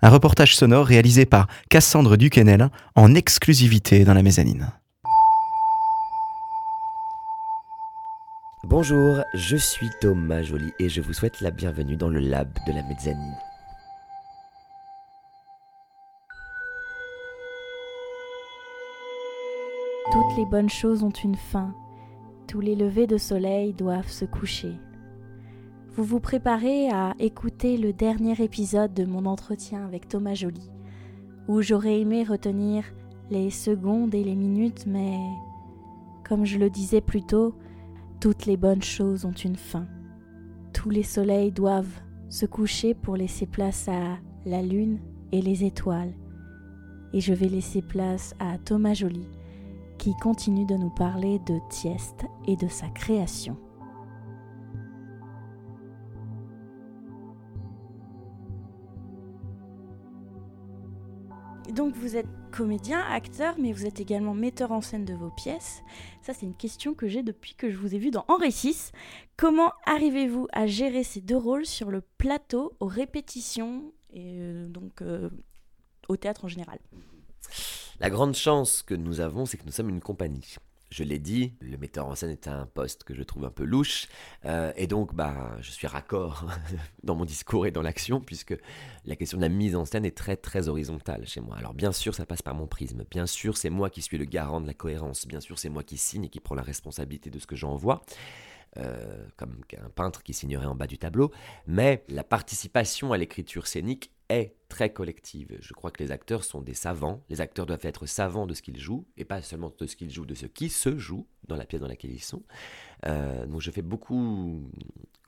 Un 0.00 0.08
reportage 0.08 0.56
sonore 0.56 0.86
réalisé 0.86 1.26
par 1.26 1.48
Cassandre 1.68 2.16
Duquesnel 2.16 2.70
en 2.94 3.14
exclusivité 3.14 4.04
dans 4.04 4.14
la 4.14 4.22
mezzanine. 4.22 4.72
Bonjour, 8.64 9.18
je 9.34 9.56
suis 9.58 9.90
Thomas 10.00 10.42
Joly 10.42 10.72
et 10.78 10.88
je 10.88 11.02
vous 11.02 11.12
souhaite 11.12 11.42
la 11.42 11.50
bienvenue 11.50 11.96
dans 11.96 12.08
le 12.08 12.20
lab 12.20 12.48
de 12.66 12.72
la 12.72 12.82
mezzanine. 12.82 13.36
Toutes 20.16 20.38
les 20.38 20.46
bonnes 20.46 20.70
choses 20.70 21.02
ont 21.02 21.10
une 21.10 21.34
fin. 21.34 21.74
Tous 22.46 22.60
les 22.60 22.74
levées 22.74 23.06
de 23.06 23.18
soleil 23.18 23.74
doivent 23.74 24.08
se 24.08 24.24
coucher. 24.24 24.72
Vous 25.92 26.04
vous 26.04 26.20
préparez 26.20 26.88
à 26.88 27.12
écouter 27.18 27.76
le 27.76 27.92
dernier 27.92 28.32
épisode 28.42 28.94
de 28.94 29.04
mon 29.04 29.26
entretien 29.26 29.84
avec 29.84 30.08
Thomas 30.08 30.32
Joly, 30.32 30.70
où 31.48 31.60
j'aurais 31.60 32.00
aimé 32.00 32.24
retenir 32.24 32.84
les 33.30 33.50
secondes 33.50 34.14
et 34.14 34.24
les 34.24 34.36
minutes, 34.36 34.86
mais 34.86 35.18
comme 36.26 36.46
je 36.46 36.56
le 36.56 36.70
disais 36.70 37.02
plus 37.02 37.22
tôt, 37.22 37.54
toutes 38.18 38.46
les 38.46 38.56
bonnes 38.56 38.82
choses 38.82 39.26
ont 39.26 39.32
une 39.32 39.56
fin. 39.56 39.84
Tous 40.72 40.88
les 40.88 41.02
soleils 41.02 41.52
doivent 41.52 42.00
se 42.30 42.46
coucher 42.46 42.94
pour 42.94 43.18
laisser 43.18 43.44
place 43.44 43.86
à 43.86 44.16
la 44.46 44.62
lune 44.62 44.98
et 45.32 45.42
les 45.42 45.64
étoiles. 45.64 46.14
Et 47.12 47.20
je 47.20 47.34
vais 47.34 47.50
laisser 47.50 47.82
place 47.82 48.34
à 48.38 48.56
Thomas 48.56 48.94
Joly, 48.94 49.28
qui 49.98 50.14
continue 50.16 50.66
de 50.66 50.76
nous 50.76 50.90
parler 50.90 51.38
de 51.40 51.58
Tieste 51.70 52.24
et 52.46 52.56
de 52.56 52.68
sa 52.68 52.88
création. 52.88 53.56
Donc 61.72 61.94
vous 61.94 62.16
êtes 62.16 62.28
comédien, 62.52 63.00
acteur, 63.10 63.56
mais 63.58 63.72
vous 63.72 63.84
êtes 63.84 64.00
également 64.00 64.32
metteur 64.32 64.72
en 64.72 64.80
scène 64.80 65.04
de 65.04 65.12
vos 65.12 65.28
pièces. 65.28 65.82
Ça, 66.22 66.32
c'est 66.32 66.46
une 66.46 66.56
question 66.56 66.94
que 66.94 67.06
j'ai 67.06 67.22
depuis 67.22 67.54
que 67.54 67.70
je 67.70 67.76
vous 67.76 67.94
ai 67.94 67.98
vu 67.98 68.10
dans 68.10 68.24
Henri 68.28 68.48
VI. 68.48 68.92
Comment 69.36 69.72
arrivez-vous 69.84 70.48
à 70.52 70.66
gérer 70.66 71.04
ces 71.04 71.20
deux 71.20 71.36
rôles 71.36 71.66
sur 71.66 71.90
le 71.90 72.00
plateau, 72.00 72.72
aux 72.80 72.86
répétitions 72.86 73.92
et 74.10 74.38
euh, 74.40 74.68
donc 74.68 75.02
euh, 75.02 75.28
au 76.08 76.16
théâtre 76.16 76.46
en 76.46 76.48
général? 76.48 76.78
La 77.98 78.10
grande 78.10 78.34
chance 78.34 78.82
que 78.82 78.94
nous 78.94 79.20
avons, 79.20 79.46
c'est 79.46 79.56
que 79.56 79.64
nous 79.64 79.72
sommes 79.72 79.88
une 79.88 80.00
compagnie. 80.00 80.56
Je 80.90 81.02
l'ai 81.02 81.18
dit, 81.18 81.54
le 81.60 81.78
metteur 81.78 82.06
en 82.06 82.14
scène 82.14 82.30
est 82.30 82.46
un 82.46 82.66
poste 82.66 83.04
que 83.04 83.14
je 83.14 83.22
trouve 83.22 83.44
un 83.44 83.50
peu 83.50 83.64
louche, 83.64 84.06
euh, 84.44 84.72
et 84.76 84.86
donc 84.86 85.14
bah, 85.14 85.56
je 85.60 85.70
suis 85.70 85.86
raccord 85.86 86.46
dans 87.02 87.16
mon 87.16 87.24
discours 87.24 87.66
et 87.66 87.70
dans 87.72 87.82
l'action, 87.82 88.20
puisque 88.20 88.54
la 89.04 89.16
question 89.16 89.38
de 89.38 89.42
la 89.42 89.48
mise 89.48 89.74
en 89.74 89.84
scène 89.84 90.04
est 90.04 90.16
très 90.16 90.36
très 90.36 90.68
horizontale 90.68 91.26
chez 91.26 91.40
moi. 91.40 91.56
Alors 91.56 91.74
bien 91.74 91.90
sûr, 91.90 92.14
ça 92.14 92.24
passe 92.24 92.42
par 92.42 92.54
mon 92.54 92.66
prisme, 92.66 93.04
bien 93.10 93.26
sûr, 93.26 93.56
c'est 93.56 93.70
moi 93.70 93.90
qui 93.90 94.00
suis 94.00 94.18
le 94.18 94.26
garant 94.26 94.60
de 94.60 94.66
la 94.66 94.74
cohérence, 94.74 95.26
bien 95.26 95.40
sûr, 95.40 95.58
c'est 95.58 95.70
moi 95.70 95.82
qui 95.82 95.96
signe 95.96 96.24
et 96.24 96.28
qui 96.28 96.38
prend 96.38 96.54
la 96.54 96.62
responsabilité 96.62 97.30
de 97.30 97.38
ce 97.38 97.46
que 97.46 97.56
j'envoie. 97.56 98.02
Euh, 98.78 99.26
comme 99.38 99.62
un 99.82 99.88
peintre 99.88 100.22
qui 100.22 100.34
signerait 100.34 100.66
en 100.66 100.74
bas 100.74 100.86
du 100.86 100.98
tableau, 100.98 101.32
mais 101.66 102.04
la 102.08 102.22
participation 102.22 103.14
à 103.14 103.16
l'écriture 103.16 103.66
scénique 103.66 104.10
est 104.28 104.54
très 104.68 104.92
collective. 104.92 105.56
Je 105.60 105.72
crois 105.72 105.90
que 105.90 106.02
les 106.02 106.10
acteurs 106.10 106.44
sont 106.44 106.60
des 106.60 106.74
savants. 106.74 107.22
Les 107.30 107.40
acteurs 107.40 107.66
doivent 107.66 107.84
être 107.84 108.06
savants 108.06 108.46
de 108.46 108.54
ce 108.54 108.62
qu'ils 108.62 108.80
jouent, 108.80 109.06
et 109.16 109.24
pas 109.24 109.42
seulement 109.42 109.72
de 109.78 109.86
ce 109.86 109.96
qu'ils 109.96 110.10
jouent, 110.10 110.26
de 110.26 110.34
ce 110.34 110.46
qui 110.46 110.68
se 110.68 110.96
joue 110.96 111.26
dans 111.48 111.56
la 111.56 111.64
pièce 111.64 111.80
dans 111.80 111.88
laquelle 111.88 112.12
ils 112.12 112.22
sont. 112.22 112.42
Euh, 113.06 113.46
donc 113.46 113.60
je 113.60 113.70
fais 113.70 113.82
beaucoup 113.82 114.68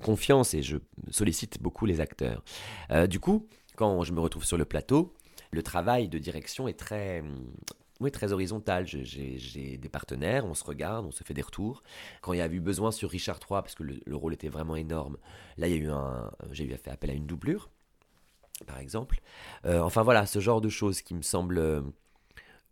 confiance 0.03 0.55
et 0.55 0.63
je 0.63 0.79
sollicite 1.11 1.63
beaucoup 1.63 1.87
les 1.87 2.01
acteurs. 2.01 2.43
Euh, 2.91 3.07
du 3.07 3.21
coup, 3.21 3.49
quand 3.77 4.03
je 4.03 4.13
me 4.13 4.21
retrouve 4.21 4.45
sur 4.45 4.57
le 4.57 4.65
plateau, 4.65 5.15
le 5.51 5.63
travail 5.63 6.09
de 6.09 6.19
direction 6.19 6.69
est 6.69 6.79
très 6.79 7.23
oui, 8.01 8.13
très 8.13 8.33
horizontale. 8.33 8.87
J'ai 8.87 9.77
des 9.77 9.89
partenaires, 9.89 10.47
on 10.47 10.55
se 10.55 10.65
regarde, 10.65 11.05
on 11.07 11.11
se 11.11 11.25
fait 11.25 11.35
des 11.35 11.43
retours. 11.43 11.83
Quand 12.21 12.33
il 12.33 12.39
y 12.39 12.43
a 12.43 12.47
eu 12.47 12.61
besoin 12.61 12.93
sur 12.93 13.11
Richard 13.11 13.41
III, 13.41 13.61
parce 13.63 13.75
que 13.75 13.83
le, 13.83 14.17
rôle 14.17 14.35
était 14.35 14.49
vraiment 14.49 14.77
énorme, 14.77 15.17
là, 15.57 15.67
il 15.67 15.75
y 15.75 15.77
a 15.77 15.79
eu 15.79 15.91
un, 15.91 16.31
j'ai 16.53 16.65
eu 16.65 16.77
fait 16.77 16.91
appel 16.91 17.11
à 17.11 17.15
une 17.15 17.27
doublure, 17.27 17.71
par 18.67 18.79
exemple. 18.79 19.21
Euh, 19.65 19.81
enfin 19.81 20.03
voilà, 20.03 20.27
ce 20.27 20.39
genre 20.39 20.61
de 20.61 20.69
choses 20.69 21.03
qui 21.03 21.15
me 21.15 21.23
semblent 21.23 21.83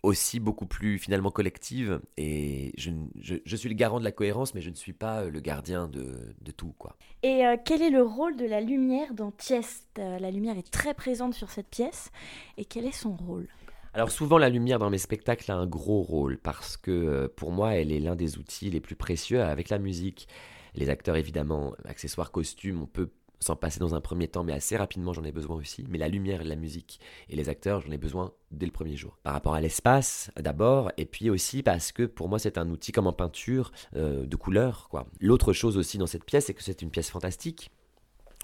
aussi 0.06 0.38
beaucoup 0.38 0.66
plus 0.66 0.98
finalement 0.98 1.30
collective 1.30 2.00
et 2.16 2.72
je, 2.78 2.90
je, 3.20 3.56
suis 3.56 3.68
le 3.68 3.74
garant 3.74 3.98
de 3.98 4.04
la 4.04 4.12
cohérence 4.12 4.54
mais 4.54 4.60
je 4.60 4.70
ne 4.70 4.74
suis 4.74 4.92
pas 4.92 5.24
le 5.24 5.40
gardien 5.40 5.88
de, 5.88 6.34
de 6.40 6.50
tout 6.52 6.74
quoi. 6.78 6.96
Et 7.22 7.44
euh, 7.44 7.56
quel 7.62 7.82
est 7.82 7.90
le 7.90 8.02
rôle 8.02 8.36
de 8.36 8.46
la 8.46 8.60
lumière 8.60 9.14
dans 9.14 9.32
Tiest 9.32 9.84
euh, 9.98 10.18
La 10.18 10.30
lumière 10.30 10.56
est 10.56 10.70
très 10.70 10.94
présente 10.94 11.34
sur 11.34 11.50
cette 11.50 11.68
pièce 11.68 12.10
et 12.56 12.64
quel 12.64 12.84
est 12.86 12.92
son 12.92 13.16
rôle? 13.16 13.48
Alors 13.94 14.10
souvent 14.10 14.38
la 14.38 14.48
lumière 14.48 14.78
dans 14.78 14.90
mes 14.90 14.98
spectacles 14.98 15.50
a 15.50 15.56
un 15.56 15.66
gros 15.66 16.02
rôle 16.02 16.38
parce 16.38 16.76
que 16.76 16.90
euh, 16.90 17.28
pour 17.34 17.50
moi 17.50 17.74
elle 17.74 17.90
est 17.90 18.00
l'un 18.00 18.14
des 18.14 18.38
outils 18.38 18.70
les 18.70 18.80
plus 18.80 18.96
précieux 18.96 19.42
avec 19.42 19.70
la 19.70 19.78
musique. 19.78 20.28
Les 20.74 20.90
acteurs 20.90 21.16
évidemment, 21.16 21.72
accessoires, 21.86 22.30
costumes, 22.30 22.82
on 22.82 22.86
peut 22.86 23.10
sans 23.40 23.56
passer 23.56 23.80
dans 23.80 23.94
un 23.94 24.00
premier 24.00 24.28
temps, 24.28 24.44
mais 24.44 24.52
assez 24.52 24.76
rapidement 24.76 25.12
j'en 25.12 25.24
ai 25.24 25.32
besoin 25.32 25.56
aussi. 25.56 25.84
Mais 25.88 25.98
la 25.98 26.08
lumière, 26.08 26.42
la 26.44 26.56
musique 26.56 27.00
et 27.28 27.36
les 27.36 27.48
acteurs, 27.48 27.80
j'en 27.80 27.90
ai 27.90 27.98
besoin 27.98 28.32
dès 28.50 28.66
le 28.66 28.72
premier 28.72 28.96
jour. 28.96 29.18
Par 29.22 29.32
rapport 29.32 29.54
à 29.54 29.60
l'espace, 29.60 30.30
d'abord, 30.38 30.90
et 30.96 31.06
puis 31.06 31.30
aussi 31.30 31.62
parce 31.62 31.92
que 31.92 32.04
pour 32.04 32.28
moi 32.28 32.38
c'est 32.38 32.58
un 32.58 32.70
outil 32.70 32.92
comme 32.92 33.06
en 33.06 33.12
peinture 33.12 33.72
euh, 33.94 34.26
de 34.26 34.36
couleur. 34.36 34.88
L'autre 35.20 35.52
chose 35.52 35.76
aussi 35.76 35.98
dans 35.98 36.06
cette 36.06 36.24
pièce, 36.24 36.46
c'est 36.46 36.54
que 36.54 36.62
c'est 36.62 36.82
une 36.82 36.90
pièce 36.90 37.10
fantastique 37.10 37.70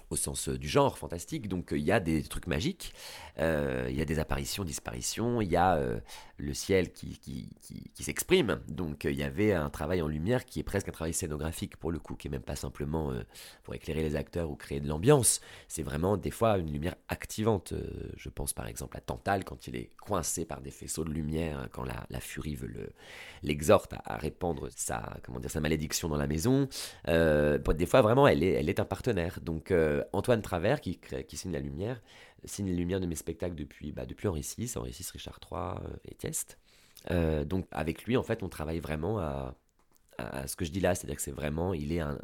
au 0.09 0.15
sens 0.15 0.49
euh, 0.49 0.57
du 0.57 0.67
genre 0.67 0.97
fantastique. 0.97 1.47
Donc 1.47 1.73
euh, 1.73 1.77
il 1.77 1.83
y 1.83 1.91
a 1.91 1.99
des 1.99 2.23
trucs 2.23 2.47
magiques, 2.47 2.93
il 3.37 3.95
y 3.95 4.01
a 4.01 4.05
des 4.05 4.19
apparitions, 4.19 4.63
disparitions, 4.63 5.41
il 5.41 5.49
y 5.49 5.55
a 5.55 5.79
le 6.43 6.53
ciel 6.53 6.91
qui, 6.91 7.17
qui, 7.19 7.49
qui, 7.61 8.03
s'exprime. 8.03 8.59
Donc 8.67 9.05
il 9.05 9.15
y 9.15 9.23
avait 9.23 9.53
un 9.53 9.69
travail 9.69 10.01
en 10.01 10.07
lumière 10.07 10.45
qui 10.45 10.59
est 10.59 10.63
presque 10.63 10.89
un 10.89 10.91
travail 10.91 11.13
scénographique 11.13 11.77
pour 11.77 11.91
le 11.91 11.99
coup, 11.99 12.15
qui 12.15 12.27
est 12.27 12.31
même 12.31 12.41
pas 12.41 12.55
simplement 12.55 13.13
pour 13.63 13.73
éclairer 13.73 14.01
les 14.01 14.15
acteurs 14.15 14.49
ou 14.49 14.55
créer 14.55 14.79
de 14.79 14.87
l'ambiance. 14.87 15.41
C'est 15.67 15.83
vraiment 15.83 16.17
des 16.17 16.31
fois 16.31 16.57
une 16.57 16.71
lumière 16.71 16.95
activante. 17.07 17.73
je 18.17 18.29
pense 18.29 18.53
par 18.53 18.67
exemple 18.67 18.97
à 18.97 19.01
Tantal 19.01 19.43
quand 19.45 19.67
il 19.67 19.75
est 19.75 19.91
coincé 19.97 20.45
par 20.45 20.61
des 20.61 20.71
faisceaux 20.71 21.05
de 21.05 21.11
lumière, 21.11 21.67
quand 21.71 21.83
la, 21.83 22.19
furie 22.19 22.55
veut 22.55 22.67
le, 22.67 22.89
l'exhorte 23.41 23.93
à, 24.05 24.17
répandre 24.17 24.67
sa, 24.75 25.17
comment 25.23 25.39
dire, 25.39 25.51
sa 25.51 25.61
malédiction 25.61 26.09
dans 26.09 26.17
la 26.17 26.27
maison. 26.27 26.67
des 27.05 27.85
fois 27.85 28.01
vraiment 28.01 28.27
elle 28.27 28.43
est, 28.43 28.53
elle 28.53 28.69
est 28.69 28.79
un 28.79 28.85
partenaire. 28.85 29.39
Donc 29.41 29.73
Antoine 30.11 30.41
Travers, 30.41 30.81
qui, 30.81 30.99
qui 31.27 31.37
signe 31.37 31.53
la 31.53 31.59
lumière, 31.59 32.01
signe 32.45 32.69
la 32.69 32.75
lumière 32.75 32.99
de 32.99 33.05
mes 33.05 33.15
spectacles 33.15 33.55
depuis, 33.55 33.91
bah, 33.91 34.05
depuis 34.05 34.27
Henri 34.27 34.41
VI, 34.41 34.71
Henri 34.75 34.91
VI, 34.91 35.05
Richard 35.13 35.39
III 35.49 35.59
euh, 35.61 35.95
et 36.05 36.15
Tiest. 36.15 36.57
Euh, 37.11 37.43
donc 37.43 37.65
avec 37.71 38.03
lui, 38.05 38.17
en 38.17 38.23
fait, 38.23 38.43
on 38.43 38.49
travaille 38.49 38.79
vraiment 38.79 39.19
à, 39.19 39.55
ce 40.45 40.55
que 40.55 40.63
je 40.63 40.71
dis 40.71 40.79
là, 40.79 40.95
c'est-à-dire 40.95 41.15
que 41.15 41.21
c'est 41.21 41.31
vraiment, 41.31 41.73
il 41.73 41.91
est 41.91 41.99
un, 41.99 42.17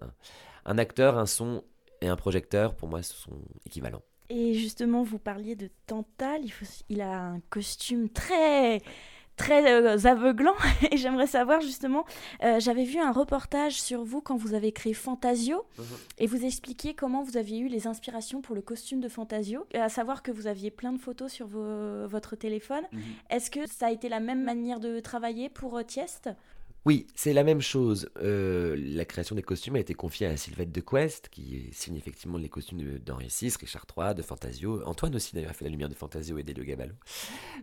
un, 0.65 0.77
acteur, 0.77 1.17
un 1.17 1.25
son 1.25 1.63
et 2.01 2.07
un 2.07 2.15
projecteur, 2.15 2.75
pour 2.75 2.87
moi, 2.87 3.01
ce 3.01 3.13
sont 3.13 3.41
équivalents. 3.65 4.03
Et 4.29 4.53
justement, 4.53 5.01
vous 5.01 5.17
parliez 5.17 5.55
de 5.55 5.69
Tantal, 5.87 6.41
il 6.87 7.01
a 7.01 7.19
un 7.19 7.39
costume 7.49 8.09
très 8.09 8.79
très 9.39 9.71
euh, 9.71 9.97
aveuglant. 10.05 10.53
Et 10.91 10.97
j'aimerais 10.97 11.25
savoir 11.25 11.61
justement, 11.61 12.05
euh, 12.43 12.59
j'avais 12.59 12.83
vu 12.83 12.99
un 12.99 13.11
reportage 13.11 13.81
sur 13.81 14.03
vous 14.03 14.21
quand 14.21 14.35
vous 14.35 14.53
avez 14.53 14.71
créé 14.71 14.93
Fantasio 14.93 15.65
mhm. 15.77 15.85
et 16.17 16.27
vous 16.27 16.43
expliquiez 16.45 16.93
comment 16.93 17.23
vous 17.23 17.37
aviez 17.37 17.59
eu 17.59 17.67
les 17.67 17.87
inspirations 17.87 18.41
pour 18.41 18.53
le 18.53 18.61
costume 18.61 18.99
de 18.99 19.07
Fantasio, 19.07 19.65
à 19.73 19.89
savoir 19.89 20.21
que 20.21 20.31
vous 20.31 20.45
aviez 20.45 20.71
plein 20.71 20.91
de 20.91 20.97
photos 20.99 21.31
sur 21.31 21.47
votre 21.47 22.35
téléphone. 22.35 22.83
Mhm. 22.91 23.01
Est-ce 23.29 23.49
que 23.49 23.65
ça 23.67 23.87
a 23.87 23.91
été 23.91 24.09
la 24.09 24.19
même 24.19 24.43
manière 24.43 24.79
de 24.79 24.99
travailler 24.99 25.49
pour 25.49 25.77
euh, 25.77 25.83
Tiest 25.83 26.29
oui, 26.85 27.07
c'est 27.13 27.33
la 27.33 27.43
même 27.43 27.61
chose. 27.61 28.09
Euh, 28.21 28.75
la 28.77 29.03
création 29.03 29.35
des 29.35 29.41
costumes 29.41 29.75
a 29.75 29.79
été 29.79 29.93
confiée 29.93 30.27
à 30.27 30.37
Sylvette 30.37 30.71
de 30.71 30.79
Quest, 30.79 31.27
qui 31.29 31.69
signe 31.73 31.97
effectivement 31.97 32.37
les 32.37 32.47
costumes 32.47 32.99
d'Henri 32.99 33.27
VI, 33.27 33.53
Richard 33.59 33.85
III, 33.97 34.15
de 34.15 34.21
Fantasio. 34.21 34.81
Antoine 34.85 35.13
aussi 35.15 35.35
d'ailleurs 35.35 35.51
a 35.51 35.53
fait 35.53 35.65
la 35.65 35.71
lumière 35.71 35.89
de 35.89 35.93
Fantasio 35.93 36.37
et 36.37 36.43
d'Elio 36.43 36.63
Gaballo. 36.63 36.93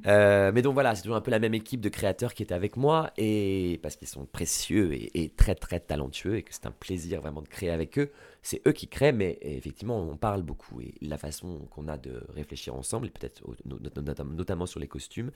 Euh, 0.07 0.53
mais 0.55 0.61
donc 0.61 0.75
voilà, 0.75 0.95
c'est 0.95 1.03
toujours 1.03 1.17
un 1.17 1.23
peu 1.23 1.31
la 1.31 1.39
même 1.39 1.55
équipe 1.55 1.81
de 1.81 1.89
créateurs 1.89 2.35
qui 2.35 2.43
est 2.43 2.53
avec 2.53 2.77
moi, 2.77 3.11
et 3.17 3.81
parce 3.83 3.97
qu'ils 3.97 4.09
sont 4.09 4.27
précieux 4.27 4.91
et, 4.93 5.33
très 5.37 5.55
très 5.55 5.81
talentueux, 5.81 6.37
et 6.37 6.43
que 6.43 6.53
c'est 6.53 6.67
un 6.67 6.71
plaisir 6.71 7.23
vraiment 7.23 7.43
de 7.43 7.49
créer 7.49 7.71
avec 7.71 7.99
eux. 7.99 8.11
C'est 8.49 8.63
eux 8.69 8.71
qui 8.71 8.87
créent, 8.87 9.11
mais 9.11 9.39
effectivement 9.41 9.99
on 9.99 10.17
parle 10.17 10.43
beaucoup, 10.43 10.81
et 10.81 10.95
la 11.01 11.19
façon 11.19 11.67
qu'on 11.73 11.89
a 11.89 11.99
de 11.99 12.23
réfléchir 12.29 12.77
ensemble, 12.77 13.09
et 13.09 13.11
peut-être 13.11 13.43
notamment 13.65 14.67
sur 14.67 14.79
les 14.79 14.87
costumes, 14.87 15.33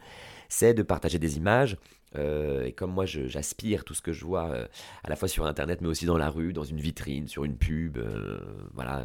c'est 0.48 0.74
de 0.74 0.84
partager 0.84 1.18
des 1.18 1.36
images 1.36 1.76
euh, 2.14 2.66
et 2.66 2.72
comme 2.72 2.92
moi, 2.92 3.06
j'aspire 3.06 3.82
tout 3.84 3.94
ce 3.94 4.00
que 4.00 4.12
je 4.12 4.24
vois 4.24 4.50
euh, 4.50 4.66
à 5.02 5.08
la 5.08 5.16
fois 5.16 5.26
sur 5.26 5.44
Internet, 5.44 5.80
mais 5.80 5.88
aussi 5.88 6.06
dans 6.06 6.16
la 6.16 6.30
rue, 6.30 6.52
dans 6.52 6.62
une 6.62 6.78
vitrine, 6.78 7.26
sur 7.26 7.42
une 7.42 7.56
pub, 7.56 7.98
euh, 7.98 8.38
voilà, 8.74 9.04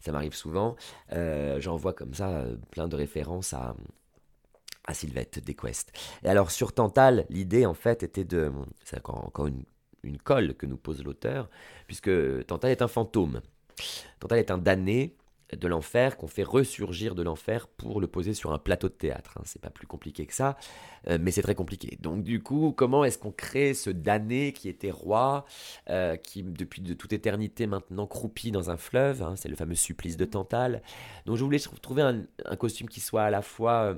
ça 0.00 0.10
m'arrive 0.10 0.34
souvent. 0.34 0.74
J'envoie 1.58 1.92
comme 1.92 2.14
ça 2.14 2.44
plein 2.72 2.88
de 2.88 2.96
références 2.96 3.52
à, 3.52 3.76
à 4.86 4.92
Sylvette 4.92 5.38
Desquest. 5.44 5.92
Et 6.24 6.28
alors 6.28 6.50
sur 6.50 6.72
Tantal, 6.72 7.26
l'idée 7.30 7.64
en 7.64 7.74
fait 7.74 8.02
était 8.02 8.24
de... 8.24 8.50
C'est 8.82 9.00
encore 9.08 9.46
une, 9.46 9.62
une 10.06 10.18
colle 10.18 10.54
que 10.54 10.66
nous 10.66 10.76
pose 10.76 11.02
l'auteur, 11.04 11.48
puisque 11.86 12.10
Tantal 12.46 12.70
est 12.70 12.82
un 12.82 12.88
fantôme. 12.88 13.40
Tantal 14.20 14.38
est 14.38 14.50
un 14.50 14.58
damné 14.58 15.16
de 15.52 15.68
l'enfer, 15.68 16.16
qu'on 16.16 16.26
fait 16.26 16.42
ressurgir 16.42 17.14
de 17.14 17.22
l'enfer 17.22 17.68
pour 17.68 18.00
le 18.00 18.08
poser 18.08 18.34
sur 18.34 18.52
un 18.52 18.58
plateau 18.58 18.88
de 18.88 18.94
théâtre. 18.94 19.34
Hein. 19.38 19.42
C'est 19.44 19.62
pas 19.62 19.70
plus 19.70 19.86
compliqué 19.86 20.26
que 20.26 20.34
ça, 20.34 20.56
euh, 21.08 21.18
mais 21.20 21.30
c'est 21.30 21.42
très 21.42 21.54
compliqué. 21.54 21.98
Donc 22.00 22.24
du 22.24 22.42
coup, 22.42 22.74
comment 22.76 23.04
est-ce 23.04 23.18
qu'on 23.18 23.30
crée 23.30 23.72
ce 23.74 23.90
damné 23.90 24.52
qui 24.52 24.68
était 24.68 24.90
roi, 24.90 25.44
euh, 25.88 26.16
qui 26.16 26.42
depuis 26.42 26.82
de 26.82 26.94
toute 26.94 27.12
éternité 27.12 27.66
maintenant 27.66 28.06
croupit 28.06 28.50
dans 28.50 28.70
un 28.70 28.76
fleuve 28.76 29.22
hein? 29.22 29.34
C'est 29.36 29.48
le 29.48 29.56
fameux 29.56 29.76
supplice 29.76 30.16
de 30.16 30.24
Tantale. 30.24 30.82
Donc 31.26 31.36
je 31.36 31.44
voulais 31.44 31.60
trouver 31.80 32.02
un, 32.02 32.24
costume 32.56 32.88
qui 32.88 33.00
soit 33.00 33.22
à 33.22 33.30
la 33.30 33.42
fois 33.42 33.72
euh, 33.72 33.94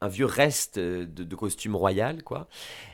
un 0.00 0.08
vieux 0.08 0.26
reste 0.26 0.78
de, 0.78 1.34
costume 1.34 1.76
royal, 1.76 2.22
quoi, 2.22 2.48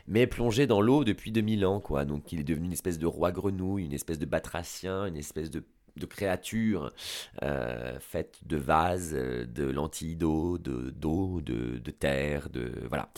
mais 0.07 0.27
plongé 0.27 0.67
dans 0.67 0.81
l'eau 0.81 1.03
depuis 1.03 1.31
2000 1.31 1.65
ans, 1.65 1.79
quoi. 1.79 2.05
Donc 2.05 2.31
il 2.31 2.39
est 2.39 2.43
devenu 2.43 2.67
une 2.67 2.73
espèce 2.73 2.99
de 2.99 3.05
roi 3.05 3.31
grenouille, 3.31 3.85
une 3.85 3.93
espèce 3.93 4.19
de 4.19 4.25
batracien, 4.25 5.05
une 5.05 5.17
espèce 5.17 5.49
de 5.49 5.63
créatures 6.05 6.93
euh, 7.43 7.99
faites 7.99 8.39
de 8.45 8.57
vases, 8.57 9.13
de 9.13 9.63
lentilles 9.65 10.15
d'eau, 10.15 10.57
de 10.57 10.91
d'eau, 10.91 11.41
de, 11.41 11.79
de, 11.79 11.91
terre, 11.91 12.49
de 12.49 12.71
voilà. 12.87 13.09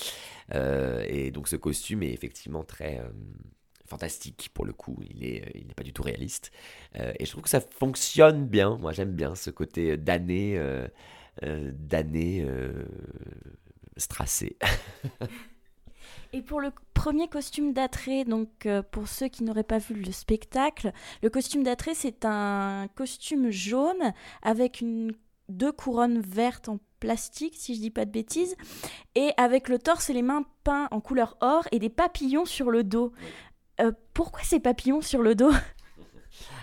Euh, 0.54 1.04
et 1.08 1.32
donc 1.32 1.48
ce 1.48 1.56
costume 1.56 2.04
est 2.04 2.14
effectivement 2.14 2.64
très 2.64 3.00
euh, 3.00 3.10
fantastique 3.86 4.50
pour 4.54 4.66
le 4.66 4.74
coup. 4.74 4.98
Il 5.10 5.24
est, 5.26 5.52
il 5.56 5.68
n'est 5.68 5.74
pas 5.74 5.84
du 5.84 5.94
tout 5.94 6.04
réaliste. 6.04 6.52
et 6.96 7.26
je 7.26 7.32
trouve 7.32 7.44
que 7.44 7.50
ça 7.50 7.62
fonctionne 7.62 8.48
bien. 8.48 8.78
Moi, 8.78 8.92
j'aime 8.94 9.14
bien 9.14 9.36
ce 9.36 9.50
côté 9.50 9.98
d'année, 9.98 10.62
d'année 11.42 12.46
Et 16.34 16.42
pour 16.42 16.62
le 16.62 16.72
premier 16.94 17.28
costume 17.28 17.74
d'attrait, 17.74 18.24
donc 18.24 18.66
euh, 18.66 18.84
pour 18.84 19.08
ceux 19.08 19.30
qui 19.30 19.44
n'auraient 19.44 19.64
pas 19.64 19.80
vu 19.80 19.96
le 19.96 20.12
spectacle, 20.12 20.92
le 21.24 21.30
costume 21.30 21.64
d'attrait 21.64 21.96
c'est 21.96 22.24
un 22.24 22.88
costume 22.96 23.50
jaune 23.50 24.14
avec 24.44 24.82
une, 24.82 25.14
deux 25.48 25.72
couronnes 25.72 26.22
vertes 26.22 26.70
en 26.70 26.80
plastique, 27.00 27.56
si 27.58 27.76
je 27.76 27.80
dis 27.80 27.90
pas 27.90 28.06
de 28.06 28.12
bêtises, 28.12 28.56
et 29.16 29.32
avec 29.38 29.70
le 29.70 29.80
torse 29.80 30.10
et 30.10 30.14
les 30.14 30.22
mains 30.22 30.46
peints 30.64 30.88
en 30.92 31.00
couleur 31.00 31.38
or 31.42 31.68
et 31.72 31.80
des 31.80 31.90
papillons 31.90 32.46
sur 32.46 32.70
le 32.70 32.84
dos. 32.84 33.12
Euh, 33.82 33.92
pourquoi 34.14 34.44
ces 34.44 34.60
papillons 34.60 35.02
sur 35.02 35.22
le 35.22 35.36
dos? 35.36 35.52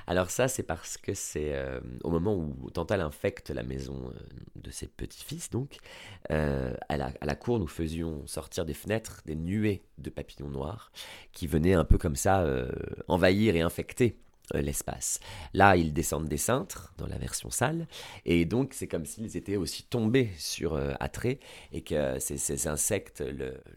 Alors 0.07 0.30
ça, 0.30 0.46
c'est 0.46 0.62
parce 0.62 0.98
que 0.98 1.14
c'est 1.14 1.54
euh, 1.54 1.80
au 2.04 2.11
moment 2.11 2.36
où 2.36 2.70
Tantal 2.70 3.00
infecte 3.00 3.50
la 3.50 3.64
maison 3.64 4.12
euh, 4.14 4.18
de 4.54 4.70
ses 4.70 4.86
petits-fils, 4.86 5.50
donc, 5.50 5.78
euh, 6.30 6.74
à, 6.88 6.96
la, 6.96 7.34
cour, 7.34 7.59
nous 7.59 7.66
faisions 7.66 8.24
sortir 8.26 8.64
des 8.64 8.74
fenêtres 8.74 9.22
des 9.26 9.34
nuées 9.34 9.82
de 9.98 10.11
papillons 10.11 10.48
noirs 10.48 10.92
qui 11.32 11.46
venaient 11.46 11.74
un 11.74 11.84
peu 11.84 11.98
comme 11.98 12.16
ça 12.16 12.46
envahir 13.09 13.57
et 13.57 13.61
infecter 13.61 14.18
l'espace. 14.55 15.20
Là, 15.55 15.76
ils 15.76 15.92
descendent 15.92 16.28
des 16.28 16.36
cintres 16.36 16.92
dans 16.99 17.07
la 17.07 17.18
version 17.18 17.51
sale, 17.51 17.86
et 18.24 18.44
donc 18.44 18.74
c'est 18.74 18.86
comme 18.86 19.05
s'ils 19.05 19.36
étaient 19.36 19.57
aussi 19.57 19.84
tombés 19.84 20.30
sur 20.38 20.74
euh, 20.74 20.94
et 21.72 21.82
que 21.82 22.18
ces, 22.18 22.68
insectes 22.68 23.24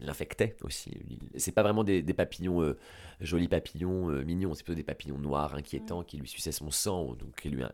l'infectaient 0.00 0.56
aussi. 0.62 0.92
C'est 1.36 1.52
pas 1.52 1.62
vraiment 1.62 1.84
des, 1.84 2.02
papillons, 2.14 2.62
euh, 2.62 2.76
jolis 3.20 3.48
papillons 3.48 4.10
euh, 4.10 4.24
mignons, 4.24 4.54
c'est 4.54 4.64
plutôt 4.64 4.76
des 4.76 4.84
papillons 4.84 5.18
noirs 5.18 5.54
inquiétants 5.54 6.02
qui 6.02 6.16
lui 6.16 6.28
suçaient 6.28 6.52
son 6.52 6.70
sang, 6.70 7.14
donc 7.14 7.40
qui 7.40 7.50
lui 7.50 7.64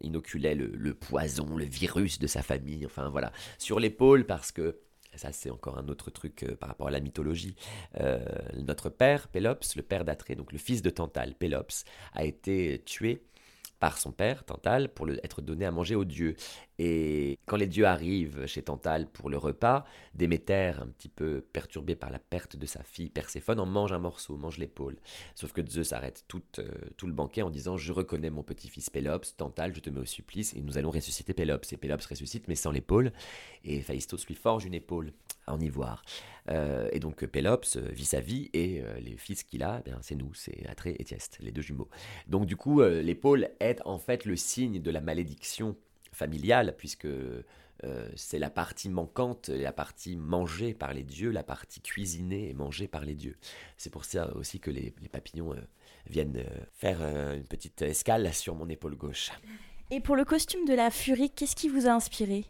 inoculaient 0.00 0.54
le 0.54 0.94
poison, 0.94 1.56
le 1.56 1.64
virus 1.64 2.18
de 2.18 2.26
sa 2.26 2.42
famille, 2.42 2.86
enfin 2.86 3.08
voilà. 3.08 3.32
Sur 3.58 3.80
l'épaule, 3.80 4.24
parce 4.24 4.52
que 4.52 4.78
ça 5.16 5.32
c'est 5.32 5.50
encore 5.50 5.78
un 5.78 5.88
autre 5.88 6.10
truc 6.10 6.42
euh, 6.42 6.56
par 6.56 6.68
rapport 6.68 6.88
à 6.88 6.90
la 6.90 7.00
mythologie. 7.00 7.56
Euh, 8.00 8.18
notre 8.54 8.88
père, 8.88 9.28
Pélops, 9.28 9.76
le 9.76 9.82
père 9.82 10.04
d'Atrée, 10.04 10.34
donc 10.34 10.52
le 10.52 10.58
fils 10.58 10.82
de 10.82 10.90
Tantale, 10.90 11.34
Pélops, 11.34 11.84
a 12.12 12.24
été 12.24 12.82
tué 12.84 13.22
par 13.78 13.98
son 13.98 14.12
père, 14.12 14.44
Tantale, 14.44 14.88
pour 14.88 15.06
le, 15.06 15.24
être 15.24 15.42
donné 15.42 15.66
à 15.66 15.70
manger 15.70 15.94
aux 15.94 16.04
dieux. 16.04 16.34
Et 16.78 17.38
quand 17.46 17.56
les 17.56 17.66
dieux 17.66 17.86
arrivent 17.86 18.46
chez 18.46 18.62
Tantale 18.62 19.06
pour 19.06 19.30
le 19.30 19.38
repas, 19.38 19.84
Déméter, 20.14 20.72
un 20.80 20.86
petit 20.86 21.08
peu 21.08 21.40
perturbé 21.40 21.96
par 21.96 22.10
la 22.10 22.18
perte 22.18 22.56
de 22.56 22.66
sa 22.66 22.82
fille 22.82 23.08
Perséphone, 23.08 23.60
en 23.60 23.66
mange 23.66 23.92
un 23.92 23.98
morceau, 23.98 24.36
mange 24.36 24.58
l'épaule. 24.58 24.96
Sauf 25.34 25.52
que 25.52 25.66
Zeus 25.66 25.92
arrête 25.92 26.24
tout, 26.28 26.42
euh, 26.58 26.68
le 27.02 27.12
banquet 27.12 27.42
en 27.42 27.50
disant 27.50 27.76
Je 27.76 27.92
reconnais 27.92 28.30
mon 28.30 28.42
petit-fils 28.42 28.90
Pélops, 28.90 29.36
Tantale, 29.36 29.74
je 29.74 29.80
te 29.80 29.88
mets 29.88 30.00
au 30.00 30.06
supplice, 30.06 30.54
et 30.54 30.60
nous 30.60 30.76
allons 30.76 30.90
ressusciter 30.90 31.32
Pélops. 31.32 31.72
Et 31.72 31.76
Pélops 31.76 32.04
ressuscite, 32.06 32.46
mais 32.48 32.56
sans 32.56 32.72
l'épaule, 32.72 33.12
et 33.64 33.80
Phaistos 33.80 34.26
lui 34.26 34.34
forge 34.34 34.64
une 34.66 34.74
épaule 34.74 35.12
en 35.46 35.60
ivoire. 35.60 36.02
Euh, 36.50 36.88
et 36.92 37.00
donc 37.00 37.24
Pélops 37.24 37.76
vit 37.76 38.04
sa 38.04 38.20
vie, 38.20 38.50
et 38.52 38.82
euh, 38.82 38.98
les 39.00 39.16
fils 39.16 39.44
qu'il 39.44 39.62
a, 39.62 39.80
ben, 39.84 39.98
c'est 40.02 40.14
nous, 40.14 40.34
c'est 40.34 40.66
Atrée 40.66 40.96
et 40.98 41.04
Tieste, 41.04 41.38
les 41.40 41.52
deux 41.52 41.62
jumeaux. 41.62 41.88
Donc 42.26 42.44
du 42.44 42.56
coup, 42.56 42.82
l'épaule 42.82 43.48
en 43.84 43.98
fait 43.98 44.24
le 44.24 44.36
signe 44.36 44.80
de 44.80 44.90
la 44.90 45.00
malédiction 45.00 45.76
familiale, 46.12 46.74
puisque 46.76 47.06
euh, 47.84 48.08
c'est 48.14 48.38
la 48.38 48.50
partie 48.50 48.88
manquante, 48.88 49.48
la 49.48 49.72
partie 49.72 50.16
mangée 50.16 50.72
par 50.72 50.94
les 50.94 51.02
dieux, 51.02 51.30
la 51.30 51.42
partie 51.42 51.80
cuisinée 51.80 52.48
et 52.48 52.54
mangée 52.54 52.88
par 52.88 53.04
les 53.04 53.14
dieux. 53.14 53.36
C'est 53.76 53.90
pour 53.90 54.04
ça 54.04 54.34
aussi 54.34 54.60
que 54.60 54.70
les, 54.70 54.94
papillons 55.12 55.52
euh, 55.52 55.60
viennent 56.08 56.38
euh, 56.38 56.64
faire 56.72 57.02
une 57.02 57.44
petite 57.44 57.82
escale 57.82 58.32
sur 58.32 58.54
mon 58.54 58.68
épaule 58.68 58.96
gauche. 58.96 59.30
Et 59.90 60.00
pour 60.00 60.16
le 60.16 60.24
costume 60.24 60.64
de 60.64 60.74
la 60.74 60.90
furie, 60.90 61.30
qu'est-ce 61.30 61.54
qui 61.54 61.68
vous 61.68 61.86
a 61.86 61.90
inspiré? 61.90 62.44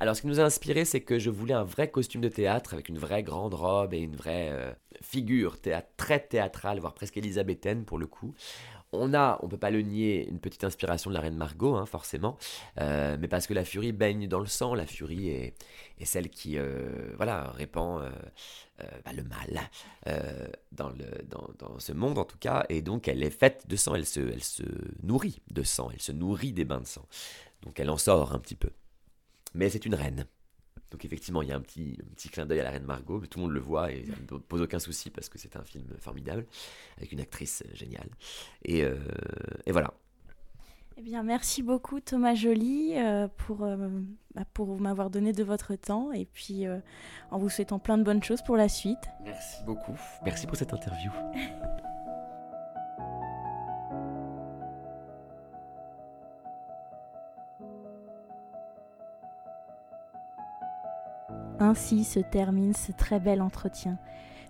Alors, 0.00 0.16
ce 0.16 0.22
qui 0.22 0.26
nous 0.26 0.40
a 0.40 0.44
inspiré, 0.44 0.84
c'est 0.84 1.00
que 1.00 1.18
je 1.18 1.30
voulais 1.30 1.54
un 1.54 1.64
vrai 1.64 1.90
costume 1.90 2.20
de 2.20 2.28
théâtre 2.28 2.74
avec 2.74 2.88
une 2.88 2.98
vraie 2.98 3.22
grande 3.22 3.54
robe 3.54 3.94
et 3.94 4.00
une 4.00 4.16
vraie 4.16 4.76
figure 5.00 5.60
théâtre, 5.60 5.88
très 5.96 6.20
théâtrale, 6.20 6.80
voire 6.80 6.92
presque 6.92 7.16
élisabéthaine 7.16 7.84
pour 7.84 7.98
le 7.98 8.06
coup 8.06 8.34
on 8.92 9.14
a, 9.14 9.38
on 9.42 9.48
peut 9.48 9.58
pas 9.58 9.70
le 9.70 9.82
nier, 9.82 10.28
une 10.28 10.38
petite 10.38 10.64
inspiration 10.64 11.10
de 11.10 11.14
la 11.14 11.20
reine 11.20 11.36
Margot, 11.36 11.74
hein, 11.74 11.86
forcément, 11.86 12.36
euh, 12.78 13.16
mais 13.18 13.28
parce 13.28 13.46
que 13.46 13.54
la 13.54 13.64
furie 13.64 13.92
baigne 13.92 14.28
dans 14.28 14.40
le 14.40 14.46
sang, 14.46 14.74
la 14.74 14.86
furie 14.86 15.30
est, 15.30 15.54
celle 16.04 16.28
qui, 16.28 16.58
euh, 16.58 17.12
voilà, 17.16 17.52
répand 17.52 18.02
euh, 18.02 18.10
bah, 19.04 19.12
le 19.12 19.22
mal 19.22 19.70
dans, 20.72 21.78
ce 21.78 21.92
monde 21.92 22.18
en 22.18 22.24
tout 22.24 22.38
cas, 22.38 22.66
et 22.68 22.82
donc 22.82 23.08
elle 23.08 23.22
est 23.22 23.30
faite 23.30 23.66
de 23.68 23.76
sang, 23.76 23.94
elle 23.94 24.06
se 24.06 24.62
nourrit 25.02 25.40
de 25.50 25.62
sang, 25.62 25.90
elle 25.92 26.02
se 26.02 26.12
nourrit 26.12 26.52
des 26.52 26.64
bains 26.64 26.80
de 26.80 26.86
sang, 26.86 27.06
donc 27.62 27.80
elle 27.80 27.90
en 27.90 27.98
sort 27.98 28.34
un 28.34 28.38
petit 28.38 28.56
peu. 28.56 28.70
Mais 29.54 29.68
c'est 29.68 29.86
une 29.86 29.94
reine. 29.94 30.26
Donc 30.92 31.06
effectivement, 31.06 31.40
il 31.40 31.48
y 31.48 31.52
a 31.52 31.56
un 31.56 31.60
petit, 31.60 31.98
petit 32.14 32.28
clin 32.28 32.44
d'œil 32.44 32.60
à 32.60 32.64
la 32.64 32.70
reine 32.70 32.84
Margot, 32.84 33.18
mais 33.18 33.26
tout 33.26 33.38
le 33.38 33.46
monde 33.46 33.54
le 33.54 33.60
voit 33.60 33.90
et 33.90 34.04
ça 34.04 34.12
ne 34.12 34.38
pose 34.38 34.60
aucun 34.60 34.78
souci 34.78 35.08
parce 35.08 35.30
que 35.30 35.38
c'est 35.38 35.56
un 35.56 35.64
film 35.64 35.86
formidable, 35.98 36.44
avec 36.98 37.12
une 37.12 37.20
actrice 37.20 37.64
euh, 37.66 37.74
géniale. 37.74 38.10
Et, 38.64 38.84
euh, 38.84 38.98
et 39.64 39.72
voilà. 39.72 39.94
Eh 40.98 41.00
bien, 41.00 41.22
merci 41.22 41.62
beaucoup 41.62 42.00
Thomas 42.00 42.34
Joly 42.34 42.98
euh, 42.98 43.26
pour, 43.38 43.66
bah, 44.34 44.44
pour 44.52 44.78
m'avoir 44.78 45.08
donné 45.08 45.32
de 45.32 45.42
votre 45.42 45.74
temps 45.74 46.12
et 46.12 46.26
puis 46.26 46.66
en 47.30 47.38
vous 47.38 47.48
souhaitant 47.48 47.78
plein 47.78 47.96
de 47.96 48.02
bonnes 48.02 48.22
choses 48.22 48.42
pour 48.42 48.58
la 48.58 48.68
suite. 48.68 49.08
Merci 49.24 49.64
beaucoup. 49.64 49.98
Merci 50.24 50.46
pour 50.46 50.56
cette 50.56 50.74
interview. 50.74 51.10
Ainsi 61.62 62.02
se 62.02 62.18
termine 62.18 62.74
ce 62.74 62.90
très 62.90 63.20
bel 63.20 63.40
entretien. 63.40 63.96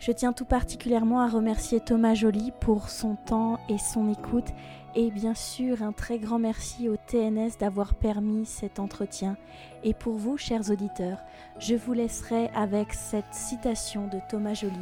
Je 0.00 0.12
tiens 0.12 0.32
tout 0.32 0.46
particulièrement 0.46 1.20
à 1.20 1.28
remercier 1.28 1.78
Thomas 1.78 2.14
Joly 2.14 2.54
pour 2.58 2.88
son 2.88 3.16
temps 3.16 3.58
et 3.68 3.76
son 3.76 4.10
écoute 4.10 4.48
et 4.94 5.10
bien 5.10 5.34
sûr 5.34 5.82
un 5.82 5.92
très 5.92 6.18
grand 6.18 6.38
merci 6.38 6.88
au 6.88 6.96
TNS 6.96 7.58
d'avoir 7.60 7.92
permis 7.92 8.46
cet 8.46 8.80
entretien. 8.80 9.36
Et 9.84 9.92
pour 9.92 10.14
vous, 10.14 10.38
chers 10.38 10.70
auditeurs, 10.70 11.18
je 11.58 11.74
vous 11.74 11.92
laisserai 11.92 12.48
avec 12.54 12.94
cette 12.94 13.34
citation 13.34 14.06
de 14.06 14.18
Thomas 14.30 14.54
Joly. 14.54 14.72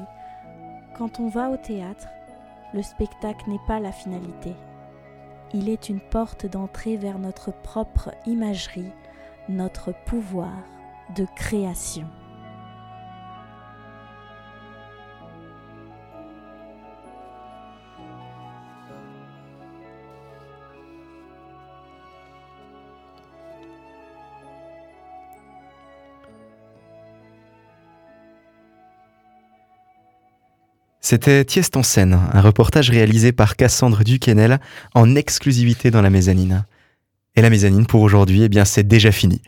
Quand 0.97 1.19
on 1.19 1.27
va 1.27 1.51
au 1.51 1.57
théâtre, 1.57 2.07
le 2.75 2.83
spectacle 2.83 3.51
n'est 3.51 3.67
pas 3.67 3.81
la 3.81 3.91
finalité. 3.91 4.55
Il 5.53 5.69
est 5.69 5.89
une 5.89 6.01
porte 6.01 6.47
d'entrée 6.47 6.97
vers 6.97 7.19
notre 7.19 7.51
propre 7.51 8.15
imagerie, 8.25 8.93
notre 9.49 9.93
pouvoir 10.05 10.55
de 11.17 11.27
création. 11.35 12.07
C'était 31.11 31.45
Tiest 31.45 31.77
en 31.77 31.83
scène, 31.83 32.21
un 32.33 32.41
reportage 32.41 32.89
réalisé 32.89 33.33
par 33.33 33.57
Cassandre 33.57 34.05
Duquesnel 34.05 34.61
en 34.95 35.17
exclusivité 35.17 35.91
dans 35.91 36.03
la 36.03 36.09
mezzanine. 36.09 36.65
Et 37.35 37.43
la 37.43 37.51
mezzanine 37.51 37.85
pour 37.85 38.03
aujourd'hui, 38.03 38.45
eh 38.45 38.49
bien 38.49 38.65
c'est 38.65 38.87
déjà 38.87 39.11
fini. 39.11 39.43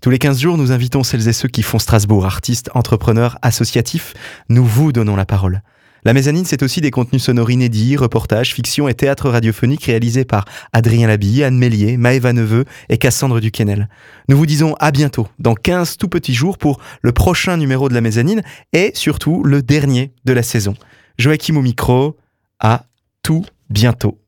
Tous 0.00 0.08
les 0.08 0.18
15 0.18 0.40
jours, 0.40 0.56
nous 0.56 0.72
invitons 0.72 1.02
celles 1.02 1.28
et 1.28 1.34
ceux 1.34 1.50
qui 1.50 1.62
font 1.62 1.78
Strasbourg, 1.78 2.24
artistes, 2.24 2.70
entrepreneurs, 2.72 3.36
associatifs. 3.42 4.14
Nous 4.48 4.64
vous 4.64 4.90
donnons 4.90 5.14
la 5.14 5.26
parole. 5.26 5.60
La 6.06 6.14
mezzanine, 6.14 6.46
c'est 6.46 6.62
aussi 6.62 6.80
des 6.80 6.90
contenus 6.90 7.24
sonores 7.24 7.50
inédits, 7.50 7.98
reportages, 7.98 8.54
fiction 8.54 8.88
et 8.88 8.94
théâtre 8.94 9.28
radiophonique 9.28 9.84
réalisés 9.84 10.24
par 10.24 10.46
Adrien 10.72 11.08
Labille, 11.08 11.44
Anne 11.44 11.58
Mélier, 11.58 11.98
Maëva 11.98 12.32
Neveu 12.32 12.64
et 12.88 12.96
Cassandre 12.96 13.38
Duquesnel. 13.38 13.90
Nous 14.30 14.36
vous 14.38 14.46
disons 14.46 14.76
à 14.80 14.90
bientôt, 14.90 15.28
dans 15.38 15.54
15 15.54 15.98
tout 15.98 16.08
petits 16.08 16.32
jours 16.32 16.56
pour 16.56 16.80
le 17.02 17.12
prochain 17.12 17.58
numéro 17.58 17.90
de 17.90 17.94
la 17.94 18.00
mezzanine 18.00 18.40
et 18.72 18.92
surtout 18.94 19.44
le 19.44 19.60
dernier 19.62 20.14
de 20.24 20.32
la 20.32 20.42
saison. 20.42 20.74
Joachim 21.18 21.56
au 21.56 21.62
micro. 21.62 22.16
À 22.58 22.84
tout 23.22 23.44
bientôt. 23.70 24.18